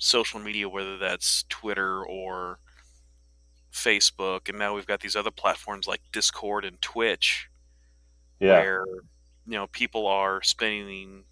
social 0.02 0.40
media, 0.40 0.68
whether 0.68 0.98
that's 0.98 1.44
Twitter 1.48 2.04
or 2.04 2.58
Facebook, 3.72 4.48
and 4.48 4.58
now 4.58 4.74
we've 4.74 4.86
got 4.86 5.00
these 5.00 5.16
other 5.16 5.30
platforms 5.30 5.86
like 5.86 6.02
Discord 6.12 6.64
and 6.64 6.80
Twitch, 6.82 7.48
yeah 8.40 8.60
where 8.60 8.84
you 9.46 9.52
know 9.52 9.66
people 9.68 10.06
are 10.06 10.42
spending 10.42 11.24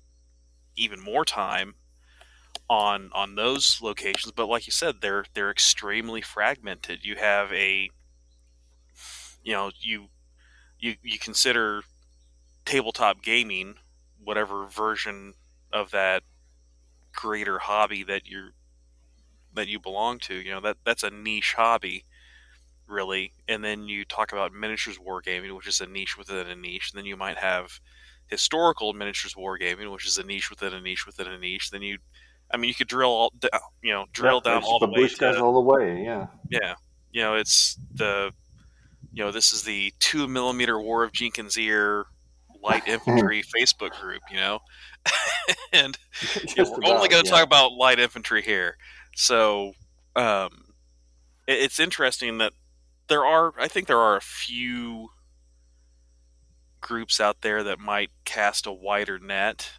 even 0.77 1.01
more 1.01 1.25
time 1.25 1.75
on 2.69 3.11
on 3.15 3.35
those 3.37 3.81
locations. 3.83 4.33
But 4.33 4.47
like 4.47 4.67
you 4.67 4.73
said, 4.73 5.01
they're 5.01 5.25
they're 5.35 5.51
extremely 5.51 6.23
fragmented. 6.23 7.05
You 7.05 7.17
have 7.17 7.53
a 7.53 7.91
you 9.43 9.53
know 9.53 9.71
you 9.81 10.09
you 10.79 10.97
you 11.03 11.19
consider 11.19 11.83
tabletop 12.65 13.23
gaming 13.23 13.77
whatever 14.23 14.67
version 14.67 15.35
of 15.73 15.91
that 15.93 16.23
greater 17.13 17.59
hobby 17.61 18.03
that 18.05 18.27
you're 18.27 18.53
that 19.55 19.69
you 19.69 19.81
belong 19.81 20.19
to 20.19 20.35
you 20.35 20.51
know 20.51 20.61
that 20.61 20.77
that's 20.85 21.03
a 21.03 21.11
niche 21.11 21.55
hobby 21.57 22.05
really. 22.87 23.33
And 23.49 23.65
then 23.65 23.87
you 23.87 24.05
talk 24.05 24.33
about 24.33 24.53
miniatures 24.53 24.99
wargaming 24.99 25.55
which 25.57 25.69
is 25.69 25.81
a 25.81 25.87
niche 25.87 26.19
within 26.19 26.47
a 26.49 26.57
niche. 26.57 26.91
And 26.93 26.99
then 26.99 27.07
you 27.07 27.17
might 27.17 27.39
have 27.39 27.81
historical 28.27 28.93
miniatures 28.93 29.35
wargaming 29.35 29.93
which 29.93 30.07
is 30.07 30.19
a 30.19 30.25
niche 30.25 30.51
within 30.51 30.75
a 30.75 30.81
niche 30.81 31.07
within 31.07 31.29
a 31.29 31.39
niche. 31.39 31.71
Then 31.71 31.83
you 31.83 31.99
i 32.51 32.57
mean 32.57 32.69
you 32.69 32.75
could 32.75 32.89
drill 32.89 33.11
all 33.11 33.33
d- 33.39 33.49
you 33.83 33.93
know 33.93 34.07
drill 34.13 34.41
Yeah, 34.45 34.53
down 34.55 34.63
all 34.65 34.79
the 34.81 34.87
way 34.89 35.07
babushkas 35.07 35.35
to 35.35 35.41
all 35.41 35.55
the 35.55 35.61
way 35.61 36.03
yeah. 36.03 36.27
Yeah 36.51 36.75
you 37.13 37.23
know 37.23 37.35
it's 37.35 37.77
the 37.95 38.33
you 39.13 39.25
know 39.25 39.31
this 39.33 39.53
is 39.53 39.63
the 39.63 39.93
two 39.99 40.27
millimeter 40.29 40.81
war 40.81 41.05
of 41.05 41.13
jenkins 41.13 41.57
ear 41.59 42.07
light 42.63 42.83
infantry 42.87 43.43
facebook 43.43 43.99
group 44.01 44.23
you 44.31 44.37
know? 44.37 44.61
And 45.73 45.97
yeah, 46.45 46.55
Just 46.57 46.73
we're 46.77 46.85
only 46.85 47.09
going 47.09 47.23
to 47.25 47.31
yeah. 47.31 47.37
talk 47.37 47.45
about 47.45 47.73
light 47.73 47.99
infantry 47.99 48.43
here. 48.43 48.77
So 49.21 49.75
um, 50.17 50.73
it- 51.47 51.59
it's 51.61 51.79
interesting 51.79 52.39
that 52.39 52.55
there 53.09 53.23
are, 53.27 53.53
I 53.61 53.69
think 53.69 53.87
there 53.87 53.99
are 53.99 54.17
a 54.17 54.21
few 54.23 55.11
groups 56.81 57.21
out 57.21 57.43
there 57.43 57.63
that 57.65 57.79
might 57.79 58.11
cast 58.25 58.67
a 58.67 58.73
wider 58.73 59.19
net, 59.19 59.73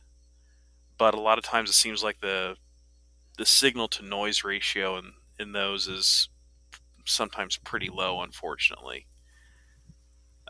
but 0.99 1.15
a 1.15 1.19
lot 1.19 1.39
of 1.39 1.43
times 1.43 1.71
it 1.71 1.73
seems 1.73 2.03
like 2.03 2.21
the 2.21 2.55
the 3.37 3.45
signal 3.45 3.87
to 3.87 4.03
noise 4.03 4.43
ratio 4.43 4.97
in, 4.99 5.13
in 5.39 5.53
those 5.53 5.87
is 5.87 6.29
sometimes 7.05 7.57
pretty 7.57 7.89
low, 7.89 8.21
unfortunately. 8.21 9.07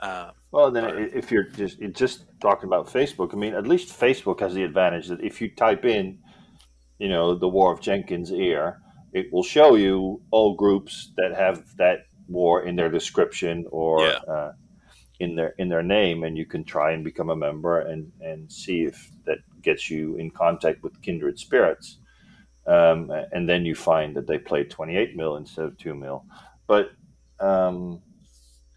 Um, 0.02 0.32
Well, 0.52 0.70
then 0.72 0.84
But- 0.84 1.18
if 1.18 1.32
you're 1.32 1.44
just 1.44 1.80
you're 1.80 1.92
just 1.92 2.26
talking 2.42 2.68
about 2.68 2.88
Facebook, 2.88 3.34
I 3.34 3.38
mean, 3.38 3.54
at 3.54 3.66
least 3.68 3.98
Facebook 3.98 4.42
has 4.42 4.54
the 4.54 4.64
advantage 4.64 5.08
that 5.08 5.22
if 5.22 5.40
you 5.40 5.50
type 5.56 5.86
in, 5.86 6.22
you 7.02 7.10
know, 7.10 7.34
the 7.36 7.50
War 7.50 7.74
of 7.74 7.82
Jenkins 7.82 8.32
ear, 8.32 8.80
it 9.12 9.26
will 9.34 9.44
show 9.44 9.76
you 9.76 10.22
all 10.30 10.54
groups 10.56 11.12
that 11.18 11.32
have 11.36 11.58
that 11.78 12.00
war 12.28 12.64
in 12.64 12.76
their 12.76 12.92
description 12.92 13.66
or 13.72 13.98
Yeah. 14.06 14.20
uh, 14.36 14.52
in 15.20 15.36
their 15.36 15.54
in 15.58 15.68
their 15.70 15.84
name, 15.84 16.24
and 16.24 16.38
you 16.38 16.46
can 16.46 16.64
try 16.64 16.92
and 16.92 17.04
become 17.04 17.30
a 17.32 17.36
member 17.36 17.80
and 17.80 18.12
and 18.22 18.52
see 18.52 18.84
if 18.84 18.98
that 19.26 19.40
gets 19.64 19.90
you 19.90 20.16
in 20.18 20.30
contact 20.32 20.84
with 20.84 21.02
kindred 21.02 21.40
spirits. 21.40 21.98
Um, 22.68 23.10
and 23.32 23.50
then 23.50 23.66
you 23.66 23.76
find 23.76 24.16
that 24.16 24.28
they 24.28 24.38
play 24.38 24.64
28 24.64 25.16
mil 25.16 25.36
instead 25.38 25.66
of 25.66 25.78
2 25.80 25.96
mil. 25.96 26.24
But 26.68 26.92
um, 27.40 28.02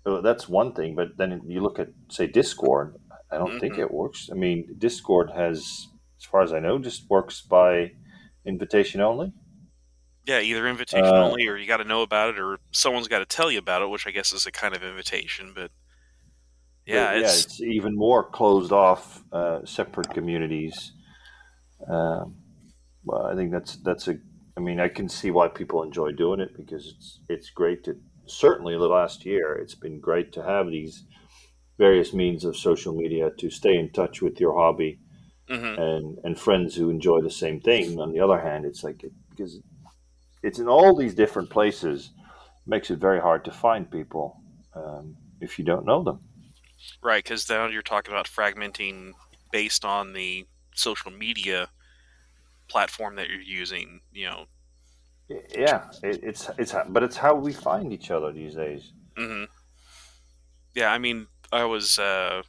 so 0.05 0.23
that's 0.23 0.49
one 0.49 0.73
thing, 0.73 0.95
but 0.95 1.17
then 1.19 1.43
you 1.47 1.61
look 1.61 1.79
at 1.79 1.89
say 2.09 2.27
Discord. 2.27 2.97
I 3.31 3.37
don't 3.39 3.59
think 3.61 3.75
Mhm. 3.75 3.81
it 3.81 3.91
works. 3.93 4.31
I 4.33 4.35
mean, 4.35 4.75
Discord 4.79 5.31
has, 5.33 5.89
as 6.19 6.25
far 6.31 6.43
as 6.43 6.53
I 6.53 6.61
know, 6.61 6.79
just 6.79 7.11
works 7.11 7.43
by 7.43 7.93
invitation 8.47 9.01
only. 9.01 9.33
yeah, 10.27 10.41
either 10.41 10.67
invitation 10.67 11.15
Uh, 11.15 11.25
only, 11.25 11.47
or 11.47 11.57
you 11.57 11.67
got 11.67 11.79
to 11.79 11.85
know 11.85 12.03
about 12.03 12.31
it, 12.31 12.39
or 12.41 12.59
someone's 12.73 13.09
got 13.09 13.19
to 13.21 13.27
tell 13.27 13.51
you 13.51 13.59
about 13.59 13.83
it, 13.83 13.91
which 13.91 14.07
I 14.07 14.11
guess 14.11 14.33
is 14.33 14.47
a 14.47 14.53
kind 14.53 14.75
of 14.75 14.83
invitation. 14.83 15.53
But 15.55 15.71
yeah, 16.87 17.13
But, 17.15 17.23
it's, 17.23 17.45
it's 17.45 17.61
even 17.61 17.97
more 17.97 18.29
closed 18.31 18.73
off, 18.73 19.23
uh, 19.33 19.65
separate 19.65 20.11
communities. 20.11 20.93
Um, 21.89 22.37
well, 23.05 23.27
I 23.27 23.35
think 23.35 23.53
that's 23.53 23.77
that's 23.77 24.09
a. 24.09 24.19
I 24.57 24.61
mean, 24.61 24.81
I 24.81 24.89
can 24.89 25.09
see 25.09 25.31
why 25.31 25.49
people 25.49 25.83
enjoy 25.83 26.13
doing 26.13 26.41
it 26.41 26.57
because 26.57 26.87
it's 26.87 27.21
it's 27.29 27.51
great 27.51 27.85
to 27.85 27.97
certainly 28.27 28.75
the 28.75 28.89
last 28.89 29.27
year 29.27 29.55
it's 29.55 29.75
been 29.75 30.01
great 30.01 30.33
to 30.33 30.43
have 30.43 30.69
these 30.71 31.05
various 31.79 32.15
means 32.15 32.45
of 32.45 32.57
social 32.57 32.95
media 32.95 33.31
to 33.39 33.51
stay 33.51 33.77
in 33.77 33.91
touch 33.91 34.23
with 34.23 34.41
your 34.41 34.55
hobby 34.55 34.99
mhm. 35.49 35.79
and 35.79 36.19
and 36.25 36.39
friends 36.39 36.75
who 36.75 36.91
enjoy 36.91 37.21
the 37.21 37.31
same 37.31 37.61
thing. 37.61 38.01
On 38.01 38.13
the 38.13 38.21
other 38.21 38.41
hand, 38.41 38.65
it's 38.65 38.85
like 38.85 39.05
it, 39.05 39.13
because 39.31 39.61
it's 40.43 40.59
in 40.59 40.69
all 40.69 40.95
these 40.97 41.15
different 41.15 41.51
places, 41.51 42.11
makes 42.67 42.91
it 42.91 42.99
very 42.99 43.21
hard 43.21 43.45
to 43.45 43.51
find 43.53 43.91
people 43.91 44.41
um, 44.75 45.17
if 45.41 45.59
you 45.59 45.65
don't 45.65 45.87
know 45.87 46.03
them. 46.03 46.21
right. 47.03 47.23
Because 47.23 47.49
now 47.49 47.67
you're 47.67 47.83
talking 47.83 48.13
about 48.13 48.27
fragmenting 48.27 49.13
based 49.53 49.85
on 49.85 50.13
the 50.13 50.47
social 50.75 51.11
media 51.11 51.69
platform 52.69 53.17
that 53.17 53.29
you're 53.29 53.41
using. 53.41 54.01
You 54.13 54.27
know, 54.27 54.47
Yeah, 55.29 55.85
it, 56.03 56.21
it's 56.23 56.51
it's 56.59 56.75
but 56.89 57.03
it's 57.03 57.17
how 57.17 57.35
we 57.35 57.53
find 57.53 57.93
each 57.93 58.11
other 58.11 58.33
these 58.33 58.55
days. 58.55 58.93
hmm 59.17 59.45
Yeah, 60.75 60.93
I 60.93 60.99
mean, 60.99 61.29
I 61.53 61.65
was. 61.65 61.99
Uh, 61.99 62.43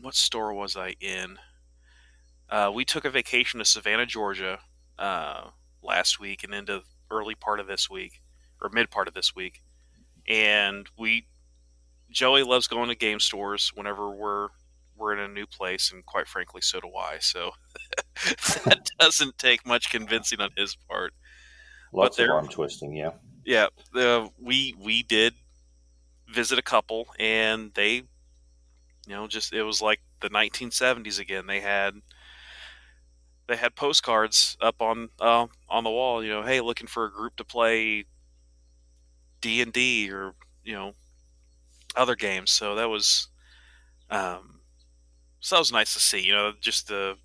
what 0.00 0.14
store 0.14 0.52
was 0.52 0.76
I 0.76 0.94
in? 1.00 1.38
Uh, 2.54 2.70
we 2.70 2.84
took 2.84 3.04
a 3.04 3.10
vacation 3.10 3.58
to 3.58 3.64
Savannah, 3.64 4.06
Georgia, 4.06 4.60
uh, 4.96 5.48
last 5.82 6.20
week 6.20 6.44
and 6.44 6.54
into 6.54 6.82
early 7.10 7.34
part 7.34 7.58
of 7.58 7.66
this 7.66 7.90
week, 7.90 8.20
or 8.62 8.70
mid 8.72 8.92
part 8.92 9.08
of 9.08 9.14
this 9.14 9.34
week, 9.34 9.60
and 10.28 10.88
we. 10.96 11.26
Joey 12.12 12.44
loves 12.44 12.68
going 12.68 12.90
to 12.90 12.94
game 12.94 13.18
stores 13.18 13.72
whenever 13.74 14.08
we're 14.08 14.50
we're 14.96 15.12
in 15.14 15.18
a 15.18 15.26
new 15.26 15.46
place, 15.46 15.90
and 15.90 16.06
quite 16.06 16.28
frankly, 16.28 16.60
so 16.60 16.78
do 16.78 16.92
I. 16.96 17.18
So 17.18 17.50
that 18.64 18.88
doesn't 19.00 19.36
take 19.36 19.66
much 19.66 19.90
convincing 19.90 20.40
on 20.40 20.50
his 20.56 20.76
part. 20.76 21.12
Lots 21.92 22.16
of 22.20 22.24
there- 22.24 22.34
arm 22.34 22.46
twisting. 22.46 22.94
Yeah, 22.94 23.14
Yeah, 23.44 23.66
uh, 23.96 24.28
we 24.40 24.76
we 24.78 25.02
did 25.02 25.34
visit 26.28 26.60
a 26.60 26.62
couple, 26.62 27.08
and 27.18 27.72
they, 27.74 27.94
you 27.94 28.04
know, 29.08 29.26
just 29.26 29.52
it 29.52 29.64
was 29.64 29.82
like 29.82 29.98
the 30.20 30.30
1970s 30.30 31.18
again. 31.18 31.48
They 31.48 31.58
had 31.58 31.94
they 33.46 33.56
had 33.56 33.74
postcards 33.76 34.56
up 34.60 34.80
on 34.80 35.10
uh, 35.20 35.46
on 35.68 35.84
the 35.84 35.90
wall. 35.90 36.22
You 36.22 36.30
know, 36.30 36.42
hey, 36.42 36.60
looking 36.60 36.86
for 36.86 37.04
a 37.04 37.10
group 37.10 37.36
to 37.36 37.44
play 37.44 38.06
D 39.40 39.60
and 39.60 39.72
D 39.72 40.10
or 40.10 40.34
you 40.64 40.74
know 40.74 40.92
other 41.96 42.16
games. 42.16 42.50
So 42.50 42.74
that 42.74 42.88
was 42.88 43.28
um, 44.10 44.60
so 45.40 45.56
that 45.56 45.60
was 45.60 45.72
nice 45.72 45.92
to 45.94 46.00
see. 46.00 46.20
You 46.20 46.32
know, 46.32 46.52
just 46.60 46.88
the 46.88 47.16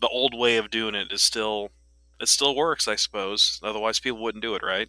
the 0.00 0.08
old 0.08 0.36
way 0.36 0.56
of 0.56 0.70
doing 0.70 0.94
it 0.94 1.12
is 1.12 1.22
still 1.22 1.70
it 2.20 2.28
still 2.28 2.54
works, 2.54 2.88
I 2.88 2.96
suppose. 2.96 3.60
Otherwise, 3.62 4.00
people 4.00 4.22
wouldn't 4.22 4.42
do 4.42 4.54
it, 4.54 4.62
right? 4.62 4.88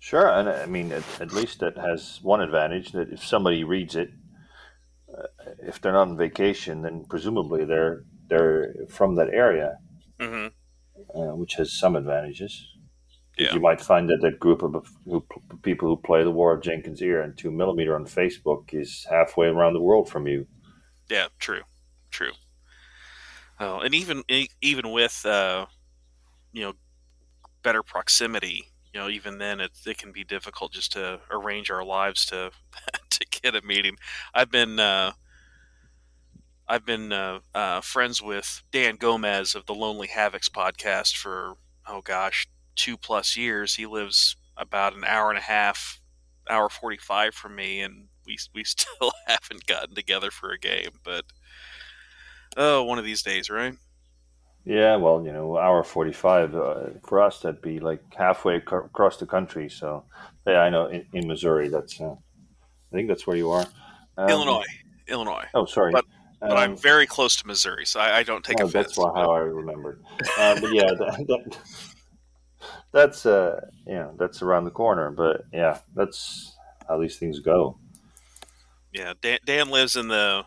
sure. 0.00 0.28
And 0.28 0.48
I 0.48 0.66
mean, 0.66 0.90
at, 0.92 1.04
at 1.20 1.32
least 1.32 1.62
it 1.62 1.76
has 1.76 2.18
one 2.22 2.40
advantage 2.40 2.92
that 2.92 3.12
if 3.12 3.24
somebody 3.24 3.62
reads 3.64 3.94
it, 3.94 4.10
uh, 5.16 5.26
if 5.62 5.80
they're 5.80 5.92
not 5.92 6.08
on 6.08 6.16
vacation, 6.16 6.82
then 6.82 7.04
presumably 7.08 7.64
they're 7.64 8.04
they're 8.30 8.74
from 8.88 9.16
that 9.16 9.28
area, 9.28 9.76
hmm 10.18 10.46
uh, 11.14 11.34
which 11.34 11.54
has 11.54 11.72
some 11.72 11.96
advantages. 11.96 12.66
Yeah. 13.38 13.54
You 13.54 13.60
might 13.60 13.80
find 13.80 14.08
that 14.10 14.20
that 14.20 14.38
group 14.38 14.62
of 14.62 14.86
who, 15.06 15.24
people 15.62 15.88
who 15.88 15.96
play 15.96 16.22
the 16.24 16.30
War 16.30 16.54
of 16.54 16.62
Jenkins 16.62 17.00
Ear 17.00 17.22
and 17.22 17.36
two 17.36 17.50
millimeter 17.50 17.94
on 17.94 18.04
Facebook 18.04 18.74
is 18.74 19.06
halfway 19.08 19.48
around 19.48 19.72
the 19.72 19.80
world 19.80 20.10
from 20.10 20.26
you. 20.26 20.46
Yeah, 21.08 21.28
true, 21.38 21.62
true. 22.10 22.32
Oh, 23.58 23.80
and 23.80 23.94
even 23.94 24.22
even 24.60 24.90
with 24.92 25.24
uh, 25.24 25.66
you 26.52 26.62
know 26.62 26.74
better 27.62 27.82
proximity, 27.82 28.64
you 28.92 29.00
know, 29.00 29.08
even 29.08 29.38
then 29.38 29.60
it 29.60 29.72
it 29.86 29.98
can 29.98 30.12
be 30.12 30.24
difficult 30.24 30.72
just 30.72 30.92
to 30.92 31.20
arrange 31.30 31.70
our 31.70 31.84
lives 31.84 32.26
to 32.26 32.50
to 33.10 33.26
get 33.42 33.54
a 33.54 33.62
meeting. 33.62 33.96
I've 34.34 34.50
been 34.50 34.78
uh, 34.78 35.12
I've 36.70 36.86
been 36.86 37.12
uh, 37.12 37.40
uh, 37.52 37.80
friends 37.80 38.22
with 38.22 38.62
Dan 38.70 38.94
Gomez 38.94 39.56
of 39.56 39.66
the 39.66 39.74
Lonely 39.74 40.06
Havocs 40.06 40.48
podcast 40.48 41.16
for 41.16 41.56
oh 41.88 42.00
gosh 42.00 42.46
two 42.76 42.96
plus 42.96 43.36
years. 43.36 43.74
He 43.74 43.86
lives 43.86 44.36
about 44.56 44.94
an 44.94 45.02
hour 45.02 45.30
and 45.30 45.38
a 45.38 45.42
half, 45.42 46.00
hour 46.48 46.68
forty 46.68 46.96
five 46.96 47.34
from 47.34 47.56
me, 47.56 47.80
and 47.80 48.06
we 48.24 48.38
we 48.54 48.62
still 48.62 49.10
haven't 49.26 49.66
gotten 49.66 49.96
together 49.96 50.30
for 50.30 50.52
a 50.52 50.60
game. 50.60 51.00
But 51.02 51.24
oh, 52.56 52.84
one 52.84 53.00
of 53.00 53.04
these 53.04 53.24
days, 53.24 53.50
right? 53.50 53.74
Yeah, 54.64 54.94
well, 54.94 55.24
you 55.26 55.32
know, 55.32 55.58
hour 55.58 55.82
forty-five 55.82 56.54
uh, 56.54 56.84
for 57.04 57.20
us 57.20 57.40
that'd 57.40 57.60
be 57.60 57.80
like 57.80 58.00
halfway 58.14 58.58
ac- 58.58 58.66
across 58.70 59.16
the 59.16 59.26
country. 59.26 59.68
So, 59.68 60.04
yeah, 60.46 60.60
I 60.60 60.70
know 60.70 60.86
in, 60.86 61.04
in 61.14 61.26
Missouri, 61.26 61.68
that's 61.68 62.00
uh, 62.00 62.12
I 62.12 62.94
think 62.94 63.08
that's 63.08 63.26
where 63.26 63.36
you 63.36 63.50
are. 63.50 63.66
Um, 64.16 64.28
Illinois, 64.28 64.66
Illinois. 65.08 65.46
Oh, 65.52 65.64
sorry. 65.64 65.92
But- 66.40 66.48
But 66.48 66.58
I'm 66.58 66.70
Um, 66.72 66.76
very 66.78 67.06
close 67.06 67.36
to 67.36 67.46
Missouri, 67.46 67.84
so 67.84 68.00
I, 68.00 68.18
I 68.18 68.22
don't 68.22 68.44
take 68.44 68.60
oh, 68.60 68.64
offense. 68.66 68.86
that's 68.88 68.98
why, 68.98 69.12
how 69.14 69.30
I 69.32 69.40
remembered. 69.40 70.02
Uh, 70.38 70.58
but 70.60 70.72
yeah, 70.72 70.84
that, 70.98 71.24
that, 71.28 71.58
that's 72.92 73.26
uh, 73.26 73.60
yeah, 73.86 74.10
that's 74.18 74.40
around 74.42 74.64
the 74.64 74.70
corner. 74.70 75.10
But 75.10 75.42
yeah, 75.52 75.78
that's 75.94 76.56
how 76.88 76.98
these 76.98 77.18
things 77.18 77.40
go. 77.40 77.78
Yeah, 78.92 79.12
Dan, 79.20 79.38
Dan 79.44 79.70
lives 79.70 79.96
in 79.96 80.08
the 80.08 80.44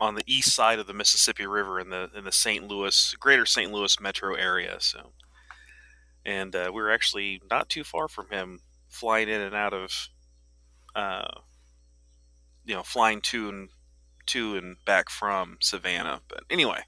on 0.00 0.14
the 0.14 0.24
east 0.26 0.52
side 0.54 0.78
of 0.78 0.86
the 0.86 0.94
Mississippi 0.94 1.46
River 1.46 1.80
in 1.80 1.90
the 1.90 2.10
in 2.16 2.24
the 2.24 2.32
St. 2.32 2.66
Louis, 2.66 3.14
Greater 3.18 3.46
St. 3.46 3.72
Louis 3.72 3.98
metro 4.00 4.34
area. 4.34 4.76
So, 4.80 5.12
and 6.24 6.54
uh, 6.54 6.70
we 6.72 6.80
were 6.82 6.90
actually 6.92 7.42
not 7.50 7.68
too 7.68 7.84
far 7.84 8.06
from 8.08 8.28
him, 8.30 8.60
flying 8.88 9.28
in 9.28 9.40
and 9.40 9.54
out 9.54 9.74
of, 9.74 10.08
uh, 10.94 11.40
you 12.64 12.74
know, 12.74 12.82
flying 12.82 13.20
to 13.22 13.48
and 13.48 13.68
to 14.26 14.56
and 14.56 14.76
back 14.84 15.10
from 15.10 15.58
Savannah. 15.60 16.20
But 16.28 16.44
anyway, 16.50 16.80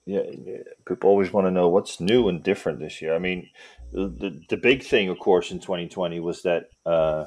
yeah, 0.06 0.22
yeah, 0.44 0.58
people 0.86 1.10
always 1.10 1.32
want 1.32 1.46
to 1.46 1.50
know 1.50 1.68
what's 1.68 2.00
new 2.00 2.28
and 2.28 2.42
different 2.42 2.78
this 2.78 3.02
year. 3.02 3.14
I 3.14 3.18
mean, 3.18 3.50
the 3.92 4.40
the, 4.48 4.56
big 4.56 4.82
thing, 4.82 5.08
of 5.08 5.18
course, 5.18 5.50
in 5.50 5.58
2020 5.58 6.20
was 6.20 6.42
that 6.42 6.70
uh, 6.86 7.26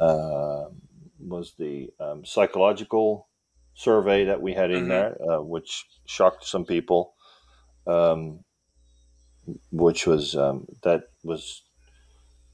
uh, 0.00 0.66
was 1.18 1.54
the 1.58 1.90
um, 1.98 2.24
psychological 2.24 3.28
survey 3.74 4.24
that 4.24 4.40
we 4.40 4.54
had 4.54 4.70
in 4.70 4.84
Mhm. 4.84 4.88
there, 4.88 5.16
uh, 5.30 5.42
which 5.42 5.84
shocked 6.06 6.44
some 6.44 6.64
people. 6.64 7.14
Um, 7.86 8.44
which 9.72 10.06
was 10.06 10.36
um, 10.36 10.66
that 10.82 11.08
was 11.24 11.62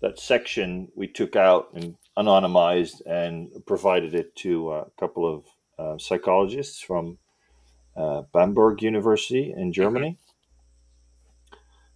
that 0.00 0.18
section 0.18 0.88
we 0.94 1.06
took 1.06 1.36
out 1.36 1.68
and 1.74 1.96
anonymized 2.16 3.02
and 3.06 3.50
provided 3.66 4.14
it 4.14 4.34
to 4.36 4.72
a 4.72 4.86
couple 4.98 5.26
of 5.26 5.44
uh, 5.78 5.98
psychologists 5.98 6.80
from 6.80 7.18
uh, 7.98 8.22
Bamberg 8.32 8.82
University 8.82 9.52
in 9.56 9.72
Germany, 9.72 10.18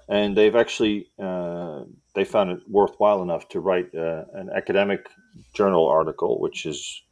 and 0.09 0.37
they've 0.37 0.57
actually 0.57 1.07
uh, 1.19 1.85
they 2.15 2.25
found 2.25 2.51
it 2.51 2.61
worthwhile 2.69 3.23
enough 3.23 3.49
to 3.51 3.61
write 3.61 3.95
uh, 3.95 4.25
an 4.35 4.51
academic 4.55 5.09
journal 5.55 5.87
article, 5.87 6.41
which 6.41 6.67
is 6.67 7.03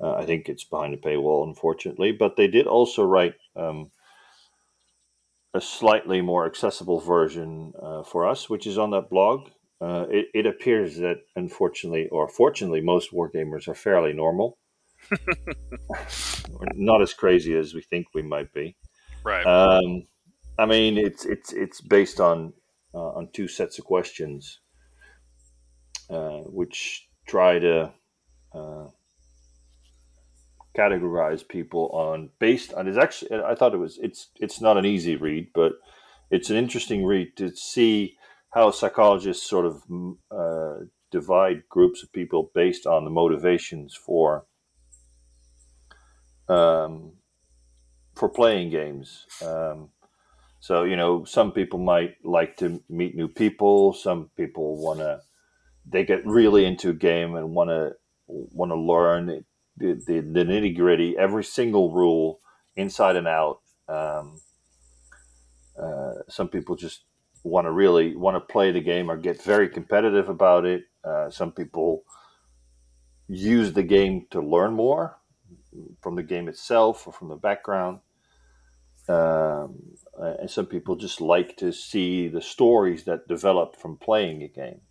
uh, 0.00 0.14
I 0.14 0.24
think 0.24 0.48
it's 0.48 0.64
behind 0.64 0.94
a 0.94 0.96
paywall, 0.96 1.46
unfortunately, 1.46 2.12
but 2.12 2.36
they 2.36 2.48
did 2.48 2.66
also 2.66 3.04
write. 3.04 3.34
Um, 3.54 3.90
a 5.54 5.60
slightly 5.60 6.20
more 6.20 6.46
accessible 6.46 7.00
version 7.00 7.72
uh, 7.82 8.02
for 8.02 8.28
us, 8.28 8.50
which 8.50 8.66
is 8.66 8.78
on 8.78 8.90
that 8.90 9.08
blog. 9.08 9.48
Uh, 9.80 10.04
it, 10.10 10.26
it 10.34 10.46
appears 10.46 10.98
that, 10.98 11.22
unfortunately, 11.36 12.06
or 12.08 12.28
fortunately, 12.28 12.80
most 12.80 13.12
wargamers 13.12 13.66
are 13.66 13.74
fairly 13.74 14.12
normal. 14.12 14.58
We're 15.10 16.66
not 16.74 17.02
as 17.02 17.14
crazy 17.14 17.56
as 17.56 17.74
we 17.74 17.82
think 17.82 18.06
we 18.14 18.22
might 18.22 18.52
be. 18.52 18.76
Right. 19.24 19.44
Um, 19.44 20.04
I 20.58 20.66
mean, 20.66 20.98
it's 20.98 21.24
it's 21.24 21.52
it's 21.52 21.80
based 21.80 22.20
on 22.20 22.52
uh, 22.94 23.10
on 23.10 23.28
two 23.32 23.48
sets 23.48 23.78
of 23.78 23.84
questions, 23.84 24.60
uh, 26.10 26.40
which 26.46 27.08
try 27.26 27.58
to 27.58 27.92
uh, 28.54 28.86
categorize 30.76 31.46
people 31.46 31.90
on 31.92 32.30
based 32.38 32.72
on. 32.72 32.88
It's 32.88 32.98
actually 32.98 33.40
I 33.42 33.54
thought 33.54 33.74
it 33.74 33.78
was 33.78 33.98
it's 34.02 34.28
it's 34.36 34.60
not 34.60 34.76
an 34.76 34.86
easy 34.86 35.16
read, 35.16 35.48
but 35.54 35.72
it's 36.30 36.50
an 36.50 36.56
interesting 36.56 37.04
read 37.04 37.36
to 37.36 37.54
see 37.54 38.16
how 38.50 38.70
psychologists 38.70 39.48
sort 39.48 39.66
of 39.66 39.82
uh, 40.30 40.84
divide 41.10 41.68
groups 41.68 42.02
of 42.02 42.12
people 42.12 42.50
based 42.54 42.86
on 42.86 43.04
the 43.04 43.10
motivations 43.10 43.94
for 43.94 44.46
um, 46.48 47.12
for 48.14 48.28
playing 48.28 48.70
games. 48.70 49.26
Um, 49.44 49.90
so 50.60 50.84
you 50.84 50.96
know, 50.96 51.24
some 51.24 51.52
people 51.52 51.78
might 51.78 52.16
like 52.24 52.56
to 52.58 52.82
meet 52.88 53.14
new 53.14 53.28
people. 53.28 53.92
Some 53.92 54.30
people 54.36 54.82
want 54.82 55.00
to. 55.00 55.20
They 55.90 56.04
get 56.04 56.26
really 56.26 56.64
into 56.64 56.90
a 56.90 56.94
game 56.94 57.36
and 57.36 57.54
want 57.54 57.70
to 57.70 57.92
want 58.28 58.70
to 58.70 58.76
learn 58.76 59.44
the, 59.78 59.94
the, 60.06 60.20
the 60.20 60.44
nitty 60.44 60.76
gritty, 60.76 61.16
every 61.16 61.44
single 61.44 61.92
rule 61.92 62.40
inside 62.76 63.16
and 63.16 63.28
out. 63.28 63.60
Um, 63.88 64.40
uh, 65.80 66.14
some 66.28 66.48
people 66.48 66.76
just 66.76 67.04
want 67.44 67.66
to 67.66 67.70
really 67.70 68.16
want 68.16 68.34
to 68.34 68.52
play 68.52 68.72
the 68.72 68.80
game 68.80 69.10
or 69.10 69.16
get 69.16 69.42
very 69.42 69.68
competitive 69.68 70.28
about 70.28 70.66
it. 70.66 70.82
Uh, 71.04 71.30
some 71.30 71.52
people 71.52 72.02
use 73.28 73.72
the 73.72 73.82
game 73.82 74.26
to 74.30 74.40
learn 74.40 74.74
more 74.74 75.17
from 76.00 76.16
the 76.16 76.22
game 76.22 76.48
itself 76.48 77.06
or 77.06 77.12
from 77.12 77.28
the 77.28 77.36
background. 77.36 78.00
Um, 79.08 79.96
and 80.18 80.50
some 80.50 80.66
people 80.66 80.96
just 80.96 81.20
like 81.20 81.56
to 81.58 81.72
see 81.72 82.28
the 82.28 82.42
stories 82.42 83.04
that 83.04 83.26
develop 83.28 83.76
from 83.76 83.96
playing 83.96 84.42
a 84.42 84.48
game, 84.48 84.82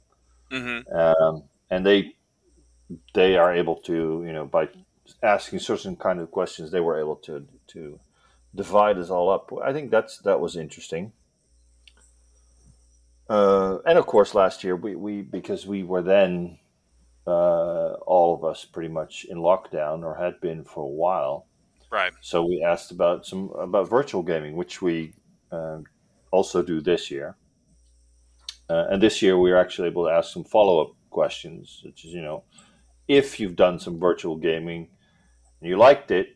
hmm 0.51 0.79
um, 0.93 1.43
and 1.69 1.85
they 1.85 2.15
they 3.13 3.37
are 3.37 3.53
able 3.53 3.75
to 3.75 4.23
you 4.25 4.33
know 4.33 4.45
by 4.45 4.69
asking 5.23 5.59
certain 5.59 5.95
kind 5.95 6.19
of 6.19 6.31
questions 6.31 6.71
they 6.71 6.79
were 6.79 6.99
able 6.99 7.15
to 7.15 7.47
to 7.67 7.99
divide 8.55 8.97
us 8.97 9.09
all 9.09 9.29
up. 9.29 9.51
I 9.63 9.73
think 9.73 9.91
that's 9.91 10.19
that 10.19 10.39
was 10.39 10.55
interesting. 10.55 11.13
uh, 13.29 13.79
and 13.85 13.97
of 13.97 14.05
course, 14.05 14.33
last 14.33 14.63
year 14.63 14.75
we, 14.75 14.95
we 14.95 15.21
because 15.21 15.65
we 15.65 15.83
were 15.83 16.01
then 16.01 16.59
uh, 17.27 17.93
all 18.05 18.33
of 18.33 18.43
us 18.43 18.65
pretty 18.65 18.89
much 18.89 19.25
in 19.29 19.37
lockdown 19.37 20.03
or 20.03 20.15
had 20.15 20.39
been 20.41 20.63
for 20.63 20.83
a 20.83 20.89
while. 20.89 21.47
Right. 21.91 22.13
So 22.21 22.43
we 22.45 22.63
asked 22.63 22.91
about 22.91 23.25
some 23.25 23.49
about 23.51 23.89
virtual 23.89 24.23
gaming, 24.23 24.55
which 24.55 24.81
we 24.81 25.13
uh, 25.51 25.79
also 26.31 26.61
do 26.61 26.81
this 26.81 27.11
year. 27.11 27.35
Uh, 28.69 28.85
and 28.89 29.01
this 29.01 29.21
year 29.21 29.37
we 29.37 29.51
were 29.51 29.57
actually 29.57 29.87
able 29.87 30.05
to 30.05 30.11
ask 30.11 30.33
some 30.33 30.43
follow 30.43 30.81
up 30.81 30.91
questions, 31.09 31.81
such 31.83 32.05
as 32.05 32.11
you 32.11 32.21
know, 32.21 32.43
if 33.07 33.39
you've 33.39 33.55
done 33.55 33.79
some 33.79 33.99
virtual 33.99 34.35
gaming 34.35 34.89
and 35.61 35.69
you 35.69 35.77
liked 35.77 36.11
it, 36.11 36.35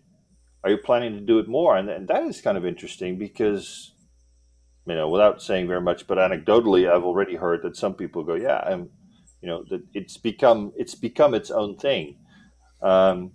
are 0.63 0.69
you 0.69 0.77
planning 0.77 1.13
to 1.13 1.21
do 1.21 1.39
it 1.39 1.47
more? 1.47 1.75
And, 1.75 1.89
and 1.89 2.07
that 2.07 2.23
is 2.23 2.39
kind 2.39 2.57
of 2.57 2.65
interesting 2.65 3.17
because 3.17 3.91
you 4.85 4.95
know, 4.95 5.09
without 5.09 5.41
saying 5.41 5.67
very 5.67 5.81
much, 5.81 6.07
but 6.07 6.17
anecdotally, 6.17 6.91
I've 6.91 7.03
already 7.03 7.35
heard 7.35 7.61
that 7.63 7.77
some 7.77 7.93
people 7.93 8.23
go, 8.23 8.33
"Yeah, 8.35 8.57
I'm," 8.65 8.89
you 9.41 9.49
know, 9.49 9.63
that 9.69 9.81
it's 9.93 10.17
become 10.17 10.71
it's 10.75 10.95
become 10.95 11.33
its 11.33 11.51
own 11.51 11.77
thing. 11.77 12.17
Um, 12.81 13.31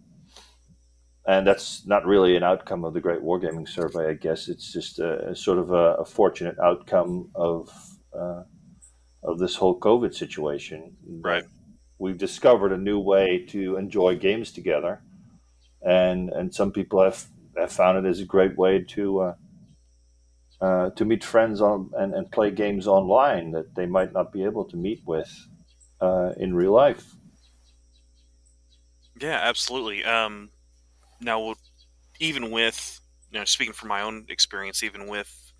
and 1.27 1.47
that's 1.47 1.85
not 1.87 2.07
really 2.07 2.37
an 2.37 2.45
outcome 2.45 2.85
of 2.85 2.95
the 2.95 3.01
Great 3.01 3.21
Wargaming 3.21 3.69
Survey, 3.69 4.09
I 4.11 4.14
guess. 4.14 4.49
It's 4.49 4.73
just 4.73 5.01
a, 5.01 5.31
a 5.31 5.37
sort 5.37 5.59
of 5.59 5.73
a, 5.73 5.95
a, 5.95 6.05
fortunate 6.05 6.57
outcome 6.61 7.31
of 7.35 7.69
uh, 8.16 8.45
of 9.25 9.38
this 9.38 9.57
whole 9.57 9.79
COVID 9.81 10.14
situation. 10.14 10.97
Right. 11.05 11.42
We've 11.99 12.19
discovered 12.19 12.73
a 12.73 12.79
new 12.79 13.01
way 13.01 13.45
to 13.49 13.77
enjoy 13.77 14.16
games 14.16 14.53
together, 14.53 15.03
and 15.83 16.31
and 16.31 16.55
some 16.55 16.71
people 16.71 17.03
have, 17.03 17.25
have 17.57 17.73
found 17.73 18.07
it 18.07 18.09
as 18.09 18.21
a 18.21 18.25
great 18.25 18.57
way 18.57 18.85
to 18.90 19.21
uh, 19.21 19.35
uh, 20.61 20.90
to 20.90 21.05
meet 21.05 21.25
friends 21.25 21.61
on 21.61 21.90
and, 21.99 22.14
and 22.14 22.31
play 22.31 22.53
games 22.53 22.87
online 22.87 23.51
that 23.51 23.75
they 23.75 23.87
might 23.87 24.12
not 24.12 24.33
be 24.33 24.45
able 24.45 24.64
to 24.64 24.77
meet 24.77 25.03
with 25.05 25.49
uh, 26.00 26.32
in 26.37 26.54
real 26.54 26.72
life. 26.72 27.14
Yeah, 29.20 29.40
absolutely. 29.42 30.04
Um, 30.04 30.50
now, 31.20 31.54
even 32.20 32.50
with 32.50 33.00
you 33.30 33.38
know, 33.38 33.44
speaking 33.44 33.72
from 33.72 33.88
my 33.88 34.02
own 34.02 34.26
experience, 34.28 34.82
even 34.82 35.06
with 35.06 35.52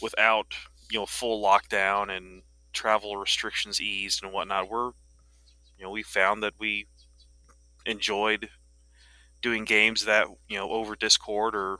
without 0.00 0.46
you 0.90 0.98
know 0.98 1.06
full 1.06 1.42
lockdown 1.42 2.14
and 2.14 2.42
travel 2.72 3.16
restrictions 3.16 3.80
eased 3.80 4.22
and 4.22 4.32
whatnot, 4.32 4.70
we're 4.70 4.92
you 5.78 5.84
know 5.84 5.90
we 5.90 6.02
found 6.02 6.42
that 6.42 6.54
we 6.58 6.86
enjoyed 7.86 8.48
doing 9.42 9.64
games 9.64 10.04
that 10.04 10.26
you 10.48 10.56
know 10.56 10.70
over 10.70 10.96
Discord 10.96 11.54
or 11.54 11.78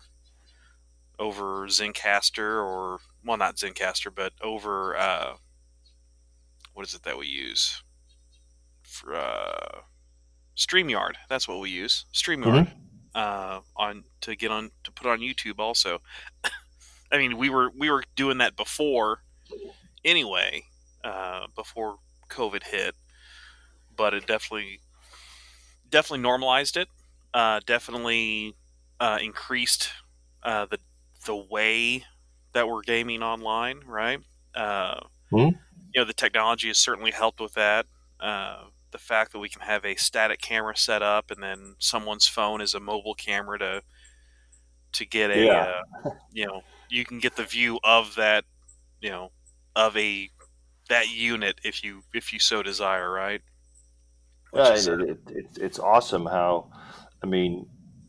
over 1.19 1.67
Zencastr 1.69 2.65
or 2.65 2.99
well 3.25 3.37
not 3.37 3.57
Zencastr 3.57 4.13
but 4.15 4.33
over 4.43 4.97
uh, 4.97 5.35
what 6.75 6.87
is 6.87 6.95
it 6.95 7.03
that 7.03 7.19
we 7.19 7.27
use 7.27 7.83
for 8.83 9.15
uh, 9.15 9.81
Streamyard. 10.57 11.15
That's 11.29 11.49
what 11.49 11.61
we 11.61 11.71
use. 11.71 12.05
Streamyard 12.13 12.69
mm-hmm. 12.69 12.79
uh, 13.15 13.61
on 13.77 14.05
to 14.21 14.37
get 14.37 14.51
on 14.51 14.71
to 14.85 14.93
put 14.93 15.07
on 15.07 15.21
YouTube. 15.21 15.59
Also, 15.59 16.01
I 17.13 17.19
mean 17.19 17.37
we 17.37 17.51
were 17.51 17.71
we 17.77 17.91
were 17.91 18.05
doing 18.17 18.39
that 18.39 18.57
before 18.57 19.23
anyway, 20.05 20.65
uh, 21.05 21.47
before 21.57 21.97
COVID 22.31 22.65
hit, 22.65 22.95
but 23.97 24.15
it 24.15 24.27
definitely 24.27 24.81
definitely 25.91 26.23
normalized 26.23 26.77
it. 26.77 26.89
Uh, 27.35 27.61
definitely 27.65 28.55
uh, 29.01 29.19
increased 29.23 29.91
uh, 30.43 30.67
the 30.67 30.79
the 31.25 31.37
way 31.37 32.05
that 32.53 32.69
we're 32.69 32.83
gaming 32.83 33.23
online. 33.23 33.81
Right. 33.87 34.21
Mm-hmm. 34.55 35.57
You 35.95 36.01
know 36.01 36.05
the 36.07 36.13
technology 36.13 36.69
has 36.69 36.79
certainly 36.79 37.11
helped 37.11 37.41
with 37.41 37.55
that 37.55 37.87
the 38.93 38.99
fact 38.99 39.33
that 39.33 39.39
we 39.39 39.49
can 39.49 39.63
have 39.63 39.85
a 39.85 39.97
static 39.97 40.41
camera 40.41 40.77
set 40.77 41.03
up 41.03 41.31
and 41.31 41.43
then 41.43 41.75
someone's 41.79 42.29
phone 42.29 42.61
is 42.61 42.75
a 42.75 42.81
mobile 42.81 43.15
camera 43.15 43.59
to 43.59 43.83
to 44.93 45.07
get 45.07 45.31
a 45.31 45.45
yeah. 45.45 45.81
uh, 46.05 46.11
you 46.33 46.47
know 46.47 46.61
you 46.91 47.05
can 47.05 47.19
get 47.19 47.35
the 47.37 47.45
view 47.45 47.81
of 47.83 48.15
that 48.15 48.45
you 49.01 49.11
know 49.11 49.33
of 49.75 49.97
a 49.97 50.29
that 50.89 51.09
unit 51.09 51.59
if 51.65 51.83
you 51.83 52.03
if 52.15 52.33
you 52.33 52.39
so 52.39 52.63
desire 52.63 53.11
right 53.11 53.41
Which 54.51 54.63
yeah, 54.63 54.75
it, 54.75 55.01
it, 55.01 55.19
it, 55.29 55.47
it's 55.59 55.79
awesome 55.79 56.27
how 56.27 56.71
i 57.23 57.27
mean 57.27 57.67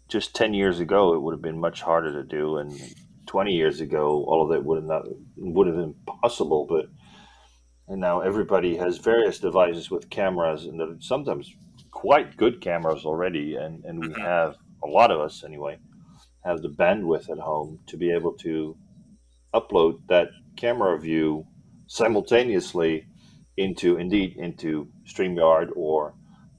just 0.09 0.35
10 0.35 0.53
years 0.53 0.81
ago 0.81 1.13
it 1.13 1.21
would 1.21 1.33
have 1.33 1.41
been 1.41 1.59
much 1.59 1.81
harder 1.81 2.11
to 2.11 2.23
do 2.23 2.57
and 2.57 2.77
20 3.27 3.53
years 3.53 3.79
ago 3.79 4.25
all 4.27 4.43
of 4.43 4.49
that 4.49 4.65
would 4.65 4.75
have 4.75 4.85
not 4.85 5.03
would 5.37 5.67
have 5.67 5.77
been 5.77 5.95
possible 6.21 6.67
but 6.69 6.87
and 7.87 7.99
now 7.99 8.21
everybody 8.21 8.77
has 8.77 8.97
various 8.97 9.39
devices 9.39 9.91
with 9.91 10.09
cameras 10.09 10.65
and 10.65 10.79
they're 10.79 10.95
sometimes 10.99 11.53
quite 11.91 12.37
good 12.37 12.61
cameras 12.61 13.05
already 13.05 13.55
and, 13.55 13.83
and 13.85 13.99
we 13.99 14.07
mm-hmm. 14.07 14.21
have 14.21 14.55
a 14.83 14.87
lot 14.87 15.11
of 15.11 15.19
us 15.19 15.43
anyway 15.43 15.77
have 16.45 16.61
the 16.61 16.69
bandwidth 16.69 17.29
at 17.29 17.39
home 17.39 17.79
to 17.87 17.97
be 17.97 18.11
able 18.11 18.33
to 18.33 18.75
upload 19.53 19.99
that 20.07 20.27
camera 20.55 20.99
view 20.99 21.45
simultaneously 21.87 23.05
into 23.57 23.97
indeed 23.97 24.35
into 24.37 24.87
StreamYard 25.05 25.69
or 25.75 26.15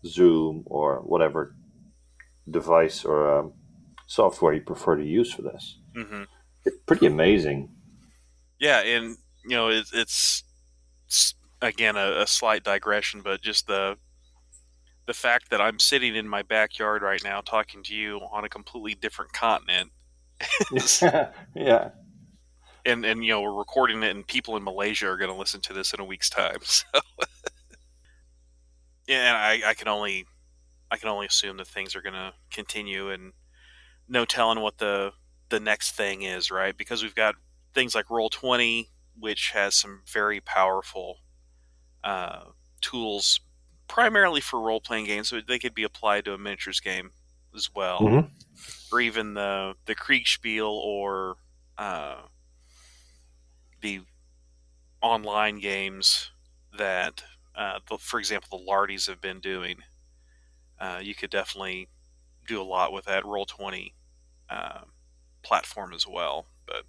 Zoom 0.06 0.62
or 0.66 1.00
whatever 1.00 1.56
device 2.48 3.04
or 3.04 3.38
um, 3.38 3.52
software 4.06 4.52
you 4.52 4.60
prefer 4.60 4.96
to 4.96 5.04
use 5.04 5.32
for 5.32 5.42
this. 5.42 5.78
Mm-hmm. 5.96 6.22
It's 6.64 6.76
pretty 6.86 7.06
amazing. 7.06 7.70
Yeah, 8.60 8.80
and 8.80 9.16
you 9.44 9.56
know 9.56 9.68
it, 9.68 9.86
it's 9.92 10.44
again 11.60 11.96
a, 11.96 12.22
a 12.22 12.26
slight 12.26 12.64
digression, 12.64 13.20
but 13.22 13.40
just 13.42 13.66
the 13.66 13.96
the 15.06 15.14
fact 15.14 15.50
that 15.50 15.60
I'm 15.60 15.78
sitting 15.78 16.16
in 16.16 16.28
my 16.28 16.42
backyard 16.42 17.02
right 17.02 17.22
now 17.22 17.40
talking 17.40 17.82
to 17.84 17.94
you 17.94 18.20
on 18.32 18.44
a 18.44 18.48
completely 18.48 18.94
different 18.94 19.32
continent. 19.32 19.90
yeah. 21.54 21.90
And 22.86 23.04
and 23.04 23.24
you 23.24 23.30
know 23.30 23.42
we're 23.42 23.52
recording 23.52 24.02
it, 24.02 24.14
and 24.14 24.26
people 24.26 24.56
in 24.56 24.64
Malaysia 24.64 25.08
are 25.08 25.16
going 25.16 25.30
to 25.30 25.36
listen 25.36 25.60
to 25.62 25.72
this 25.72 25.92
in 25.92 26.00
a 26.00 26.04
week's 26.04 26.30
time. 26.30 26.58
So, 26.64 27.00
yeah, 29.06 29.28
and 29.28 29.36
I, 29.36 29.70
I 29.70 29.74
can 29.74 29.86
only 29.86 30.26
I 30.90 30.96
can 30.96 31.10
only 31.10 31.26
assume 31.26 31.58
that 31.58 31.66
things 31.66 31.94
are 31.94 32.00
going 32.00 32.14
to 32.14 32.32
continue, 32.50 33.10
and 33.10 33.32
no 34.08 34.24
telling 34.24 34.60
what 34.60 34.78
the 34.78 35.12
the 35.50 35.60
next 35.60 35.92
thing 35.92 36.22
is, 36.22 36.50
right? 36.50 36.76
Because 36.76 37.02
we've 37.02 37.14
got 37.14 37.34
things 37.74 37.94
like 37.94 38.08
Roll 38.08 38.30
Twenty, 38.30 38.88
which 39.18 39.50
has 39.50 39.74
some 39.74 40.02
very 40.06 40.40
powerful 40.40 41.18
uh, 42.02 42.44
tools, 42.80 43.40
primarily 43.88 44.40
for 44.40 44.60
role 44.60 44.80
playing 44.80 45.06
games. 45.06 45.28
So 45.28 45.40
they 45.40 45.58
could 45.58 45.74
be 45.74 45.84
applied 45.84 46.24
to 46.24 46.34
a 46.34 46.38
miniatures 46.38 46.80
game 46.80 47.10
as 47.54 47.70
well, 47.74 48.00
mm-hmm. 48.00 48.26
or 48.92 49.00
even 49.00 49.34
the 49.34 49.74
the 49.86 49.94
Kriegspiel 49.94 50.68
or 50.70 51.36
uh, 51.78 52.22
the 53.80 54.00
online 55.00 55.60
games 55.60 56.30
that, 56.76 57.22
uh, 57.54 57.78
the, 57.88 57.98
for 57.98 58.18
example, 58.18 58.58
the 58.58 58.64
Lardies 58.64 59.06
have 59.06 59.20
been 59.20 59.40
doing. 59.40 59.76
Uh, 60.80 60.98
you 61.00 61.14
could 61.14 61.30
definitely 61.30 61.88
do 62.48 62.60
a 62.60 62.64
lot 62.64 62.92
with 62.92 63.04
that 63.04 63.24
Roll 63.24 63.46
Twenty 63.46 63.94
uh, 64.50 64.80
platform 65.42 65.92
as 65.92 66.06
well. 66.06 66.46
But 66.66 66.84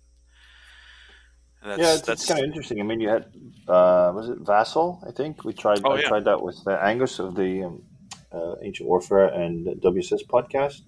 that's, 1.64 1.82
yeah, 1.82 1.94
it's, 1.96 2.10
it's 2.10 2.26
kind 2.28 2.40
of 2.40 2.46
interesting. 2.46 2.80
I 2.80 2.84
mean, 2.84 3.00
you 3.00 3.10
had 3.10 3.26
uh, 3.68 4.12
was 4.14 4.30
it 4.30 4.40
Vassal? 4.40 5.04
I 5.08 5.12
think 5.12 5.44
we 5.44 5.54
tried. 5.54 5.82
Oh, 5.84 5.92
I 5.92 6.00
yeah. 6.00 6.08
tried 6.08 6.26
that 6.26 6.42
with 6.42 6.62
uh, 6.68 6.72
Angus 6.72 7.20
of 7.20 7.36
the 7.36 7.64
um, 7.64 7.84
uh, 8.32 8.56
Ancient 8.62 8.88
Warfare 8.88 9.28
and 9.28 9.66
WSS 9.82 10.26
podcast, 10.28 10.82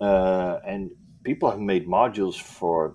uh, 0.00 0.60
and 0.66 0.90
people 1.24 1.50
have 1.50 1.60
made 1.60 1.86
modules 1.86 2.40
for 2.40 2.94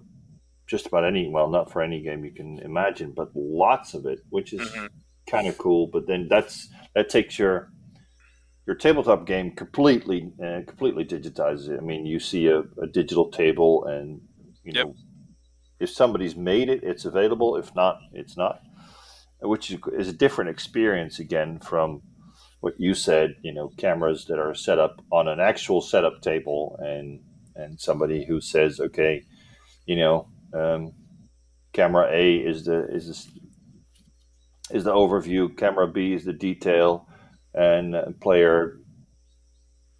just 0.68 0.88
about 0.88 1.06
any. 1.06 1.30
Well, 1.30 1.50
not 1.50 1.72
for 1.72 1.82
any 1.82 2.02
game 2.02 2.26
you 2.26 2.32
can 2.32 2.60
imagine, 2.60 3.14
but 3.16 3.30
lots 3.36 3.94
of 3.94 4.06
it, 4.06 4.20
which 4.30 4.54
is 4.54 4.62
mm-hmm. 4.62 4.88
kind 5.30 5.48
of 5.48 5.58
cool. 5.58 5.88
But 5.88 6.08
then 6.08 6.28
that's 6.30 6.70
that 6.96 7.10
takes 7.10 7.38
your 7.38 7.72
your 8.66 8.76
tabletop 8.76 9.26
game 9.26 9.52
completely 9.52 10.32
uh, 10.44 10.62
completely 10.68 11.06
digitizes 11.06 11.70
it. 11.70 11.80
I 11.80 11.84
mean, 11.84 12.06
you 12.06 12.20
see 12.20 12.48
a, 12.48 12.64
a 12.82 12.88
digital 12.92 13.30
table 13.32 13.86
and 13.86 14.22
you 14.64 14.74
yep. 14.74 14.88
If 15.80 15.90
somebody's 15.90 16.36
made 16.36 16.70
it, 16.70 16.84
it's 16.84 17.06
available. 17.06 17.56
If 17.56 17.76
not, 17.76 18.00
it's 18.14 18.36
not, 18.38 18.62
which 19.42 19.76
is 19.94 20.08
a 20.08 20.14
different 20.14 20.50
experience 20.50 21.20
again 21.20 21.60
from 21.60 22.02
what 22.62 22.80
you 22.80 22.94
said. 22.94 23.36
You 23.44 23.54
know, 23.54 23.70
cameras 23.78 24.26
that 24.26 24.40
are 24.40 24.56
set 24.56 24.80
up 24.80 25.02
on 25.12 25.28
an 25.28 25.40
actual 25.40 25.82
setup 25.82 26.22
table, 26.22 26.78
and 26.80 27.22
and 27.56 27.80
somebody 27.80 28.26
who 28.26 28.42
says, 28.42 28.80
okay, 28.80 29.24
you 29.86 29.96
know, 29.96 30.28
um, 30.54 30.94
camera 31.74 32.10
A 32.12 32.38
is 32.38 32.66
the 32.66 32.88
is 32.90 33.08
the, 34.70 34.76
is 34.78 34.84
the 34.84 34.94
overview, 34.94 35.56
camera 35.56 35.88
B 35.88 36.14
is 36.14 36.26
the 36.26 36.34
detail, 36.34 37.08
and 37.54 37.96
player 38.20 38.78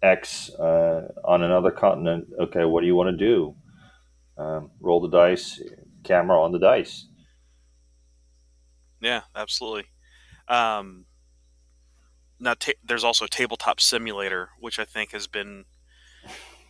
X 0.02 0.50
uh, 0.50 1.08
on 1.24 1.42
another 1.42 1.70
continent. 1.70 2.28
Okay, 2.40 2.64
what 2.64 2.80
do 2.80 2.86
you 2.86 2.94
want 2.94 3.10
to 3.10 3.24
do? 3.24 3.54
Um, 4.38 4.70
roll 4.80 5.00
the 5.00 5.08
dice, 5.08 5.60
camera 6.04 6.40
on 6.40 6.52
the 6.52 6.58
dice. 6.58 7.06
Yeah, 9.00 9.22
absolutely. 9.34 9.86
Um, 10.48 11.06
now, 12.40 12.54
ta- 12.54 12.72
there's 12.82 13.04
also 13.04 13.26
tabletop 13.26 13.80
simulator, 13.80 14.50
which 14.60 14.78
I 14.78 14.84
think 14.84 15.12
has 15.12 15.26
been 15.26 15.64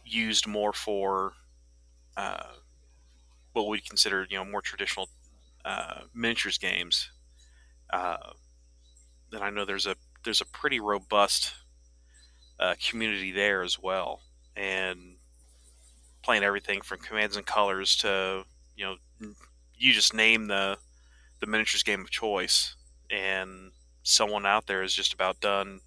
used 0.05 0.47
more 0.47 0.73
for 0.73 1.35
uh, 2.17 2.55
what 3.53 3.69
we 3.69 3.81
consider, 3.81 4.27
you 4.29 4.39
know, 4.39 4.45
more 4.45 4.63
traditional 4.63 5.09
uh, 5.65 6.03
miniatures 6.15 6.59
games. 6.59 7.11
Uh, 7.93 8.33
and 9.33 9.43
I 9.43 9.51
know 9.51 9.65
there's 9.65 9.87
a 9.87 9.97
there's 10.25 10.41
a 10.41 10.47
pretty 10.47 10.81
robust 10.81 11.55
uh, 12.59 12.75
community 12.83 13.31
there 13.31 13.63
as 13.63 13.79
well, 13.79 14.23
and 14.57 15.18
playing 16.23 16.43
everything 16.43 16.81
from 16.81 16.99
commands 16.99 17.37
and 17.37 17.47
colors 17.47 17.97
to 17.97 18.45
you 18.77 18.85
know 18.85 18.97
you 19.75 19.93
just 19.93 20.15
name 20.15 20.47
the 20.49 20.79
the 21.41 21.47
miniatures 21.47 21.83
game 21.83 22.01
of 22.01 22.11
choice, 22.11 22.75
and 23.11 23.73
someone 24.03 24.47
out 24.47 24.67
there 24.67 24.83
has 24.83 24.93
just 24.93 25.13
about 25.13 25.41
done 25.41 25.81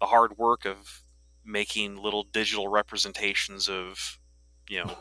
the 0.00 0.06
hard 0.06 0.36
work 0.38 0.64
of 0.64 1.02
making 1.44 1.96
little 1.96 2.22
digital 2.22 2.68
representations 2.68 3.68
of 3.68 4.18
you 4.68 4.84
know 4.84 4.96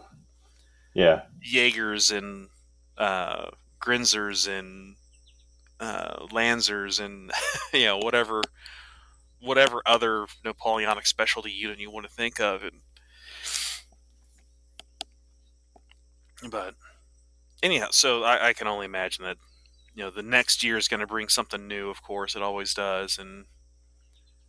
Yeah, 0.94 1.24
Jaegers 1.42 2.12
and 2.12 2.50
uh, 2.98 3.52
Grenzers 3.80 4.48
and 4.48 4.96
uh, 5.80 6.28
Lancers 6.32 7.00
and 7.00 7.32
you 7.74 7.86
know 7.86 7.98
whatever 7.98 8.42
whatever 9.40 9.82
other 9.86 10.28
Napoleonic 10.46 11.08
specialty 11.08 11.52
unit 11.52 11.80
you 11.80 11.92
want 11.92 12.06
to 12.06 12.12
think 12.12 12.40
of. 12.40 12.64
And, 12.64 12.82
but 16.50 16.76
anyhow, 17.62 17.88
so 17.92 18.24
I, 18.24 18.50
I 18.50 18.54
can 18.54 18.68
only 18.68 18.86
imagine 18.86 19.24
that 19.26 19.38
you 19.94 20.04
know 20.04 20.10
the 20.10 20.24
next 20.24 20.64
year 20.64 20.78
is 20.78 20.88
going 20.88 21.00
to 21.00 21.08
bring 21.08 21.28
something 21.30 21.68
new. 21.68 21.90
Of 21.90 22.02
course, 22.02 22.36
it 22.36 22.42
always 22.42 22.74
does, 22.74 23.18
and 23.18 23.46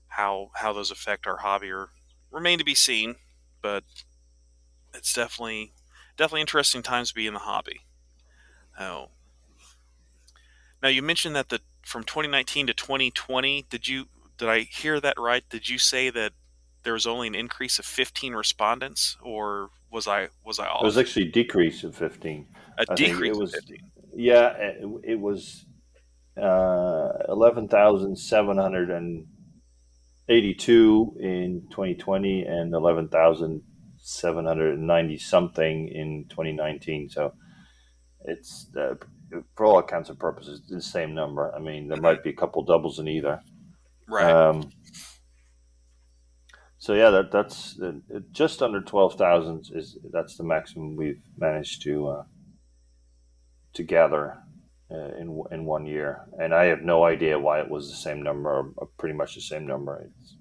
how 0.09 0.51
how 0.55 0.73
those 0.73 0.91
affect 0.91 1.27
our 1.27 1.39
hobby 1.39 1.73
remain 2.31 2.59
to 2.59 2.65
be 2.65 2.75
seen. 2.75 3.17
But 3.61 3.85
it's 4.95 5.13
definitely 5.13 5.73
definitely 6.17 6.43
interesting 6.43 6.83
times 6.83 7.11
to 7.11 7.15
be 7.15 7.27
in 7.27 7.35
the 7.35 7.41
hobby. 7.41 7.81
Oh, 8.79 9.09
now 10.83 10.89
you 10.89 11.03
mentioned 11.03 11.37
that 11.37 11.49
the 11.49 11.61
from 11.83 12.05
2019 12.05 12.69
to 12.69 12.75
2020, 12.75 13.67
did 13.69 13.89
you 13.89 14.07
did 14.39 14.49
I 14.49 14.61
hear 14.61 15.01
that 15.01 15.19
right? 15.19 15.45
Did 15.49 15.69
you 15.69 15.79
say 15.79 16.11
that 16.11 16.33
there 16.83 16.95
was 16.95 17.07
only 17.07 17.29
an 17.29 17.35
increase 17.35 17.79
of 17.79 17.85
15 17.85 18.35
respondents, 18.35 19.17
or 19.23 19.71
was 19.93 20.09
I 20.09 20.29
was 20.45 20.59
I 20.59 20.67
off? 20.67 20.83
it 20.83 20.87
was 20.87 20.99
actually 20.99 21.29
a 21.29 21.33
decrease 21.33 21.85
of 21.85 21.95
fifteen. 21.95 22.47
a 22.79 22.85
I 22.91 22.95
decrease 22.95 23.37
it 23.37 23.41
was 23.41 23.55
15. 23.55 23.79
yeah, 24.15 24.49
it, 24.57 24.85
it 25.05 25.21
was 25.21 25.65
uh, 26.41 27.09
eleven 27.29 27.69
thousand 27.69 28.17
seven 28.17 28.57
hundred 28.59 28.91
and 28.91 29.27
eighty-two 30.29 31.17
in 31.21 31.67
twenty 31.71 31.95
twenty, 31.95 32.43
and 32.43 32.75
eleven 32.75 33.09
thousand 33.09 33.63
seven 33.99 34.47
hundred 34.47 34.79
and 34.79 34.87
ninety 34.87 35.19
something 35.19 35.89
in 35.89 36.27
twenty 36.29 36.53
nineteen. 36.53 37.09
So 37.09 37.35
it's 38.25 38.69
uh, 38.79 38.95
for 39.57 39.67
all 39.67 39.79
accounts 39.79 40.09
and 40.09 40.19
purposes 40.19 40.63
the 40.69 40.81
same 40.81 41.15
number. 41.15 41.55
I 41.55 41.59
mean, 41.59 41.89
there 41.89 42.01
might 42.01 42.23
be 42.25 42.31
a 42.31 42.35
couple 42.37 42.65
doubles 42.65 42.99
in 42.99 43.09
either. 43.09 43.41
Right. 44.09 44.31
Um, 44.31 44.71
so 46.83 46.95
yeah, 46.95 47.11
that 47.11 47.31
that's 47.31 47.79
uh, 47.81 47.93
just 48.33 48.61
under 48.61 48.81
twelve 48.81 49.15
thousand 49.15 49.71
is 49.73 49.97
that's 50.11 50.37
the 50.37 50.43
maximum 50.43 50.97
we've 50.97 51.23
managed 51.39 51.83
to 51.85 52.09
uh, 52.09 52.25
to 53.75 53.85
gather 53.85 54.39
uh, 54.91 55.15
in 55.17 55.41
in 55.53 55.65
one 55.65 55.87
year, 55.87 56.27
and 56.41 56.53
I 56.53 56.65
have 56.65 56.83
no 56.83 57.05
idea 57.05 57.39
why 57.39 57.61
it 57.61 57.71
was 57.71 57.89
the 57.89 57.95
same 57.95 58.21
number, 58.21 58.73
or, 58.77 58.89
pretty 58.99 59.15
much 59.15 59.37
the 59.37 59.43
same 59.43 59.65
number. 59.65 60.09
It's, 60.09 60.37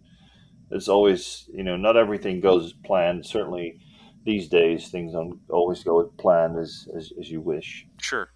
it's 0.72 0.88
always 0.88 1.48
you 1.54 1.64
know 1.64 1.78
not 1.78 1.96
everything 1.96 2.40
goes 2.40 2.66
as 2.66 2.74
planned. 2.74 3.24
Certainly 3.24 3.78
these 4.26 4.50
days 4.50 4.90
things 4.90 5.14
don't 5.14 5.42
always 5.52 5.84
go 5.84 6.02
as 6.02 6.08
planned 6.18 6.58
as 6.58 6.88
as, 6.98 7.12
as 7.20 7.30
you 7.30 7.40
wish, 7.40 7.86
sure. 8.00 8.30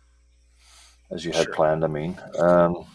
as 1.11 1.25
you 1.25 1.31
had 1.31 1.45
Sure. 1.45 1.55
planned. 1.55 1.83
I 1.83 1.87
mean. 1.87 2.19
Um, 2.37 2.85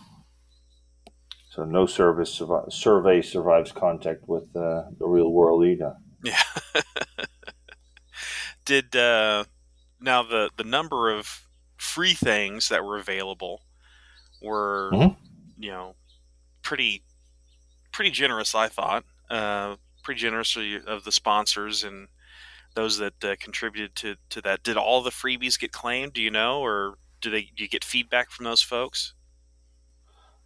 so 1.61 1.64
no 1.66 1.84
service 1.86 2.38
survi- 2.38 2.72
survey 2.72 3.20
survives 3.20 3.70
contact 3.72 4.26
with 4.26 4.44
uh, 4.56 4.84
the 4.98 5.06
real 5.06 5.30
world 5.30 5.64
either. 5.64 5.94
Yeah. 6.24 6.40
Did 8.64 8.94
uh, 8.94 9.44
now 10.00 10.22
the 10.22 10.50
the 10.56 10.64
number 10.64 11.11
of 11.11 11.46
free 11.76 12.12
things 12.14 12.68
that 12.68 12.84
were 12.84 12.98
available 12.98 13.62
were 14.42 14.90
Mhm. 14.92 15.16
you 15.58 15.70
know 15.70 15.96
pretty 16.62 17.02
pretty 17.92 18.11
generous 18.11 18.54
I 18.54 18.68
thought 18.68 19.04
uh, 19.30 19.76
pretty 20.02 20.20
generous 20.20 20.56
of 20.56 20.64
of 20.86 21.04
the 21.04 21.12
sponsors 21.12 21.82
and 21.84 22.08
those 22.74 22.98
that 22.98 23.24
uh, 23.24 23.34
contributed 23.40 23.96
to, 23.96 24.16
to 24.30 24.40
that 24.42 24.62
did 24.62 24.76
all 24.76 25.02
the 25.02 25.11
freebies 25.11 25.58
get 25.58 25.72
claimed 25.72 26.12
do 26.12 26.22
you 26.22 26.30
know 26.30 26.61
or 26.61 26.94
do 27.20 27.28
they 27.30 27.42
do 27.56 27.64
you 27.64 27.68
get 27.68 27.82
feedback 27.84 28.30
from 28.30 28.44
those 28.44 28.62
folks 28.62 29.14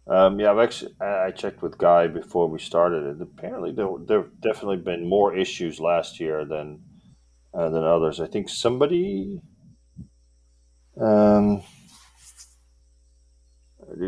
Um, 0.07 0.39
yeah, 0.39 0.51
I've 0.51 0.59
actually 0.59 0.93
I 1.01 1.31
checked 1.31 1.63
with 1.63 1.77
Guy 1.79 2.07
before 2.07 2.47
we 2.47 2.59
started 2.59 3.05
it. 3.05 3.21
Apparently, 3.21 3.71
there 3.71 3.89
there've 4.05 4.39
definitely 4.39 4.77
been 4.77 5.07
more 5.09 5.35
issues 5.35 5.79
last 5.79 6.19
year 6.19 6.45
than 6.45 6.81
uh, 7.53 7.69
than 7.69 7.83
others. 7.83 8.19
I 8.19 8.27
think 8.27 8.49
somebody, 8.49 9.39
um, 10.99 11.61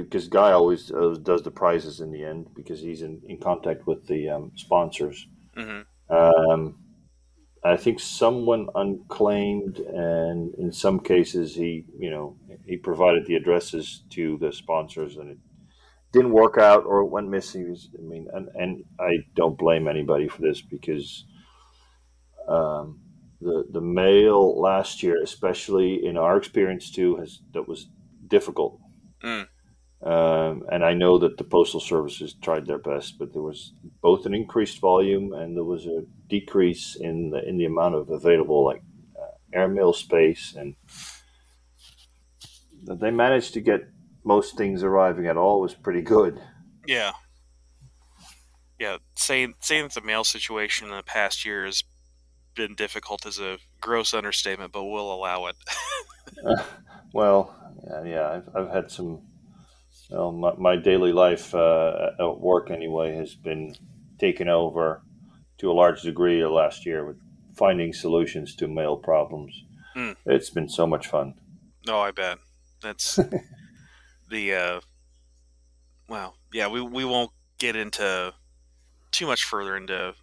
because 0.01 0.27
Guy 0.27 0.51
always 0.51 0.91
uh, 0.91 1.15
does 1.21 1.43
the 1.43 1.51
prizes 1.51 1.99
in 1.99 2.11
the 2.11 2.23
end 2.23 2.47
because 2.55 2.79
he's 2.79 3.01
in, 3.01 3.21
in 3.27 3.39
contact 3.39 3.85
with 3.87 4.07
the 4.07 4.29
um, 4.29 4.51
sponsors. 4.55 5.27
hmm 5.55 5.81
Um, 6.09 6.79
I 7.63 7.77
think 7.77 7.99
someone 7.99 8.69
unclaimed, 8.75 9.79
and 9.79 10.53
in 10.55 10.71
some 10.71 10.99
cases, 10.99 11.55
he 11.55 11.85
you 11.99 12.11
know 12.11 12.37
he 12.65 12.77
provided 12.77 13.25
the 13.25 13.35
addresses 13.35 14.03
to 14.11 14.37
the 14.39 14.51
sponsors, 14.51 15.17
and 15.17 15.31
it 15.31 15.39
didn't 16.11 16.31
work 16.31 16.57
out 16.57 16.85
or 16.85 17.01
it 17.01 17.07
went 17.07 17.29
missing. 17.29 17.75
I 17.97 18.01
mean, 18.01 18.27
and, 18.33 18.49
and 18.55 18.83
I 18.99 19.17
don't 19.35 19.57
blame 19.57 19.87
anybody 19.87 20.27
for 20.27 20.41
this 20.41 20.61
because 20.61 21.25
um, 22.47 22.99
the 23.41 23.65
the 23.71 23.81
mail 23.81 24.59
last 24.59 25.03
year, 25.03 25.21
especially 25.21 26.05
in 26.05 26.17
our 26.17 26.37
experience 26.37 26.91
too, 26.91 27.17
has 27.17 27.39
that 27.53 27.67
was 27.67 27.87
difficult. 28.27 28.79
Mm. 29.23 29.47
Um, 30.01 30.63
and 30.71 30.85
I 30.85 30.93
know 30.93 31.17
that 31.17 31.37
the 31.37 31.43
postal 31.43 31.79
services 31.79 32.35
tried 32.41 32.67
their 32.67 32.77
best, 32.77 33.17
but 33.17 33.33
there 33.33 33.41
was 33.41 33.73
both 34.01 34.27
an 34.27 34.33
increased 34.33 34.79
volume 34.79 35.33
and 35.33 35.57
there 35.57 35.63
was 35.63 35.87
a 35.87 36.03
decrease 36.29 36.95
in 36.95 37.31
the 37.31 37.47
in 37.47 37.57
the 37.57 37.65
amount 37.65 37.95
of 37.95 38.09
available 38.09 38.63
like 38.63 38.81
uh, 39.19 39.57
airmail 39.57 39.93
space, 39.93 40.55
and 40.55 40.75
they 42.83 43.11
managed 43.11 43.53
to 43.55 43.61
get 43.61 43.81
most 44.27 44.57
things 44.57 44.83
arriving 44.83 45.25
at 45.25 45.37
all 45.37 45.61
was 45.61 45.73
pretty 45.73 46.01
good. 46.01 46.39
Yeah. 46.85 47.13
Yeah, 48.79 48.97
saying 49.15 49.55
saying 49.59 49.83
that 49.83 49.93
the 49.93 50.01
mail 50.01 50.23
situation 50.23 50.87
in 50.87 50.95
the 50.95 51.01
past 51.01 51.45
year 51.45 51.65
has 51.65 51.83
been 52.53 52.75
difficult 52.75 53.25
is 53.25 53.39
a 53.39 53.57
gross 53.81 54.13
understatement, 54.13 54.71
but 54.71 54.83
we'll 54.83 55.11
allow 55.11 55.47
it. 55.47 55.55
Well, 57.13 57.55
yeah, 57.83 58.03
yeah 58.03 58.29
I've, 58.29 58.49
I've 58.55 58.73
had 58.73 58.91
some. 58.91 59.21
Well, 60.09 60.31
my, 60.31 60.53
my 60.57 60.75
daily 60.77 61.11
life 61.11 61.53
uh, 61.53 62.11
at 62.19 62.39
work 62.39 62.71
anyway 62.71 63.15
has 63.15 63.35
been 63.35 63.75
taken 64.19 64.47
over 64.47 65.01
to 65.57 65.71
a 65.71 65.73
large 65.73 66.01
degree 66.01 66.45
last 66.45 66.85
year 66.85 67.05
with 67.05 67.17
finding 67.55 67.91
solutions 67.91 68.55
to 68.57 68.67
mail 68.67 68.95
problems. 68.97 69.63
Hmm. 69.95 70.11
It's 70.25 70.49
been 70.49 70.69
so 70.69 70.87
much 70.87 71.07
fun. 71.07 71.33
No, 71.85 71.99
I 71.99 72.11
bet 72.11 72.37
that's 72.81 73.19
the. 74.27 74.53
uh 74.53 74.81
Well, 76.07 76.37
yeah, 76.53 76.67
we 76.67 76.81
we 76.81 77.05
won't 77.05 77.31
get 77.57 77.75
into 77.75 78.33
too 79.11 79.27
much 79.27 79.45
further 79.45 79.77
into 79.77 80.15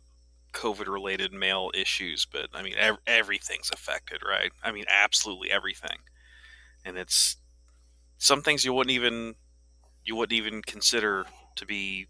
COVID 0.54 0.88
related 0.88 1.32
mail 1.32 1.70
issues, 1.74 2.26
but 2.26 2.50
I 2.54 2.62
mean 2.62 2.74
ev- 2.76 2.98
everything's 3.06 3.70
affected, 3.72 4.22
right? 4.26 4.52
I 4.62 4.72
mean 4.72 4.86
absolutely 4.88 5.50
everything, 5.52 5.98
and 6.84 6.98
it's 6.98 7.38
some 8.18 8.42
things 8.42 8.64
you 8.64 8.74
wouldn't 8.74 8.92
even 8.94 9.36
you 10.04 10.16
wouldn't 10.16 10.36
even 10.38 10.62
consider 10.62 11.26
to 11.56 11.66
be 11.66 12.08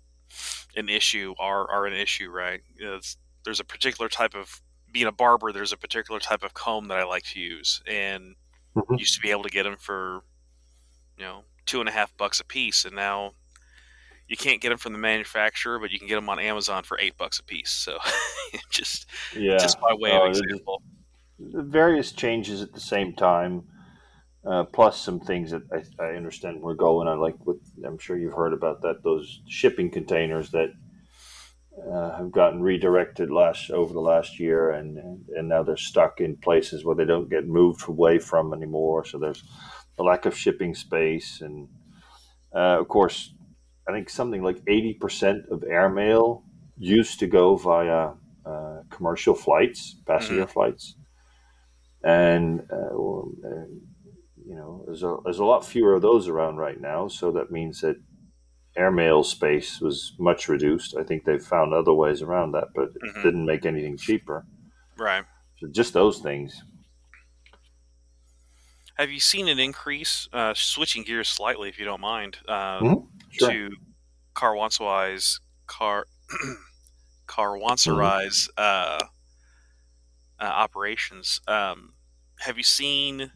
an 0.76 0.88
issue 0.88 1.34
are 1.38 1.70
are 1.70 1.86
an 1.86 1.94
issue, 1.94 2.30
right? 2.30 2.62
You 2.76 2.86
know, 2.86 3.00
there's 3.44 3.60
a 3.60 3.64
particular 3.64 4.08
type 4.08 4.34
of 4.34 4.62
being 4.92 5.06
a 5.06 5.12
barber. 5.12 5.52
There's 5.52 5.72
a 5.72 5.76
particular 5.78 6.20
type 6.20 6.44
of 6.44 6.54
comb 6.54 6.88
that 6.88 6.98
I 6.98 7.04
like 7.04 7.24
to 7.26 7.40
use, 7.40 7.82
and 7.86 8.36
Mhm. 8.74 8.96
used 8.96 9.14
to 9.16 9.20
be 9.22 9.30
able 9.32 9.44
to 9.44 9.50
get 9.50 9.64
them 9.64 9.76
for 9.76 10.22
you 11.18 11.24
know 11.24 11.44
two 11.66 11.80
and 11.80 11.88
a 11.88 11.92
half 11.92 12.16
bucks 12.16 12.40
a 12.40 12.44
piece, 12.44 12.84
and 12.84 12.96
now 12.96 13.32
you 14.28 14.36
can't 14.36 14.60
get 14.60 14.70
them 14.70 14.78
from 14.78 14.92
the 14.92 14.98
manufacturer, 14.98 15.78
but 15.78 15.90
you 15.90 15.98
can 15.98 16.08
get 16.08 16.16
them 16.16 16.28
on 16.30 16.38
Amazon 16.38 16.82
for 16.84 16.98
eight 17.00 17.16
bucks 17.18 17.38
a 17.38 17.44
piece. 17.44 17.70
So 17.70 17.98
just 18.70 19.06
Yeah, 19.32 19.58
just 19.58 19.78
by 19.80 19.94
way 19.94 20.16
Oh, 20.16 20.24
of 20.26 20.26
example, 20.26 20.82
various 21.38 22.12
changes 22.12 22.62
at 22.62 22.72
the 22.72 22.80
same 22.80 23.14
time. 23.14 23.64
uh, 24.46 24.64
plus 24.64 25.00
some 25.00 25.20
things 25.20 25.50
that 25.52 25.62
I, 25.72 26.04
I 26.04 26.16
understand 26.16 26.60
we're 26.62 26.74
going 26.74 27.08
on. 27.08 27.20
Like 27.20 27.36
with, 27.46 27.60
I'm 27.86 27.98
sure 27.98 28.16
you've 28.18 28.34
heard 28.34 28.54
about 28.54 28.82
that. 28.82 29.02
Those 29.04 29.42
shipping 29.48 29.90
containers 29.90 30.50
that 30.52 30.70
uh, 31.92 32.16
have 32.16 32.30
gotten 32.30 32.62
redirected 32.62 33.30
last 33.30 33.70
over 33.70 33.92
the 33.92 34.00
last 34.00 34.38
year, 34.38 34.70
and 34.70 34.98
and 35.36 35.48
now 35.48 35.62
they're 35.62 35.76
stuck 35.76 36.20
in 36.20 36.36
places 36.36 36.84
where 36.84 36.94
they 36.94 37.04
don't 37.04 37.28
get 37.28 37.46
moved 37.46 37.88
away 37.88 38.18
from 38.18 38.52
anymore. 38.54 39.04
So 39.04 39.18
there's 39.18 39.42
a 39.98 40.02
lack 40.02 40.26
of 40.26 40.36
shipping 40.36 40.74
space, 40.74 41.40
and 41.40 41.68
uh, 42.54 42.80
of 42.80 42.88
course, 42.88 43.32
I 43.88 43.92
think 43.92 44.10
something 44.10 44.42
like 44.42 44.60
eighty 44.66 44.94
percent 44.94 45.44
of 45.50 45.62
airmail 45.64 46.44
used 46.76 47.20
to 47.20 47.26
go 47.26 47.56
via 47.56 48.12
uh, 48.44 48.82
commercial 48.90 49.34
flights, 49.34 49.96
passenger 50.06 50.42
mm-hmm. 50.42 50.52
flights, 50.52 50.96
and, 52.02 52.60
uh, 52.72 52.94
and 53.44 53.80
you 54.46 54.54
know, 54.54 54.82
there's 54.86 55.02
a, 55.02 55.16
there's 55.24 55.38
a 55.38 55.44
lot 55.44 55.64
fewer 55.64 55.94
of 55.94 56.02
those 56.02 56.28
around 56.28 56.56
right 56.56 56.80
now. 56.80 57.08
So 57.08 57.32
that 57.32 57.50
means 57.50 57.80
that 57.80 57.96
airmail 58.76 59.22
space 59.22 59.80
was 59.80 60.14
much 60.18 60.48
reduced. 60.48 60.96
I 60.96 61.04
think 61.04 61.24
they've 61.24 61.40
found 61.42 61.72
other 61.72 61.94
ways 61.94 62.22
around 62.22 62.52
that, 62.52 62.68
but 62.74 62.88
mm-hmm. 62.88 63.20
it 63.20 63.22
didn't 63.22 63.46
make 63.46 63.64
anything 63.64 63.96
cheaper. 63.96 64.44
Right. 64.98 65.24
So 65.58 65.68
just 65.70 65.92
those 65.92 66.18
things. 66.18 66.62
Have 68.94 69.10
you 69.10 69.20
seen 69.20 69.48
an 69.48 69.58
increase? 69.58 70.28
Uh, 70.32 70.54
switching 70.54 71.02
gears 71.02 71.28
slightly, 71.28 71.68
if 71.68 71.78
you 71.78 71.84
don't 71.84 72.00
mind, 72.00 72.38
uh, 72.48 72.80
mm-hmm. 72.80 73.04
sure. 73.30 73.50
to 73.50 73.70
Karwansaray's 74.34 75.40
car 75.66 76.06
Karwansaray's 77.26 78.48
mm-hmm. 78.58 79.04
uh, 79.04 79.06
uh, 80.40 80.44
operations. 80.44 81.40
Um, 81.48 81.94
have 82.40 82.56
you 82.56 82.64
seen 82.64 83.32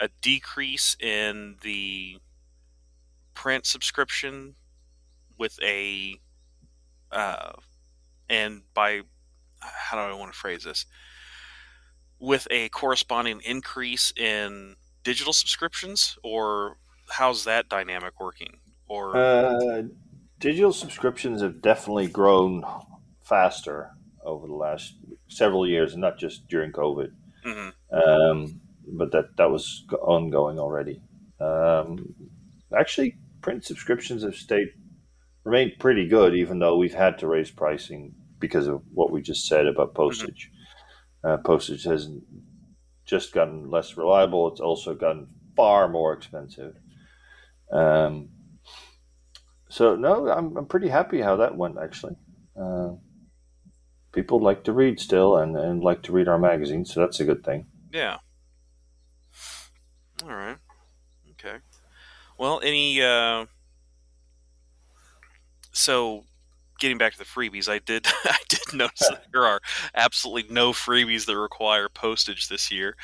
a 0.00 0.08
decrease 0.20 0.96
in 1.00 1.56
the 1.62 2.18
print 3.34 3.66
subscription 3.66 4.54
with 5.38 5.58
a 5.62 6.14
uh, 7.10 7.52
and 8.28 8.62
by 8.74 9.02
how 9.60 9.96
do 9.96 10.12
I 10.12 10.18
want 10.18 10.32
to 10.32 10.38
phrase 10.38 10.64
this 10.64 10.86
with 12.20 12.48
a 12.50 12.68
corresponding 12.70 13.40
increase 13.44 14.12
in 14.16 14.76
digital 15.04 15.32
subscriptions 15.32 16.18
or 16.22 16.76
how's 17.10 17.44
that 17.44 17.68
dynamic 17.68 18.20
working 18.20 18.58
or 18.88 19.16
uh, 19.16 19.82
digital 20.38 20.72
subscriptions 20.72 21.40
have 21.40 21.62
definitely 21.62 22.06
grown 22.06 22.62
faster 23.22 23.90
over 24.24 24.46
the 24.46 24.54
last 24.54 24.94
several 25.28 25.66
years 25.66 25.92
and 25.92 26.02
not 26.02 26.18
just 26.18 26.46
during 26.48 26.72
covid 26.72 27.10
mm-hmm. 27.46 27.96
um, 27.96 28.60
but 28.96 29.12
that 29.12 29.36
that 29.36 29.50
was 29.50 29.84
ongoing 30.02 30.58
already. 30.58 31.02
Um, 31.40 32.14
actually, 32.76 33.18
print 33.42 33.64
subscriptions 33.64 34.22
have 34.22 34.34
stayed 34.34 34.68
remained 35.44 35.72
pretty 35.78 36.06
good, 36.08 36.34
even 36.34 36.58
though 36.58 36.76
we've 36.76 36.94
had 36.94 37.18
to 37.18 37.26
raise 37.26 37.50
pricing 37.50 38.14
because 38.38 38.66
of 38.66 38.82
what 38.92 39.10
we 39.10 39.20
just 39.22 39.46
said 39.46 39.66
about 39.66 39.88
mm-hmm. 39.88 39.96
postage. 39.96 40.50
Uh, 41.24 41.36
postage 41.38 41.84
has 41.84 42.08
just 43.04 43.32
gotten 43.32 43.70
less 43.70 43.96
reliable. 43.96 44.48
It's 44.48 44.60
also 44.60 44.94
gotten 44.94 45.28
far 45.56 45.88
more 45.88 46.12
expensive. 46.12 46.76
Um, 47.72 48.28
so 49.68 49.96
no, 49.96 50.28
I'm 50.30 50.56
I'm 50.56 50.66
pretty 50.66 50.88
happy 50.88 51.20
how 51.20 51.36
that 51.36 51.56
went 51.56 51.76
actually. 51.82 52.16
Uh, 52.58 52.92
people 54.12 54.40
like 54.40 54.64
to 54.64 54.72
read 54.72 55.00
still 55.00 55.36
and, 55.36 55.56
and 55.56 55.82
like 55.82 56.02
to 56.02 56.12
read 56.12 56.28
our 56.28 56.38
magazine, 56.38 56.84
so 56.84 57.00
that's 57.00 57.20
a 57.20 57.24
good 57.24 57.44
thing. 57.44 57.66
Yeah. 57.92 58.18
All 60.22 60.30
right. 60.30 60.56
Okay. 61.32 61.58
Well, 62.38 62.60
any 62.62 63.02
uh 63.02 63.46
so 65.72 66.24
getting 66.78 66.98
back 66.98 67.12
to 67.12 67.18
the 67.18 67.24
freebies, 67.24 67.68
I 67.68 67.78
did 67.78 68.06
I 68.24 68.38
did 68.48 68.60
notice 68.74 69.08
that 69.08 69.26
there 69.32 69.44
are 69.44 69.60
absolutely 69.94 70.52
no 70.52 70.72
freebies 70.72 71.26
that 71.26 71.36
require 71.36 71.88
postage 71.88 72.48
this 72.48 72.70
year. 72.70 72.96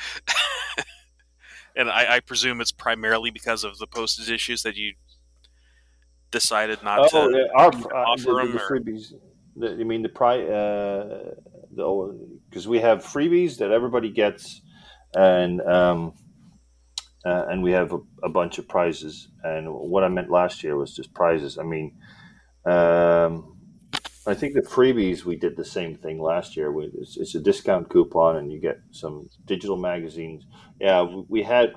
and 1.75 1.89
I, 1.89 2.15
I, 2.15 2.19
presume 2.19 2.61
it's 2.61 2.71
primarily 2.71 3.31
because 3.31 3.63
of 3.63 3.77
the 3.77 3.87
postage 3.87 4.31
issues 4.31 4.63
that 4.63 4.75
you 4.75 4.93
decided 6.31 6.83
not 6.83 7.13
oh, 7.13 7.29
to. 7.29 7.49
Our, 7.55 7.67
uh, 7.67 8.11
offer 8.11 8.23
the, 8.23 8.33
them. 8.33 8.51
The, 8.53 8.59
freebies. 8.59 9.13
The, 9.57 9.75
you 9.75 9.85
mean 9.85 10.01
the 10.01 10.09
pri 10.09 10.43
uh, 10.43 11.33
the 11.71 12.29
because 12.49 12.67
we 12.67 12.79
have 12.79 13.03
freebies 13.03 13.57
that 13.59 13.71
everybody 13.71 14.09
gets, 14.09 14.61
and 15.13 15.61
um, 15.61 16.13
uh, 17.25 17.45
and 17.49 17.63
we 17.63 17.71
have 17.71 17.93
a, 17.93 17.99
a, 18.23 18.29
bunch 18.29 18.57
of 18.57 18.67
prizes. 18.67 19.29
And 19.43 19.73
what 19.73 20.03
I 20.03 20.09
meant 20.09 20.29
last 20.29 20.63
year 20.63 20.75
was 20.75 20.95
just 20.95 21.13
prizes. 21.13 21.57
I 21.57 21.63
mean, 21.63 21.93
um, 22.65 23.54
I 24.27 24.33
think 24.33 24.55
the 24.55 24.61
freebies 24.61 25.23
we 25.23 25.35
did 25.35 25.55
the 25.55 25.65
same 25.65 25.95
thing 25.95 26.19
last 26.19 26.57
year. 26.57 26.71
We, 26.71 26.85
it's, 26.95 27.15
it's, 27.17 27.35
a 27.35 27.39
discount 27.39 27.89
coupon, 27.89 28.37
and 28.37 28.51
you 28.51 28.59
get 28.59 28.79
some 28.91 29.29
digital 29.45 29.77
magazines. 29.77 30.47
Yeah, 30.79 31.03
we 31.27 31.43
had 31.43 31.75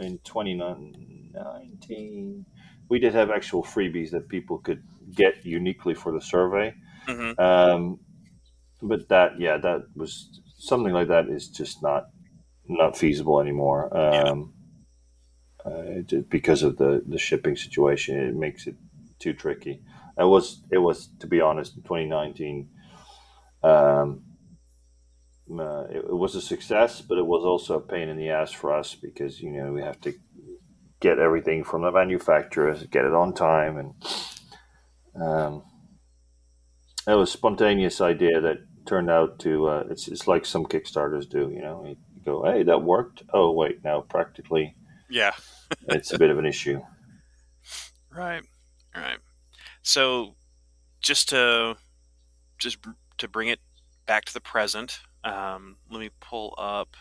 in 0.00 0.20
2019 0.24 2.46
we 2.88 2.98
did 2.98 3.14
have 3.14 3.30
actual 3.30 3.62
freebies 3.62 4.10
that 4.10 4.28
people 4.28 4.58
could 4.58 4.82
get 5.14 5.44
uniquely 5.44 5.94
for 5.94 6.12
the 6.12 6.20
survey. 6.20 6.74
Mm-hmm. 7.06 7.40
Um, 7.40 8.00
but 8.82 9.08
that, 9.08 9.38
yeah, 9.38 9.58
that 9.58 9.84
was 9.94 10.40
something 10.58 10.92
like 10.92 11.08
that 11.08 11.28
is 11.28 11.48
just 11.48 11.82
not 11.82 12.08
not 12.70 12.98
feasible 12.98 13.40
anymore. 13.40 13.96
Um, 13.96 14.52
uh, 15.64 16.02
because 16.28 16.62
of 16.62 16.76
the, 16.76 17.02
the 17.06 17.18
shipping 17.18 17.56
situation. 17.56 18.18
It 18.18 18.34
makes 18.34 18.66
it 18.66 18.76
too 19.18 19.32
tricky. 19.32 19.80
It 20.18 20.24
was 20.24 20.62
it 20.70 20.78
was 20.78 21.08
to 21.20 21.26
be 21.26 21.40
honest 21.40 21.76
in 21.76 21.82
2019. 21.82 22.68
Um, 23.62 24.22
uh, 25.50 25.84
it, 25.90 25.96
it, 25.96 26.16
was 26.16 26.34
a 26.34 26.40
success, 26.40 27.00
but 27.00 27.18
it 27.18 27.26
was 27.26 27.44
also 27.44 27.76
a 27.76 27.80
pain 27.80 28.08
in 28.08 28.16
the 28.16 28.30
ass 28.30 28.52
for 28.52 28.72
us 28.72 28.94
because 28.94 29.40
you 29.40 29.50
know 29.50 29.72
we 29.72 29.80
have 29.80 30.00
to 30.02 30.12
get 31.00 31.18
everything 31.18 31.64
from 31.64 31.82
the 31.82 31.90
manufacturers, 31.90 32.84
get 32.84 33.04
it 33.04 33.14
on 33.14 33.32
time, 33.32 33.78
and 33.78 35.22
um, 35.22 35.62
it 37.06 37.14
was 37.14 37.30
a 37.30 37.38
spontaneous 37.38 38.00
idea 38.00 38.40
that 38.40 38.58
turned 38.86 39.10
out 39.10 39.38
to 39.40 39.68
uh, 39.68 39.84
it's 39.90 40.08
it's 40.08 40.28
like 40.28 40.44
some 40.44 40.66
Kickstarters 40.66 41.28
do. 41.28 41.50
You 41.50 41.62
know, 41.62 41.84
you 41.86 41.96
go, 42.24 42.44
hey, 42.44 42.62
that 42.64 42.82
worked. 42.82 43.22
Oh 43.32 43.52
wait, 43.52 43.82
now 43.82 44.02
practically 44.02 44.76
yeah. 45.08 45.32
it's 45.88 46.12
a 46.12 46.18
bit 46.18 46.30
of 46.30 46.38
an 46.38 46.46
issue. 46.46 46.80
Right. 48.10 48.42
Right. 48.94 49.18
So 49.88 50.34
just 51.00 51.30
to 51.30 51.78
just 52.58 52.76
to 53.16 53.26
bring 53.26 53.48
it 53.48 53.58
back 54.06 54.26
to 54.26 54.34
the 54.34 54.40
present, 54.40 55.00
um, 55.24 55.76
let 55.90 55.98
me 55.98 56.10
pull 56.20 56.54
up 56.58 56.94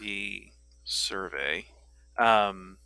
the 0.00 0.48
survey 0.82 1.66
um, 2.18 2.78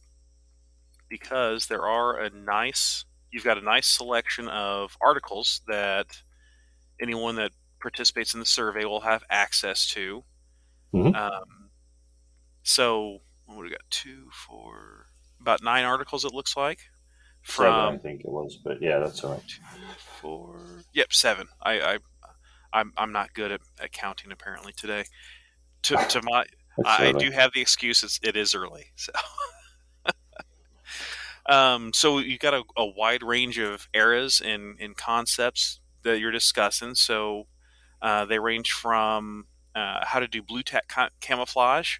because 1.09 1.69
there 1.69 1.87
are 1.87 2.21
a 2.21 2.29
nice 2.29 3.07
you've 3.33 3.45
got 3.45 3.57
a 3.57 3.63
nice 3.63 3.87
selection 3.87 4.47
of 4.49 4.99
articles 5.01 5.63
that 5.67 6.21
anyone 7.01 7.37
that 7.37 7.53
participates 7.81 8.35
in 8.35 8.41
the 8.41 8.47
survey 8.47 8.85
will 8.85 9.01
have 9.01 9.25
access 9.31 9.87
to. 9.87 10.23
Mm-hmm. 10.93 11.15
Um, 11.15 11.71
so 12.63 13.21
what 13.47 13.57
we 13.57 13.71
got? 13.71 13.81
Two, 13.89 14.29
four, 14.33 15.07
about 15.41 15.63
nine 15.63 15.87
articles. 15.87 16.27
It 16.27 16.35
looks 16.35 16.59
like. 16.59 16.81
From 17.49 17.65
seven, 17.65 17.95
I 17.95 17.99
think 17.99 18.21
it 18.21 18.29
was, 18.29 18.59
but 18.63 18.83
yeah, 18.83 18.99
that's 18.99 19.25
all 19.25 19.33
right. 19.33 19.59
Four. 20.21 20.61
Yep, 20.93 21.15
seven. 21.15 21.49
I, 21.63 21.81
I, 21.81 21.99
I'm, 22.75 22.93
I'm 22.99 23.11
not 23.11 23.33
good 23.33 23.51
at, 23.51 23.63
at 23.83 23.91
counting 23.91 24.31
apparently 24.31 24.73
today. 24.73 25.05
To, 25.85 25.97
to 26.11 26.21
my, 26.23 26.45
I 26.85 27.13
do 27.13 27.31
have 27.31 27.53
the 27.55 27.63
excuse. 27.63 28.03
It's, 28.03 28.21
it 28.23 28.37
is 28.37 28.55
early, 28.55 28.89
so. 28.97 29.13
um, 31.47 31.95
so 31.95 32.19
you 32.19 32.37
got 32.37 32.53
a, 32.53 32.65
a 32.77 32.85
wide 32.85 33.23
range 33.23 33.59
of 33.59 33.89
eras 33.95 34.43
and, 34.45 34.77
and 34.79 34.95
concepts 34.95 35.81
that 36.03 36.21
you're 36.21 36.31
discussing. 36.31 36.95
So 36.97 37.47
uh, 38.03 38.27
they 38.27 38.39
range 38.39 38.73
from 38.73 39.47
uh, 39.75 40.05
how 40.05 40.21
to 40.21 40.29
do 40.29 40.43
blue 40.43 40.63
tack 40.63 40.93
camouflage 41.21 41.97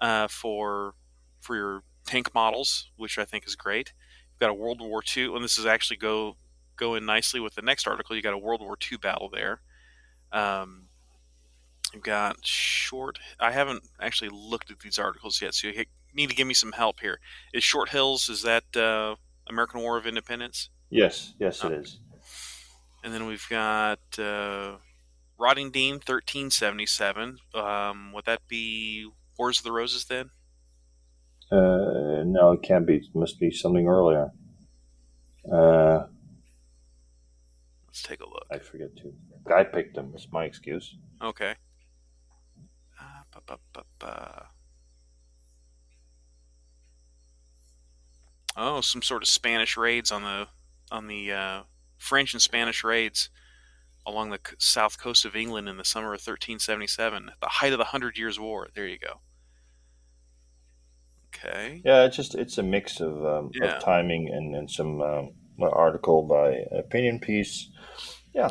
uh, 0.00 0.28
for 0.28 0.92
for 1.40 1.56
your 1.56 1.82
tank 2.04 2.34
models, 2.34 2.90
which 2.96 3.18
I 3.18 3.24
think 3.24 3.46
is 3.46 3.54
great. 3.54 3.94
Got 4.38 4.50
a 4.50 4.54
World 4.54 4.80
War 4.80 5.02
II, 5.16 5.34
and 5.34 5.42
this 5.42 5.58
is 5.58 5.66
actually 5.66 5.96
go 5.96 6.36
go 6.76 6.94
in 6.94 7.06
nicely 7.06 7.40
with 7.40 7.54
the 7.54 7.62
next 7.62 7.86
article. 7.86 8.14
You 8.14 8.22
got 8.22 8.34
a 8.34 8.38
World 8.38 8.60
War 8.60 8.76
II 8.90 8.98
battle 8.98 9.30
there. 9.32 9.60
Um, 10.32 10.88
you've 11.92 12.02
got 12.02 12.44
short. 12.44 13.18
I 13.40 13.52
haven't 13.52 13.84
actually 14.00 14.30
looked 14.32 14.70
at 14.70 14.80
these 14.80 14.98
articles 14.98 15.40
yet, 15.40 15.54
so 15.54 15.68
you 15.68 15.84
need 16.14 16.28
to 16.28 16.36
give 16.36 16.46
me 16.46 16.54
some 16.54 16.72
help 16.72 17.00
here. 17.00 17.18
Is 17.52 17.64
Short 17.64 17.90
Hills 17.90 18.28
is 18.28 18.42
that 18.42 18.76
uh, 18.76 19.16
American 19.48 19.80
War 19.80 19.96
of 19.96 20.06
Independence? 20.06 20.70
Yes, 20.90 21.34
yes, 21.38 21.64
it 21.64 21.72
is. 21.72 21.98
And 23.02 23.12
then 23.14 23.26
we've 23.26 23.46
got 23.48 24.00
uh, 24.18 24.76
Rottingdean, 25.38 26.02
thirteen 26.02 26.50
seventy 26.50 26.86
seven. 26.86 27.38
Um, 27.54 28.12
would 28.12 28.24
that 28.24 28.46
be 28.48 29.08
Wars 29.38 29.58
of 29.58 29.64
the 29.64 29.72
Roses 29.72 30.04
then? 30.04 30.30
Uh, 31.50 32.24
no, 32.24 32.52
it 32.52 32.62
can't 32.62 32.86
be. 32.86 32.96
It 32.96 33.06
must 33.14 33.38
be 33.38 33.50
something 33.50 33.86
earlier. 33.86 34.30
Uh, 35.50 36.06
Let's 37.86 38.02
take 38.02 38.20
a 38.20 38.28
look. 38.28 38.44
I 38.50 38.58
forget 38.58 38.96
to. 38.96 39.12
I 39.54 39.64
picked 39.64 39.94
them. 39.94 40.12
It's 40.14 40.26
my 40.32 40.44
excuse. 40.44 40.96
Okay. 41.22 41.54
Uh, 43.00 43.04
ba, 43.32 43.40
ba, 43.46 43.58
ba, 43.72 43.82
ba. 43.98 44.46
Oh, 48.56 48.80
some 48.80 49.02
sort 49.02 49.22
of 49.22 49.28
Spanish 49.28 49.76
raids 49.76 50.10
on 50.10 50.22
the 50.22 50.48
on 50.90 51.06
the 51.08 51.32
uh, 51.32 51.62
French 51.98 52.32
and 52.32 52.42
Spanish 52.42 52.82
raids 52.84 53.28
along 54.06 54.30
the 54.30 54.38
c- 54.46 54.54
south 54.58 54.98
coast 54.98 55.24
of 55.24 55.34
England 55.36 55.68
in 55.68 55.76
the 55.76 55.84
summer 55.84 56.08
of 56.08 56.20
1377, 56.20 57.28
at 57.28 57.40
the 57.40 57.46
height 57.48 57.72
of 57.72 57.78
the 57.78 57.86
Hundred 57.86 58.16
Years' 58.16 58.38
War. 58.38 58.68
There 58.74 58.86
you 58.86 58.98
go. 58.98 59.20
Okay. 61.44 61.82
Yeah, 61.84 62.04
it's 62.04 62.16
just 62.16 62.34
it's 62.34 62.58
a 62.58 62.62
mix 62.62 63.00
of, 63.00 63.24
um, 63.24 63.50
Yeah. 63.54 63.76
of 63.76 63.82
timing 63.82 64.28
and, 64.28 64.54
and 64.54 64.70
some 64.70 65.00
um, 65.00 65.30
article 65.60 66.22
by 66.22 66.64
opinion 66.78 67.18
piece. 67.20 67.68
Yeah, 68.34 68.50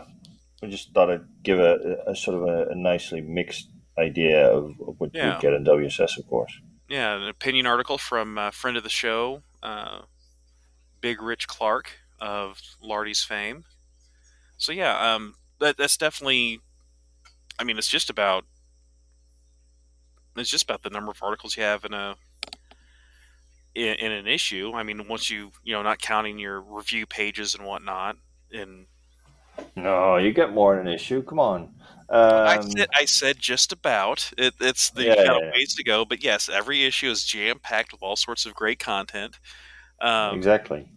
I 0.64 0.68
just 0.68 0.94
thought 0.94 1.12
I'd 1.12 1.44
give 1.44 1.60
a, 1.60 1.98
a 2.08 2.16
sort 2.16 2.38
of 2.38 2.44
a, 2.44 2.72
a 2.72 2.76
nicely 2.76 3.22
mixed 3.22 3.70
idea 3.98 4.48
of, 4.48 4.72
of 4.88 4.96
what 5.00 5.12
Yeah. 5.14 5.36
we 5.36 5.42
get 5.42 5.54
in 5.54 5.64
WSS, 5.66 6.18
of 6.18 6.28
course. 6.28 6.54
Yeah, 6.90 7.16
an 7.16 7.28
opinion 7.28 7.66
article 7.66 7.98
from 7.98 8.38
a 8.38 8.52
friend 8.52 8.78
of 8.78 8.84
the 8.84 8.90
show, 8.90 9.42
uh, 9.64 10.02
Big 11.02 11.22
Rich 11.22 11.48
Clarke 11.48 11.92
of 12.20 12.62
Lardy's 12.82 13.24
fame. 13.24 13.66
So 14.58 14.72
yeah, 14.72 15.14
um, 15.14 15.36
that 15.60 15.78
that's 15.78 15.98
definitely. 15.98 16.60
I 17.60 17.64
mean, 17.64 17.78
it's 17.78 17.88
just 17.90 18.10
about. 18.10 18.46
It's 20.38 20.50
just 20.50 20.64
about 20.64 20.84
the 20.84 20.90
number 20.90 21.12
of 21.12 21.22
articles 21.24 21.56
you 21.58 21.64
have 21.64 21.86
in 21.86 21.94
a. 21.94 22.16
In, 23.76 23.96
in 23.96 24.12
an 24.14 24.28
issue, 24.28 24.72
I 24.74 24.84
mean, 24.84 25.08
once 25.08 25.30
you 25.30 25.52
you 25.64 25.74
know, 25.74 25.84
not 25.84 26.00
counting 26.00 26.40
your 26.40 26.62
review 26.62 27.06
pages 27.06 27.56
and 27.56 27.66
whatnot, 27.66 28.16
and 28.52 28.88
No, 29.76 30.18
you 30.18 30.32
get 30.32 30.54
more 30.54 30.80
in 30.80 30.88
an 30.88 30.94
issue. 30.94 31.22
Come 31.24 31.40
on. 31.40 31.76
Um, 32.10 32.48
I 32.48 32.62
said 32.62 32.88
I 32.96 33.06
said 33.06 33.38
just 33.40 33.72
about. 33.72 34.32
It, 34.38 34.54
it's 34.62 34.92
the 34.92 35.06
Yeah, 35.06 35.14
a 35.14 35.40
yeah. 35.40 35.52
ways 35.54 35.76
to 35.76 35.84
go, 35.84 36.06
but 36.06 36.24
yes, 36.24 36.50
every 36.50 36.86
issue 36.86 37.10
is 37.10 37.24
jam 37.24 37.60
packed 37.60 37.92
with 37.92 38.02
all 38.02 38.16
sorts 38.16 38.46
of 38.46 38.54
great 38.54 38.80
content. 38.80 39.40
Um, 40.00 40.38
exactly. 40.38 40.88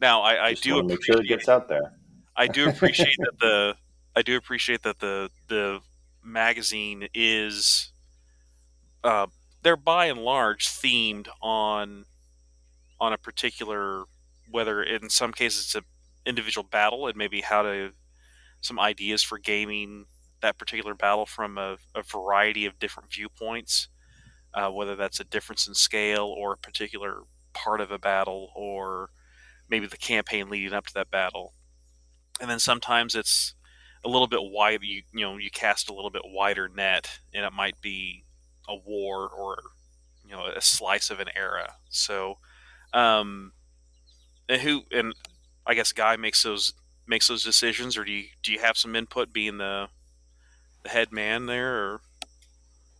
Now, 0.00 0.22
I, 0.22 0.46
I 0.48 0.54
do 0.54 0.82
make 0.82 1.04
sure 1.04 1.20
it 1.20 1.28
gets 1.28 1.48
out 1.48 1.68
there. 1.68 1.92
I 2.36 2.46
do 2.46 2.68
appreciate 2.68 3.16
that 3.18 3.38
the 3.40 3.76
I 4.16 4.22
do 4.22 4.36
appreciate 4.36 4.82
that 4.82 4.98
the 5.00 5.30
the 5.48 5.80
magazine 6.22 7.08
is 7.14 7.92
uh, 9.02 9.26
they're 9.62 9.76
by 9.76 10.06
and 10.06 10.20
large 10.20 10.66
themed 10.66 11.28
on 11.42 12.06
on 13.04 13.12
a 13.12 13.18
particular 13.18 14.04
whether 14.50 14.82
in 14.82 15.08
some 15.08 15.32
cases 15.32 15.64
it's 15.64 15.74
an 15.74 15.84
individual 16.26 16.66
battle 16.70 17.06
and 17.06 17.16
maybe 17.16 17.40
how 17.40 17.62
to 17.62 17.92
some 18.60 18.78
ideas 18.78 19.22
for 19.22 19.38
gaming 19.38 20.06
that 20.40 20.58
particular 20.58 20.94
battle 20.94 21.26
from 21.26 21.58
a, 21.58 21.76
a 21.94 22.02
variety 22.02 22.66
of 22.66 22.78
different 22.78 23.12
viewpoints 23.12 23.88
uh, 24.54 24.70
whether 24.70 24.96
that's 24.96 25.20
a 25.20 25.24
difference 25.24 25.66
in 25.66 25.74
scale 25.74 26.26
or 26.26 26.52
a 26.52 26.56
particular 26.58 27.22
part 27.52 27.80
of 27.80 27.90
a 27.90 27.98
battle 27.98 28.50
or 28.54 29.10
maybe 29.68 29.86
the 29.86 29.96
campaign 29.96 30.48
leading 30.48 30.72
up 30.72 30.86
to 30.86 30.94
that 30.94 31.10
battle. 31.10 31.54
And 32.40 32.50
then 32.50 32.58
sometimes 32.58 33.14
it's 33.14 33.54
a 34.04 34.08
little 34.08 34.26
bit 34.26 34.40
wide 34.42 34.82
you 34.82 35.02
you 35.14 35.24
know 35.24 35.38
you 35.38 35.50
cast 35.50 35.88
a 35.88 35.94
little 35.94 36.10
bit 36.10 36.22
wider 36.26 36.68
net 36.68 37.20
and 37.32 37.44
it 37.44 37.52
might 37.54 37.80
be 37.80 38.22
a 38.68 38.76
war 38.76 39.28
or 39.30 39.62
you 40.26 40.32
know 40.32 40.44
a 40.46 40.60
slice 40.60 41.10
of 41.10 41.20
an 41.20 41.28
era. 41.34 41.74
So 41.88 42.38
um 42.94 43.52
and 44.48 44.62
who 44.62 44.82
and 44.90 45.14
i 45.66 45.74
guess 45.74 45.92
guy 45.92 46.16
makes 46.16 46.42
those 46.42 46.72
makes 47.06 47.28
those 47.28 47.44
decisions 47.44 47.96
or 47.98 48.04
do 48.04 48.12
you 48.12 48.24
do 48.42 48.52
you 48.52 48.58
have 48.60 48.78
some 48.78 48.96
input 48.96 49.32
being 49.32 49.58
the 49.58 49.88
the 50.84 50.88
head 50.90 51.12
man 51.12 51.46
there 51.46 51.74
or 51.76 52.00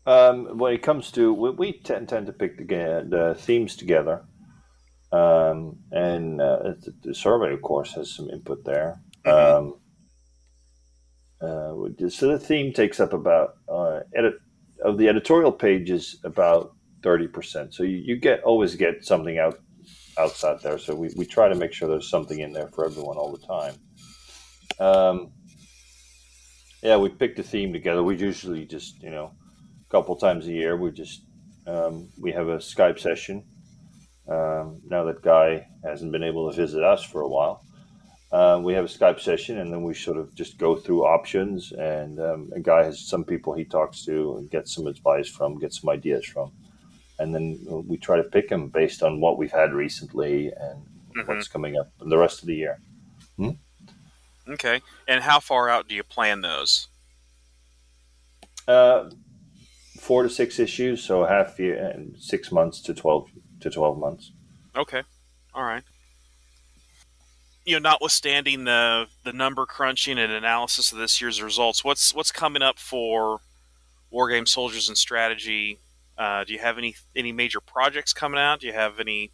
Um, 0.07 0.59
when 0.59 0.75
it 0.75 0.83
comes 0.83 1.11
to, 1.13 1.33
we, 1.33 1.51
we 1.51 1.73
tend, 1.81 2.09
tend 2.11 2.27
to 2.27 2.33
pick 2.33 2.59
the, 2.59 2.65
the 3.09 3.35
themes 3.39 3.77
together. 3.77 4.25
Um, 5.13 5.79
and 5.93 6.41
uh, 6.41 6.75
the, 6.81 6.93
the 7.03 7.15
survey, 7.15 7.55
of 7.55 7.63
course, 7.63 7.95
has 7.95 8.15
some 8.15 8.29
input 8.31 8.65
there. 8.65 9.01
Mhm. 9.25 9.33
Um, 9.33 9.75
uh, 11.41 12.09
so 12.11 12.29
the 12.29 12.39
theme 12.39 12.73
takes 12.73 13.01
up 13.01 13.13
about, 13.13 13.55
uh, 13.69 14.01
edit, 14.15 14.35
of 14.85 14.99
the 14.99 15.09
editorial 15.09 15.53
pages, 15.53 16.19
about 16.25 16.75
30%. 17.03 17.73
So 17.73 17.83
you, 17.83 17.99
you 17.99 18.17
get 18.17 18.43
always 18.43 18.75
get 18.77 19.05
something 19.05 19.39
out 19.39 19.59
outside 20.19 20.61
there. 20.61 20.79
So 20.79 20.95
we, 20.95 21.11
we 21.17 21.27
try 21.27 21.49
to 21.49 21.55
make 21.55 21.73
sure 21.73 21.89
there's 21.89 22.11
something 22.11 22.39
in 22.39 22.53
there 22.53 22.69
for 22.69 22.85
everyone 22.85 23.17
all 23.17 23.33
the 23.33 23.47
time. 23.47 23.75
Um, 24.79 25.33
yeah, 26.83 26.97
we 26.97 27.09
pick 27.09 27.37
the 27.37 27.43
theme 27.43 27.73
together. 27.73 28.03
We 28.03 28.17
usually 28.17 28.67
just, 28.67 29.03
you 29.03 29.11
know, 29.11 29.33
a 29.87 29.91
couple 29.91 30.17
times 30.17 30.47
a 30.47 30.53
year, 30.53 30.77
we 30.77 30.91
just 30.91 31.23
um, 31.67 32.09
we 32.21 32.33
have 32.33 32.49
a 32.49 32.59
Skype 32.59 32.99
session. 32.99 33.45
Um, 34.29 34.81
now 34.89 35.05
that 35.05 35.23
Guy 35.23 35.67
hasn't 35.83 36.13
been 36.13 36.23
able 36.23 36.51
to 36.51 36.57
visit 36.57 36.83
us 36.83 37.03
for 37.03 37.23
a 37.23 37.29
while, 37.29 37.65
uh, 38.33 38.61
we 38.63 38.75
have 38.75 38.85
a 38.85 38.89
Skype 38.89 39.21
session, 39.21 39.59
and 39.59 39.73
then 39.73 39.83
we 39.83 39.95
sort 39.95 40.19
of 40.19 40.35
just 40.35 40.59
go 40.59 40.77
through 40.77 41.05
options. 41.05 41.73
And 41.73 42.21
um, 42.21 42.51
a 42.55 42.61
guy 42.61 42.85
has 42.85 43.07
some 43.07 43.25
people 43.25 43.55
he 43.55 43.65
talks 43.65 44.05
to 44.07 44.37
and 44.37 44.51
gets 44.51 44.75
some 44.75 44.87
advice 44.87 45.29
from, 45.29 45.59
gets 45.59 45.81
some 45.81 45.91
ideas 45.91 46.27
from, 46.27 46.53
and 47.19 47.35
then 47.35 47.65
we 47.87 47.97
try 47.97 48.17
to 48.17 48.25
pick 48.25 48.49
them 48.49 48.69
based 48.69 49.03
on 49.03 49.21
what 49.21 49.39
we've 49.39 49.53
had 49.53 49.73
recently 49.73 50.49
and 50.49 50.85
Mhm. 51.17 51.27
what's 51.29 51.49
coming 51.49 51.77
up 51.79 51.89
in 52.01 52.09
the 52.09 52.19
rest 52.19 52.41
of 52.43 52.47
the 52.47 52.57
year. 52.57 52.79
okay 54.47 54.83
and 55.09 55.23
how 55.25 55.41
far 55.41 55.71
out 55.71 55.89
do 55.89 55.95
you 55.95 56.03
plan 56.03 56.43
those 56.43 56.89
Uh, 58.69 59.11
four 60.01 60.23
to 60.23 60.29
six 60.31 60.59
issues, 60.59 61.03
so 61.05 61.25
half 61.27 61.59
year 61.59 61.77
and 61.91 62.17
six 62.19 62.51
months 62.53 62.81
to 62.81 62.95
twelve 62.95 63.31
to 63.61 63.69
twelve 63.71 63.99
months. 63.99 64.33
Okay. 64.75 65.03
All 65.55 65.65
right. 65.65 65.83
You 67.67 67.75
know, 67.79 67.91
notwithstanding 67.91 68.65
the 68.65 69.07
the 69.23 69.33
number 69.35 69.67
crunching 69.67 70.19
and 70.19 70.33
analysis 70.33 70.93
of 70.93 70.99
this 70.99 71.21
year's 71.21 71.43
results, 71.43 71.85
what's 71.85 72.15
what's 72.15 72.33
coming 72.33 72.63
up 72.63 72.79
for 72.79 73.41
Wargame 74.13 74.49
Soldiers 74.49 74.89
and 74.89 74.97
Strategy? 74.97 75.79
Uh, 76.17 76.45
do 76.45 76.53
you 76.53 76.59
have 76.59 76.79
any 76.79 76.95
any 77.17 77.33
major 77.33 77.61
projects 77.61 78.13
coming 78.13 78.39
out? 78.39 78.61
Do 78.61 78.67
you 78.67 78.73
have 78.73 79.01
any 79.01 79.33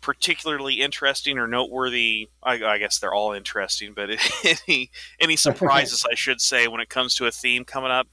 particularly 0.00 0.80
interesting 0.80 1.38
or 1.38 1.46
noteworthy? 1.46 2.28
I, 2.42 2.62
I 2.64 2.78
guess 2.78 2.98
they're 2.98 3.14
all 3.14 3.32
interesting, 3.32 3.94
but 3.94 4.10
any 4.68 4.90
any 5.20 5.36
surprises, 5.36 6.04
I 6.10 6.14
should 6.14 6.40
say, 6.40 6.68
when 6.68 6.80
it 6.80 6.88
comes 6.88 7.14
to 7.16 7.26
a 7.26 7.30
theme 7.30 7.64
coming 7.64 7.90
up? 7.90 8.08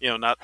You 0.00 0.10
know, 0.10 0.16
not. 0.16 0.38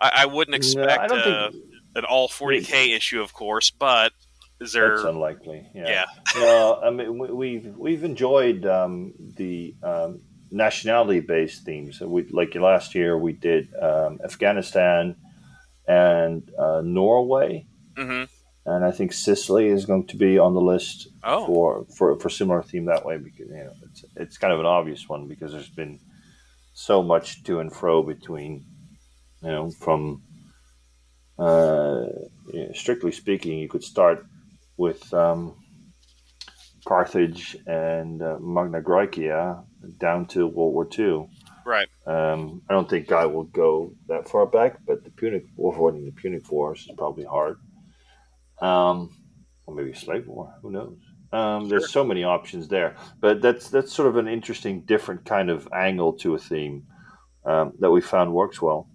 I, 0.00 0.10
I 0.14 0.26
wouldn't 0.26 0.54
expect 0.54 1.00
I 1.00 1.06
don't 1.06 1.18
uh, 1.20 1.50
think 1.50 1.64
an 1.94 2.04
all 2.04 2.28
40k 2.28 2.96
issue, 2.96 3.20
of 3.20 3.32
course, 3.32 3.70
but 3.70 4.12
is 4.60 4.72
there? 4.72 4.96
that's 4.96 5.04
unlikely. 5.04 5.66
Yeah. 5.74 5.88
yeah. 5.88 6.04
no, 6.36 6.80
I 6.82 6.90
mean 6.90 7.18
we, 7.18 7.28
we've 7.30 7.76
we've 7.76 8.04
enjoyed 8.04 8.66
um, 8.66 9.14
the 9.18 9.74
um, 9.82 10.22
nationality-based 10.50 11.64
themes. 11.64 12.00
We 12.00 12.24
like 12.24 12.54
last 12.54 12.94
year 12.94 13.16
we 13.16 13.32
did 13.32 13.74
um, 13.80 14.20
Afghanistan 14.24 15.16
and 15.86 16.50
uh, 16.58 16.82
Norway, 16.84 17.66
hmm 17.96 18.24
and 18.64 18.84
I 18.84 18.92
think 18.92 19.12
Sicily 19.12 19.66
is 19.66 19.86
going 19.86 20.06
to 20.06 20.16
be 20.16 20.38
on 20.38 20.54
the 20.54 20.60
list 20.60 21.08
Oh, 21.24 21.46
for, 21.46 21.84
for 21.96 22.18
for 22.20 22.28
similar 22.30 22.62
theme 22.62 22.84
that 22.86 23.04
way 23.04 23.18
because 23.18 23.48
you 23.48 23.64
know 23.64 23.72
it's 23.82 24.04
it's 24.16 24.38
kind 24.38 24.52
of 24.52 24.60
an 24.60 24.66
obvious 24.66 25.08
one 25.08 25.26
because 25.26 25.52
there's 25.52 25.68
been 25.68 25.98
so 26.72 27.02
much 27.02 27.42
to 27.44 27.58
and 27.60 27.72
fro 27.72 28.02
between 28.02 28.64
you 29.42 29.48
know 29.50 29.70
from 29.70 30.22
uh, 31.38 32.04
you 32.52 32.66
know, 32.66 32.72
strictly 32.72 33.10
speaking 33.12 33.58
you 33.58 33.68
could 33.68 33.82
start 33.84 34.24
with 34.76 35.12
um, 35.12 35.54
Carthage 36.84 37.56
and 37.66 38.22
uh, 38.22 38.38
Magna 38.40 38.80
Graecia 38.80 39.64
down 39.98 40.26
to 40.26 40.46
World 40.46 40.74
War 40.74 40.88
II. 40.98 41.28
Um, 42.06 42.62
I 42.68 42.74
don't 42.74 42.90
think 42.90 43.06
Guy 43.06 43.26
will 43.26 43.44
go 43.44 43.94
that 44.08 44.28
far 44.28 44.46
back, 44.46 44.78
but 44.86 45.04
the 45.04 45.10
Punic 45.10 45.44
War, 45.56 45.72
avoiding 45.72 46.04
the 46.04 46.10
Punic 46.12 46.50
Wars 46.50 46.80
is 46.80 46.94
probably 46.96 47.24
hard. 47.24 47.58
Um, 48.60 49.10
or 49.66 49.74
maybe 49.74 49.92
slave 49.92 50.26
war. 50.26 50.52
Who 50.62 50.70
knows? 50.72 50.98
Um, 51.32 51.68
there's 51.68 51.90
so 51.90 52.04
many 52.04 52.24
options 52.24 52.68
there, 52.68 52.96
but 53.20 53.40
that's 53.40 53.70
that's 53.70 53.92
sort 53.92 54.08
of 54.08 54.16
an 54.16 54.28
interesting, 54.28 54.82
different 54.82 55.24
kind 55.24 55.48
of 55.48 55.66
angle 55.72 56.12
to 56.14 56.34
a 56.34 56.38
theme 56.38 56.84
um, 57.46 57.72
that 57.78 57.90
we 57.90 58.00
found 58.00 58.32
works 58.34 58.60
well. 58.60 58.88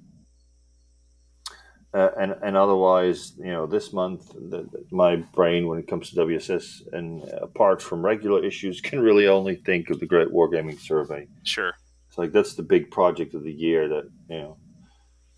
Uh, 1.93 2.10
and 2.20 2.36
and 2.43 2.55
otherwise, 2.55 3.34
you 3.38 3.45
know, 3.51 3.66
this 3.66 3.91
month, 3.93 4.28
the, 4.34 4.64
the- 4.72 4.86
my 4.91 5.16
brain 5.16 5.68
when 5.68 5.80
it 5.80 5.88
comes 5.88 6.10
to 6.12 6.16
WSS 6.18 6.82
and 6.93 7.24
apart 7.41 7.82
from 7.82 8.05
regular 8.05 8.43
issues 8.43 8.82
can 8.88 8.99
really 8.99 9.28
only 9.28 9.55
think 9.55 9.89
of 9.89 9.99
the 9.99 10.05
Great 10.05 10.28
Wargaming 10.28 10.80
Survey. 10.80 11.28
Sure. 11.43 11.74
It's 12.18 12.24
like 12.24 12.32
that's 12.32 12.55
the 12.55 12.63
big 12.63 12.89
project 12.89 13.36
of 13.36 13.43
the 13.43 13.51
year 13.51 13.88
that 13.89 14.09
you 14.28 14.39
know 14.39 14.57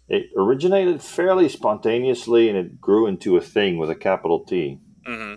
it 0.07 0.27
originated 0.37 1.01
fairly 1.01 1.49
spontaneously 1.49 2.47
and 2.47 2.57
it 2.57 2.79
grew 2.79 3.05
into 3.05 3.35
a 3.35 3.41
thing 3.41 3.77
with 3.77 3.89
a 3.89 3.95
capital 3.95 4.45
T. 4.45 4.79
Mm-hmm. 5.05 5.35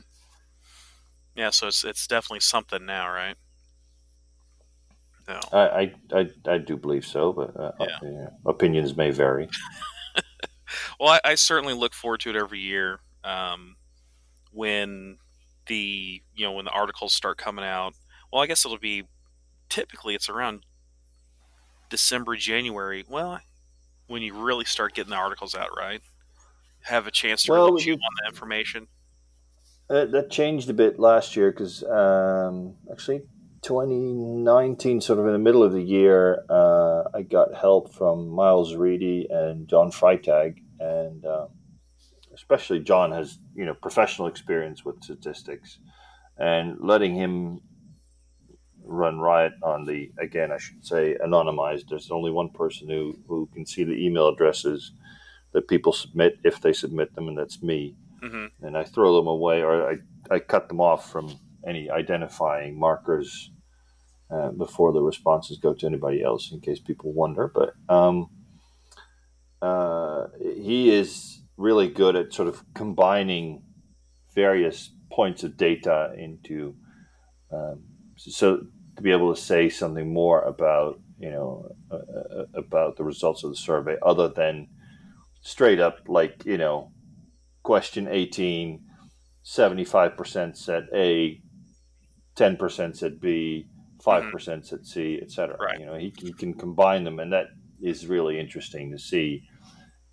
Yeah, 1.35 1.51
so 1.51 1.67
it's 1.67 1.83
it's 1.83 2.07
definitely 2.07 2.41
something 2.41 2.87
now, 2.87 3.09
right? 3.09 3.35
No. 5.27 5.41
I, 5.53 5.59
I, 5.59 5.95
I, 6.13 6.31
I 6.47 6.59
do 6.59 6.77
believe 6.77 7.05
so, 7.05 7.33
but 7.33 7.57
uh, 7.59 7.73
yeah. 7.81 7.99
Yeah, 8.03 8.29
opinions 8.47 8.97
may 8.97 9.11
vary. 9.11 9.49
well, 11.01 11.11
I, 11.11 11.21
I, 11.25 11.35
certainly 11.37 11.75
look 11.75 11.95
forward 11.95 12.21
to 12.21 12.31
it 12.31 12.37
every 12.37 12.59
year 12.59 12.99
um, 13.23 13.77
when 14.53 15.19
the 15.67 16.23
you 16.35 16.45
know 16.45 16.53
when 16.53 16.67
the 16.67 16.71
articles 16.71 17.15
start 17.15 17.37
coming 17.37 17.65
out. 17.65 17.95
Well, 18.33 18.43
I 18.43 18.47
guess 18.47 18.65
it'll 18.65 18.79
be 18.79 19.05
typically 19.69 20.15
it's 20.15 20.29
around 20.29 20.65
December, 21.93 22.37
January. 22.37 23.05
Well, 23.07 23.39
when 24.07 24.23
you 24.23 24.33
really 24.35 24.65
start 24.65 24.95
getting 24.95 25.11
the 25.11 25.17
articles 25.17 25.55
out, 25.55 25.77
right? 25.77 26.01
Have 26.85 27.07
a 27.07 27.11
chance 27.11 27.43
to 27.43 27.53
well, 27.53 27.67
really 27.67 27.83
chew 27.83 27.93
on 27.93 27.99
the 27.99 28.29
information. 28.31 28.89
Uh, 29.91 30.07
that 30.07 30.31
changed 30.31 30.71
a 30.71 30.73
bit 30.73 30.99
last 30.99 31.37
year 31.37 31.53
because 31.53 31.85
um, 31.85 32.77
actually 32.91 33.21
2019, 33.61 35.03
sort 35.03 35.19
of 35.19 35.27
in 35.27 35.33
the 35.33 35.39
middle 35.39 35.63
of 35.63 35.73
the 35.73 35.83
year, 35.83 36.43
uh, 36.49 37.03
I 37.15 37.21
got 37.21 37.55
help 37.55 37.93
from 37.93 38.31
Miles 38.31 38.75
Reedy 38.75 39.29
and 39.29 39.69
John 39.69 39.91
Freitag, 39.91 40.63
and 40.81 41.27
um, 41.27 41.49
especially 42.35 42.81
John 42.81 43.13
has 43.13 43.39
you 43.55 43.67
know 43.67 43.75
professional 43.75 44.29
experience 44.29 44.83
with 44.83 45.03
statistics, 45.05 45.79
and 46.39 46.79
letting 46.81 47.15
him 47.15 47.61
run 48.85 49.19
riot 49.19 49.53
on 49.63 49.85
the 49.85 50.11
again 50.19 50.53
I 50.53 50.59
should 50.59 50.85
say 50.85 51.17
anonymized. 51.25 51.89
There's 51.89 52.11
only 52.11 52.31
one 52.31 52.51
person 52.51 52.89
who 52.89 53.19
who 53.29 53.49
can 53.55 53.67
see 53.67 53.85
the 53.85 54.05
email 54.07 54.29
addresses 54.29 54.93
that 55.53 55.69
people 55.69 55.93
submit 55.93 56.39
if 56.45 56.61
they 56.61 56.73
submit 56.73 57.15
them, 57.15 57.29
and 57.29 57.37
that's 57.37 57.63
me. 57.63 57.95
Mm-hmm. 58.23 58.67
And 58.67 58.77
I 58.77 58.85
throw 58.85 59.17
them 59.17 59.27
away 59.27 59.63
or 59.63 59.91
I 59.91 59.97
I 60.31 60.39
cut 60.39 60.69
them 60.69 60.81
off 60.81 61.11
from 61.11 61.39
any 61.67 61.91
identifying 61.91 62.79
markers 62.79 63.51
uh, 64.31 64.51
before 64.51 64.93
the 64.93 65.03
responses 65.03 65.59
go 65.59 65.75
to 65.75 65.87
anybody 65.87 66.23
else, 66.23 66.53
in 66.53 66.61
case 66.61 66.81
people 66.81 67.13
wonder. 67.13 67.53
But 67.53 67.75
um, 67.89 68.31
uh, 69.61 70.27
he 70.41 70.91
is 70.91 71.43
really 71.57 71.89
good 71.89 72.17
at 72.17 72.33
sort 72.33 72.49
of 72.49 72.65
combining 72.75 73.63
various 74.35 74.91
points 75.11 75.45
of 75.45 75.57
data 75.57 76.15
into 76.17 76.75
um, 77.53 77.83
so 78.31 78.61
to 78.97 79.03
be 79.03 79.13
able 79.13 79.35
to 79.35 79.41
say 79.41 79.69
something 79.69 80.13
more 80.13 80.43
about 80.43 81.01
you 81.19 81.31
know 81.31 81.69
uh, 81.91 81.97
uh 81.97 82.45
about 82.55 82.97
the 82.97 83.05
results 83.05 83.45
of 83.45 83.51
the 83.51 83.57
survey 83.57 83.97
other 84.03 84.29
than 84.29 84.69
straight 85.41 85.81
up 85.81 85.99
like 86.09 86.45
you 86.45 86.59
know 86.59 86.93
question 87.63 88.09
18 88.09 88.81
75% 89.45 90.57
said 90.57 90.87
a 90.95 91.41
10% 92.37 92.97
said 92.97 93.21
b 93.21 93.67
5% 94.05 94.73
at 94.73 94.87
C, 94.87 95.19
et 95.23 95.31
cetera. 95.31 95.57
Right. 95.59 95.79
You 95.79 95.87
know, 95.87 95.95
he, 95.95 96.13
he 96.19 96.33
can 96.33 96.55
combine 96.55 97.05
them, 97.05 97.19
and 97.19 97.33
that 97.33 97.47
is 97.81 98.07
really 98.07 98.39
interesting 98.39 98.91
to 98.91 98.99
see 98.99 99.43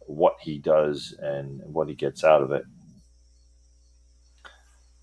what 0.01 0.35
he 0.41 0.59
does 0.59 1.15
and 1.19 1.61
what 1.65 1.87
he 1.87 1.95
gets 1.95 2.23
out 2.23 2.41
of 2.41 2.51
it. 2.51 2.63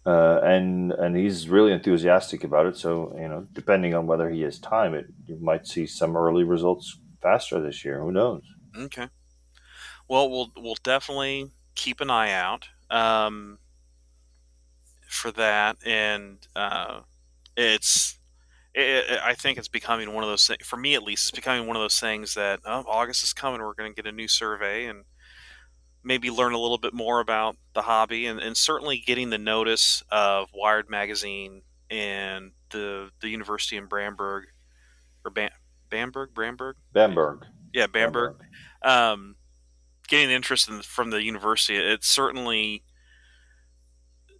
Uh, 0.06 0.40
and 0.44 0.92
and 0.92 1.16
he's 1.16 1.48
really 1.48 1.72
enthusiastic 1.72 2.44
about 2.44 2.66
it. 2.66 2.76
So 2.76 3.12
you 3.18 3.28
know, 3.28 3.46
depending 3.52 3.92
on 3.92 4.06
whether 4.06 4.30
he 4.30 4.42
has 4.42 4.60
time, 4.60 4.94
it 4.94 5.06
you 5.26 5.36
might 5.40 5.66
see 5.66 5.84
some 5.86 6.16
early 6.16 6.44
results 6.44 7.00
faster 7.20 7.60
this 7.60 7.84
year. 7.84 8.00
Who 8.00 8.12
knows? 8.12 8.42
Okay. 8.78 9.08
Well, 10.08 10.30
we'll 10.30 10.52
we'll 10.56 10.76
definitely 10.84 11.50
keep 11.74 12.00
an 12.00 12.10
eye 12.10 12.30
out 12.30 12.68
um, 12.88 13.58
for 15.08 15.32
that, 15.32 15.76
and 15.84 16.38
uh, 16.54 17.00
it's 17.56 18.20
it, 18.76 19.18
I 19.24 19.34
think 19.34 19.58
it's 19.58 19.68
becoming 19.68 20.12
one 20.12 20.22
of 20.22 20.30
those 20.30 20.46
things, 20.46 20.64
for 20.64 20.76
me 20.76 20.94
at 20.94 21.02
least, 21.02 21.28
it's 21.28 21.36
becoming 21.36 21.66
one 21.66 21.76
of 21.76 21.82
those 21.82 21.98
things 21.98 22.34
that 22.34 22.60
oh, 22.64 22.84
August 22.86 23.24
is 23.24 23.32
coming, 23.32 23.60
we're 23.60 23.74
going 23.74 23.90
to 23.90 24.02
get 24.02 24.08
a 24.08 24.14
new 24.14 24.28
survey 24.28 24.84
and 24.84 25.04
maybe 26.06 26.30
learn 26.30 26.52
a 26.52 26.58
little 26.58 26.78
bit 26.78 26.94
more 26.94 27.18
about 27.18 27.56
the 27.74 27.82
hobby 27.82 28.26
and, 28.26 28.38
and 28.38 28.56
certainly 28.56 29.02
getting 29.04 29.30
the 29.30 29.38
notice 29.38 30.04
of 30.10 30.48
Wired 30.54 30.88
Magazine 30.88 31.62
and 31.90 32.52
the 32.70 33.10
the 33.20 33.28
university 33.28 33.76
in 33.76 33.86
Bamberg 33.86 34.44
or 35.24 35.30
Bam, 35.32 35.50
Bamberg, 35.90 36.32
Bamberg, 36.34 36.76
Bamberg, 36.92 37.44
yeah, 37.74 37.86
Bamberg. 37.88 38.38
Bamberg. 38.38 39.12
Um, 39.12 39.36
getting 40.08 40.30
interest 40.30 40.68
in, 40.68 40.82
from 40.82 41.10
the 41.10 41.22
university, 41.22 41.76
it 41.76 42.04
certainly, 42.04 42.84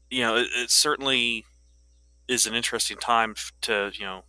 you 0.09 0.23
know, 0.23 0.37
it, 0.37 0.47
it 0.55 0.71
certainly 0.71 1.45
is 2.29 2.47
an 2.47 2.55
interesting 2.55 2.97
time 2.97 3.35
to 3.63 3.91
you 3.95 4.05
know 4.05 4.23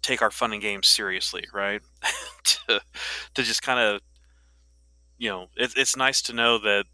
take 0.00 0.22
our 0.22 0.30
fun 0.30 0.52
and 0.52 0.62
games 0.62 0.86
seriously, 0.86 1.44
right? 1.52 1.82
to 2.44 2.80
to 3.34 3.42
just 3.42 3.62
kind 3.62 3.80
of 3.80 4.00
you 5.24 5.30
know 5.30 5.46
it, 5.56 5.72
it's 5.74 5.96
nice 5.96 6.20
to 6.20 6.34
know 6.34 6.58
that 6.58 6.84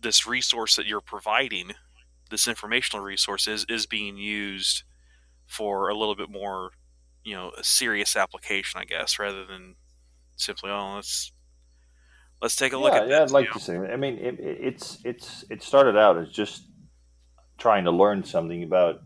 this 0.00 0.26
resource 0.26 0.74
that 0.76 0.86
you're 0.86 1.02
providing, 1.02 1.72
this 2.30 2.48
informational 2.48 3.04
resource, 3.04 3.46
is 3.46 3.66
is 3.68 3.84
being 3.84 4.16
used 4.16 4.84
for 5.44 5.90
a 5.90 5.94
little 5.94 6.16
bit 6.16 6.30
more 6.30 6.70
you 7.24 7.34
know 7.34 7.52
a 7.58 7.62
serious 7.62 8.16
application, 8.16 8.80
I 8.80 8.84
guess, 8.84 9.18
rather 9.18 9.44
than 9.44 9.74
simply 10.34 10.70
oh 10.70 10.94
let's 10.94 11.30
let's 12.40 12.56
take 12.56 12.72
a 12.72 12.76
yeah, 12.76 12.82
look 12.82 12.94
at 12.94 13.06
yeah, 13.06 13.20
this, 13.20 13.30
I'd 13.30 13.34
like 13.34 13.52
to 13.52 13.60
say. 13.60 13.76
I 13.76 13.96
mean, 13.96 14.16
it, 14.16 14.36
it's 14.40 14.98
it's 15.04 15.44
it 15.50 15.62
started 15.62 15.98
out 15.98 16.16
as 16.16 16.30
just 16.30 16.62
trying 17.58 17.84
to 17.84 17.90
learn 17.90 18.24
something 18.24 18.62
about 18.62 19.02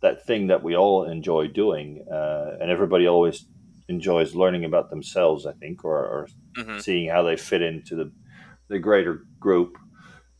that 0.00 0.26
thing 0.26 0.48
that 0.48 0.64
we 0.64 0.74
all 0.74 1.04
enjoy 1.04 1.46
doing, 1.46 2.04
uh, 2.10 2.56
and 2.60 2.68
everybody 2.68 3.06
always 3.06 3.44
enjoys 3.88 4.34
learning 4.34 4.64
about 4.64 4.90
themselves, 4.90 5.46
I 5.46 5.52
think, 5.52 5.84
or, 5.84 5.98
or 5.98 6.28
mm-hmm. 6.56 6.78
seeing 6.78 7.08
how 7.08 7.22
they 7.22 7.36
fit 7.36 7.62
into 7.62 7.96
the 7.96 8.12
the 8.68 8.78
greater 8.78 9.24
group. 9.38 9.76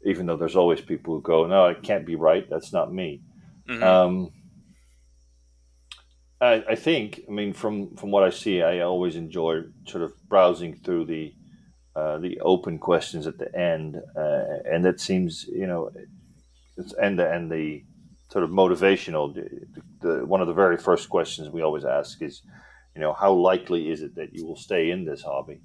Even 0.05 0.27
though 0.27 0.37
there's 0.37 0.57
always 0.57 0.81
people 0.81 1.15
who 1.15 1.23
go, 1.23 1.47
"No, 1.47 1.67
it 1.67 1.83
can't 1.83 2.07
be 2.07 2.17
right. 2.17 2.49
That's 2.49 2.73
not 2.73 2.93
me." 2.93 3.23
Mm-hmm. 3.69 3.83
Um, 3.83 4.31
I, 6.41 6.65
I, 6.71 6.75
think, 6.75 7.23
I 7.29 7.31
mean, 7.31 7.53
from 7.53 7.95
from 7.95 8.11
what 8.11 8.25
I 8.25 8.31
see, 8.31 8.63
I 8.63 8.81
always 8.81 9.15
enjoy 9.15 9.63
sort 9.87 10.03
of 10.03 10.13
browsing 10.29 10.81
through 10.85 11.07
the 11.07 11.33
uh, 11.95 12.19
the 12.19 12.41
open 12.41 12.79
questions 12.79 13.27
at 13.27 13.39
the 13.39 13.55
end, 13.57 13.97
uh, 14.17 14.45
and 14.65 14.85
that 14.85 14.99
seems, 14.99 15.45
you 15.45 15.67
know, 15.67 15.91
it's 16.77 16.95
and 16.95 17.19
the 17.19 17.31
and 17.31 17.51
the 17.51 17.85
sort 18.31 18.43
of 18.43 18.51
motivational. 18.51 19.33
The, 19.33 19.47
the, 20.01 20.27
one 20.27 20.41
of 20.41 20.49
the 20.49 20.55
very 20.55 20.79
first 20.79 21.09
questions 21.09 21.51
we 21.51 21.63
always 21.63 21.85
ask 21.85 22.21
is, 22.23 22.43
you 22.95 23.01
know, 23.01 23.13
how 23.13 23.33
likely 23.33 23.91
is 23.91 24.03
it 24.03 24.15
that 24.17 24.35
you 24.35 24.47
will 24.47 24.57
stay 24.57 24.91
in 24.91 25.05
this 25.05 25.23
hobby? 25.23 25.61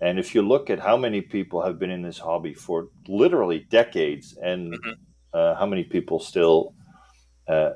And 0.00 0.18
if 0.18 0.34
you 0.34 0.42
look 0.42 0.68
at 0.68 0.80
how 0.80 0.96
many 0.96 1.20
people 1.20 1.62
have 1.62 1.78
been 1.78 1.90
in 1.90 2.02
this 2.02 2.18
hobby 2.18 2.54
for 2.54 2.88
literally 3.06 3.60
decades, 3.70 4.36
and 4.42 4.72
mm-hmm. 4.72 4.90
uh, 5.32 5.54
how 5.54 5.66
many 5.66 5.84
people 5.84 6.18
still 6.18 6.74
uh, 7.48 7.70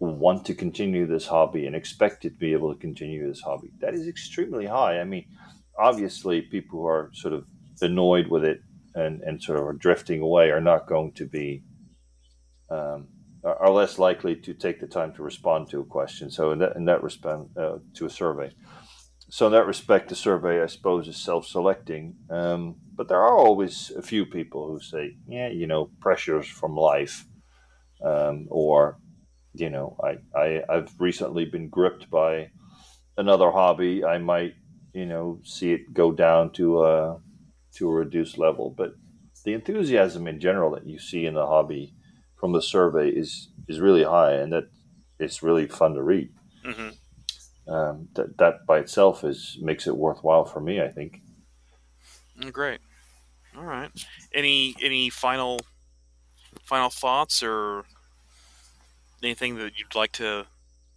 want 0.00 0.44
to 0.46 0.54
continue 0.54 1.06
this 1.06 1.26
hobby 1.26 1.66
and 1.66 1.76
expect 1.76 2.22
to 2.22 2.30
be 2.30 2.52
able 2.52 2.72
to 2.74 2.80
continue 2.80 3.28
this 3.28 3.40
hobby, 3.40 3.70
that 3.80 3.94
is 3.94 4.08
extremely 4.08 4.66
high. 4.66 5.00
I 5.00 5.04
mean, 5.04 5.24
obviously, 5.78 6.42
people 6.42 6.80
who 6.80 6.86
are 6.86 7.10
sort 7.14 7.34
of 7.34 7.44
annoyed 7.80 8.26
with 8.26 8.44
it 8.44 8.60
and, 8.94 9.22
and 9.22 9.42
sort 9.42 9.58
of 9.58 9.64
are 9.64 9.72
drifting 9.72 10.20
away 10.20 10.50
are 10.50 10.60
not 10.60 10.88
going 10.88 11.12
to 11.12 11.26
be 11.26 11.62
um, 12.70 13.06
are 13.44 13.70
less 13.70 13.98
likely 13.98 14.36
to 14.36 14.54
take 14.54 14.80
the 14.80 14.86
time 14.86 15.12
to 15.14 15.22
respond 15.22 15.68
to 15.70 15.80
a 15.80 15.84
question. 15.84 16.30
So 16.30 16.50
in 16.50 16.58
that, 16.58 16.76
in 16.76 16.84
that 16.86 17.02
respect, 17.02 17.42
uh, 17.56 17.78
to 17.94 18.06
a 18.06 18.10
survey. 18.10 18.50
So 19.30 19.46
in 19.46 19.52
that 19.52 19.66
respect, 19.66 20.08
the 20.08 20.14
survey, 20.14 20.62
I 20.62 20.66
suppose, 20.66 21.06
is 21.06 21.16
self-selecting. 21.16 22.16
Um, 22.30 22.76
but 22.94 23.08
there 23.08 23.20
are 23.20 23.36
always 23.36 23.92
a 23.96 24.02
few 24.02 24.26
people 24.26 24.68
who 24.68 24.80
say, 24.80 25.16
yeah, 25.28 25.48
you 25.48 25.66
know, 25.66 25.90
pressures 26.00 26.46
from 26.46 26.74
life, 26.74 27.26
um, 28.02 28.46
or, 28.50 28.98
you 29.52 29.70
know, 29.70 29.96
I, 30.02 30.38
I 30.38 30.62
I've 30.68 30.92
recently 30.98 31.44
been 31.44 31.68
gripped 31.68 32.10
by 32.10 32.50
another 33.16 33.50
hobby. 33.50 34.04
I 34.04 34.18
might, 34.18 34.54
you 34.94 35.06
know, 35.06 35.40
see 35.44 35.72
it 35.72 35.92
go 35.92 36.10
down 36.10 36.52
to 36.54 36.84
a 36.84 37.20
to 37.76 37.88
a 37.88 37.94
reduced 37.94 38.38
level. 38.38 38.74
But 38.76 38.92
the 39.44 39.52
enthusiasm 39.52 40.26
in 40.26 40.40
general 40.40 40.70
that 40.72 40.86
you 40.86 40.98
see 40.98 41.26
in 41.26 41.34
the 41.34 41.46
hobby 41.46 41.94
from 42.38 42.52
the 42.52 42.62
survey 42.62 43.08
is 43.08 43.48
is 43.68 43.80
really 43.80 44.04
high, 44.04 44.32
and 44.32 44.52
that 44.52 44.64
it's 45.18 45.42
really 45.42 45.66
fun 45.66 45.94
to 45.94 46.02
read. 46.02 46.30
Mm-hmm. 46.64 47.72
Um, 47.72 48.08
that 48.14 48.38
that 48.38 48.66
by 48.66 48.78
itself 48.78 49.24
is 49.24 49.58
makes 49.60 49.86
it 49.86 49.96
worthwhile 49.96 50.44
for 50.44 50.60
me. 50.60 50.80
I 50.80 50.88
think. 50.88 51.20
Mm, 52.40 52.52
great. 52.52 52.80
All 53.56 53.64
right. 53.64 53.90
Any 54.32 54.74
any 54.82 55.10
final 55.10 55.60
final 56.64 56.90
thoughts 56.90 57.42
or 57.42 57.84
anything 59.22 59.56
that 59.56 59.78
you'd 59.78 59.94
like 59.94 60.12
to 60.12 60.46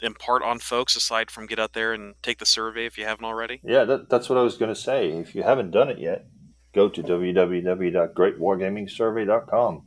impart 0.02 0.44
on 0.44 0.60
folks 0.60 0.96
aside 0.96 1.30
from 1.32 1.46
get 1.46 1.60
out 1.60 1.74
there 1.74 1.92
and 1.94 2.16
take 2.22 2.40
the 2.40 2.46
survey 2.46 2.86
if 2.86 2.98
you 2.98 3.04
haven't 3.06 3.26
already? 3.26 3.60
Yeah, 3.64 3.84
that, 3.86 4.10
that's 4.10 4.30
what 4.30 4.38
I 4.38 4.42
was 4.42 4.58
going 4.58 4.74
to 4.74 4.80
say. 4.80 5.12
If 5.12 5.36
you 5.36 5.44
haven't 5.44 5.72
done 5.72 5.90
it 5.90 6.00
yet, 6.00 6.26
go 6.74 6.90
to 6.90 7.04
www.greatwargamingsurvey.com. 7.04 9.84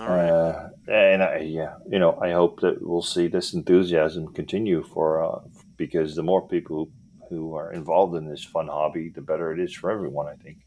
All 0.00 0.08
right. 0.08 0.28
Uh, 0.28 0.68
and 0.88 1.22
I, 1.22 1.38
yeah, 1.38 1.74
you 1.90 1.98
know, 1.98 2.18
I 2.20 2.32
hope 2.32 2.60
that 2.60 2.80
we'll 2.80 3.02
see 3.02 3.26
this 3.28 3.52
enthusiasm 3.52 4.32
continue 4.32 4.82
for 4.82 5.24
uh, 5.24 5.40
because 5.76 6.14
the 6.14 6.22
more 6.22 6.46
people 6.46 6.90
who, 7.28 7.54
are 7.54 7.72
involved 7.72 8.16
in 8.16 8.26
this 8.26 8.42
fun 8.42 8.68
hobby, 8.68 9.10
the 9.10 9.20
better 9.20 9.52
it 9.52 9.60
is 9.60 9.74
for 9.74 9.90
everyone. 9.90 10.26
I 10.26 10.34
think. 10.34 10.58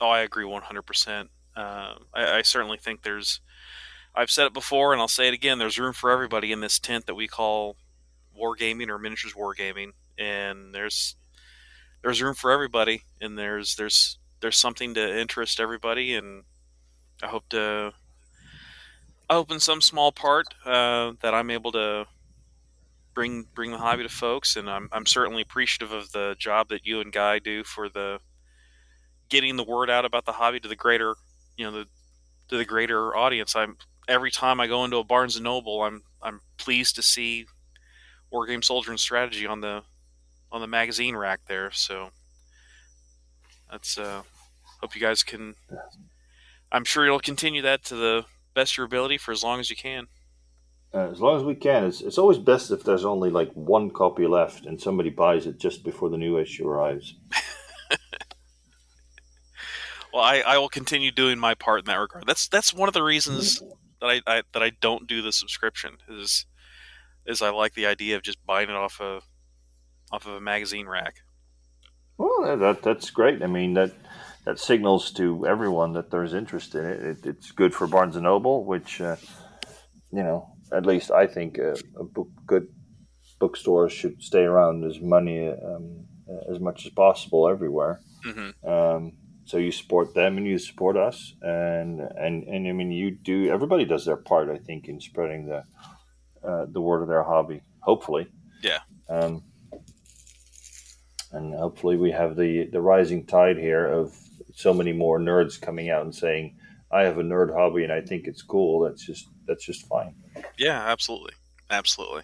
Oh, 0.00 0.08
I 0.08 0.22
agree 0.22 0.44
100%. 0.44 1.28
Uh, 1.54 1.94
I, 2.12 2.38
I 2.38 2.42
certainly 2.42 2.76
think 2.76 3.02
there's, 3.02 3.40
I've 4.16 4.32
said 4.32 4.46
it 4.46 4.52
before 4.52 4.92
and 4.92 5.00
I'll 5.00 5.06
say 5.06 5.28
it 5.28 5.34
again, 5.34 5.58
there's 5.58 5.78
room 5.78 5.92
for 5.92 6.10
everybody 6.10 6.50
in 6.50 6.60
this 6.60 6.80
tent 6.80 7.06
that 7.06 7.14
we 7.14 7.28
call 7.28 7.76
wargaming 8.36 8.88
or 8.88 8.98
miniatures 8.98 9.34
wargaming. 9.34 9.92
And 10.18 10.74
there's, 10.74 11.14
there's 12.02 12.20
room 12.20 12.34
for 12.34 12.50
everybody 12.50 13.02
and 13.20 13.38
there's, 13.38 13.76
there's, 13.76 14.18
there's 14.40 14.56
something 14.56 14.94
to 14.94 15.20
interest 15.20 15.60
everybody. 15.60 16.16
And 16.16 16.42
I 17.22 17.28
hope 17.28 17.48
to, 17.50 17.92
I 19.32 19.36
hope 19.36 19.50
in 19.50 19.60
some 19.60 19.80
small 19.80 20.12
part 20.12 20.48
uh, 20.66 21.12
that 21.22 21.32
I'm 21.32 21.48
able 21.48 21.72
to 21.72 22.04
bring 23.14 23.46
bring 23.54 23.70
the 23.70 23.78
hobby 23.78 24.02
to 24.02 24.10
folks, 24.10 24.56
and 24.56 24.68
I'm 24.68 24.90
I'm 24.92 25.06
certainly 25.06 25.40
appreciative 25.40 25.90
of 25.90 26.12
the 26.12 26.36
job 26.38 26.68
that 26.68 26.84
you 26.84 27.00
and 27.00 27.10
Guy 27.10 27.38
do 27.38 27.64
for 27.64 27.88
the 27.88 28.18
getting 29.30 29.56
the 29.56 29.64
word 29.64 29.88
out 29.88 30.04
about 30.04 30.26
the 30.26 30.32
hobby 30.32 30.60
to 30.60 30.68
the 30.68 30.76
greater 30.76 31.14
you 31.56 31.64
know 31.64 31.72
the 31.72 31.86
to 32.48 32.58
the 32.58 32.66
greater 32.66 33.16
audience. 33.16 33.56
I'm 33.56 33.78
every 34.06 34.30
time 34.30 34.60
I 34.60 34.66
go 34.66 34.84
into 34.84 34.98
a 34.98 35.04
Barnes 35.04 35.36
and 35.36 35.44
Noble, 35.44 35.80
I'm 35.80 36.02
I'm 36.20 36.42
pleased 36.58 36.96
to 36.96 37.02
see 37.02 37.46
War 38.30 38.44
Game 38.44 38.60
Soldier 38.60 38.90
and 38.90 39.00
Strategy 39.00 39.46
on 39.46 39.62
the 39.62 39.82
on 40.50 40.60
the 40.60 40.66
magazine 40.66 41.16
rack 41.16 41.40
there. 41.48 41.70
So 41.70 42.10
that's 43.70 43.96
uh 43.96 44.24
hope 44.82 44.94
you 44.94 45.00
guys 45.00 45.22
can. 45.22 45.54
I'm 46.70 46.84
sure 46.84 47.06
you'll 47.06 47.18
continue 47.18 47.62
that 47.62 47.82
to 47.84 47.96
the 47.96 48.26
best 48.54 48.76
your 48.76 48.86
ability 48.86 49.18
for 49.18 49.32
as 49.32 49.42
long 49.42 49.60
as 49.60 49.70
you 49.70 49.76
can. 49.76 50.08
Uh, 50.94 51.08
as 51.10 51.20
long 51.20 51.38
as 51.38 51.42
we 51.42 51.54
can, 51.54 51.84
it's 51.84 52.02
it's 52.02 52.18
always 52.18 52.38
best 52.38 52.70
if 52.70 52.84
there's 52.84 53.04
only 53.04 53.30
like 53.30 53.50
one 53.52 53.88
copy 53.90 54.26
left 54.26 54.66
and 54.66 54.78
somebody 54.80 55.08
buys 55.08 55.46
it 55.46 55.58
just 55.58 55.82
before 55.84 56.10
the 56.10 56.18
new 56.18 56.36
issue 56.38 56.68
arrives. 56.68 57.14
well, 60.12 60.22
I, 60.22 60.42
I 60.46 60.58
will 60.58 60.68
continue 60.68 61.10
doing 61.10 61.38
my 61.38 61.54
part 61.54 61.80
in 61.80 61.86
that 61.86 61.96
regard. 61.96 62.24
That's 62.26 62.46
that's 62.46 62.74
one 62.74 62.88
of 62.88 62.94
the 62.94 63.02
reasons 63.02 63.62
that 64.02 64.06
I, 64.06 64.20
I 64.26 64.42
that 64.52 64.62
I 64.62 64.70
don't 64.82 65.06
do 65.06 65.22
the 65.22 65.32
subscription 65.32 65.96
is 66.10 66.44
is 67.24 67.40
I 67.40 67.48
like 67.48 67.72
the 67.72 67.86
idea 67.86 68.16
of 68.16 68.22
just 68.22 68.44
buying 68.44 68.68
it 68.68 68.76
off 68.76 69.00
a 69.00 69.20
off 70.12 70.26
of 70.26 70.34
a 70.34 70.40
magazine 70.42 70.86
rack. 70.86 71.16
Well, 72.18 72.58
that 72.58 72.82
that's 72.82 73.08
great. 73.08 73.42
I 73.42 73.46
mean 73.46 73.72
that 73.74 73.92
that 74.44 74.58
signals 74.58 75.12
to 75.12 75.46
everyone 75.46 75.92
that 75.92 76.10
there's 76.10 76.34
interest 76.34 76.74
in 76.74 76.84
it. 76.84 77.02
it 77.02 77.26
it's 77.26 77.52
good 77.52 77.74
for 77.74 77.86
Barnes 77.86 78.16
and 78.16 78.24
Noble, 78.24 78.64
which 78.64 79.00
uh, 79.00 79.16
you 80.12 80.22
know 80.22 80.50
at 80.72 80.86
least 80.86 81.10
I 81.10 81.26
think 81.26 81.58
uh, 81.58 81.74
a 81.98 82.04
book, 82.04 82.28
good 82.46 82.68
bookstores 83.38 83.92
should 83.92 84.22
stay 84.22 84.42
around 84.42 84.84
as 84.84 85.00
money 85.00 85.48
um, 85.48 86.06
as 86.50 86.60
much 86.60 86.86
as 86.86 86.92
possible 86.92 87.48
everywhere. 87.48 88.00
Mm-hmm. 88.24 88.68
Um, 88.68 89.12
so 89.44 89.58
you 89.58 89.72
support 89.72 90.14
them 90.14 90.38
and 90.38 90.46
you 90.46 90.58
support 90.58 90.96
us, 90.96 91.34
and 91.42 92.00
and 92.00 92.44
and 92.44 92.68
I 92.68 92.72
mean 92.72 92.90
you 92.90 93.10
do. 93.10 93.50
Everybody 93.50 93.84
does 93.84 94.04
their 94.04 94.16
part, 94.16 94.48
I 94.48 94.58
think, 94.58 94.88
in 94.88 95.00
spreading 95.00 95.46
the 95.46 95.64
uh, 96.46 96.66
the 96.70 96.80
word 96.80 97.02
of 97.02 97.08
their 97.08 97.24
hobby. 97.24 97.62
Hopefully, 97.80 98.28
yeah. 98.62 98.78
Um, 99.08 99.42
and 101.32 101.54
hopefully 101.54 101.96
we 101.96 102.12
have 102.12 102.36
the 102.36 102.68
the 102.70 102.80
rising 102.80 103.26
tide 103.26 103.58
here 103.58 103.86
of 103.86 104.16
so 104.54 104.72
many 104.72 104.92
more 104.92 105.18
nerds 105.18 105.60
coming 105.60 105.90
out 105.90 106.02
and 106.02 106.14
saying, 106.14 106.56
"I 106.90 107.02
have 107.02 107.18
a 107.18 107.22
nerd 107.22 107.52
hobby 107.52 107.84
and 107.84 107.92
I 107.92 108.00
think 108.00 108.26
it's 108.26 108.42
cool." 108.42 108.80
That's 108.80 109.04
just 109.04 109.28
that's 109.46 109.64
just 109.64 109.86
fine. 109.86 110.14
Yeah, 110.58 110.80
absolutely, 110.80 111.34
absolutely. 111.70 112.22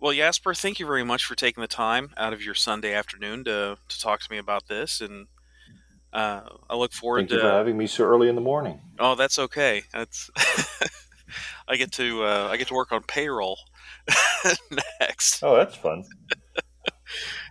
Well, 0.00 0.12
Jasper, 0.12 0.54
thank 0.54 0.78
you 0.78 0.86
very 0.86 1.04
much 1.04 1.24
for 1.24 1.34
taking 1.34 1.60
the 1.60 1.68
time 1.68 2.10
out 2.16 2.32
of 2.32 2.42
your 2.42 2.54
Sunday 2.54 2.94
afternoon 2.94 3.44
to 3.44 3.78
to 3.88 4.00
talk 4.00 4.20
to 4.20 4.30
me 4.30 4.38
about 4.38 4.68
this, 4.68 5.00
and 5.00 5.26
uh, 6.12 6.42
I 6.70 6.76
look 6.76 6.92
forward 6.92 7.20
Thank 7.20 7.30
to 7.30 7.34
you 7.36 7.40
for 7.40 7.50
having 7.50 7.76
me 7.76 7.86
so 7.86 8.04
early 8.04 8.28
in 8.28 8.34
the 8.34 8.40
morning. 8.40 8.80
Oh, 8.98 9.14
that's 9.14 9.38
okay. 9.38 9.82
That's 9.92 10.30
I 11.68 11.76
get 11.76 11.92
to 11.92 12.24
uh, 12.24 12.48
I 12.50 12.56
get 12.56 12.68
to 12.68 12.74
work 12.74 12.92
on 12.92 13.02
payroll 13.02 13.58
next, 15.00 15.42
Oh, 15.42 15.56
that's 15.56 15.74
fun. 15.74 16.04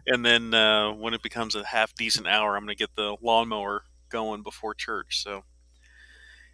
And 0.08 0.26
then 0.26 0.54
uh, 0.54 0.94
when 0.94 1.14
it 1.14 1.22
becomes 1.22 1.54
a 1.54 1.66
half 1.66 1.94
decent 1.94 2.28
hour, 2.28 2.56
I'm 2.56 2.64
going 2.64 2.76
to 2.76 2.82
get 2.82 2.96
the 2.96 3.18
lawnmower 3.22 3.84
going 4.10 4.42
before 4.42 4.74
church. 4.74 5.22
So, 5.22 5.44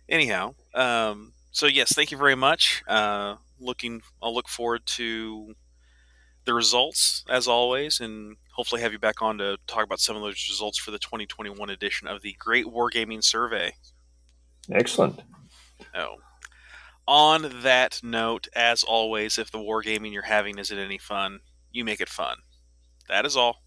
anyhow, 0.09 0.55
um, 0.73 1.33
so 1.51 1.67
yes, 1.67 1.93
thank 1.93 2.11
you 2.11 2.17
very 2.17 2.35
much. 2.35 2.83
Uh, 2.87 3.35
looking, 3.59 4.01
I'll 4.21 4.33
look 4.33 4.49
forward 4.49 4.85
to 4.87 5.53
the 6.45 6.53
results 6.53 7.23
as 7.29 7.47
always, 7.47 7.99
and 7.99 8.37
hopefully 8.53 8.81
have 8.81 8.91
you 8.91 8.99
back 8.99 9.21
on 9.21 9.37
to 9.37 9.57
talk 9.67 9.85
about 9.85 9.99
some 9.99 10.15
of 10.15 10.23
those 10.23 10.47
results 10.49 10.79
for 10.79 10.91
the 10.91 10.99
2021 10.99 11.69
edition 11.69 12.07
of 12.07 12.21
the 12.23 12.35
Great 12.39 12.65
Wargaming 12.65 13.23
Survey. 13.23 13.73
Excellent. 14.71 15.21
Oh. 15.93 16.15
On 17.07 17.61
that 17.61 17.99
note, 18.01 18.47
as 18.55 18.83
always, 18.83 19.37
if 19.37 19.51
the 19.51 19.57
wargaming 19.57 20.11
you're 20.11 20.23
having 20.23 20.57
isn't 20.57 20.77
any 20.77 20.97
fun, 20.97 21.39
you 21.71 21.83
make 21.83 22.01
it 22.01 22.09
fun. 22.09 22.37
That 23.09 23.25
is 23.25 23.35
all. 23.35 23.61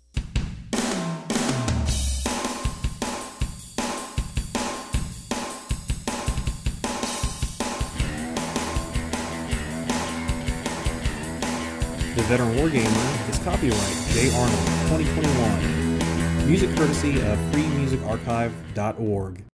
The 12.14 12.22
Veteran 12.22 12.55
Wargamer 12.57 13.28
is 13.28 13.39
copyright 13.41 13.97
J. 14.09 14.34
Arnold 14.34 14.59
2021. 14.89 16.49
Music 16.49 16.74
courtesy 16.74 17.20
of 17.20 17.39
freemusicarchive.org. 17.53 19.43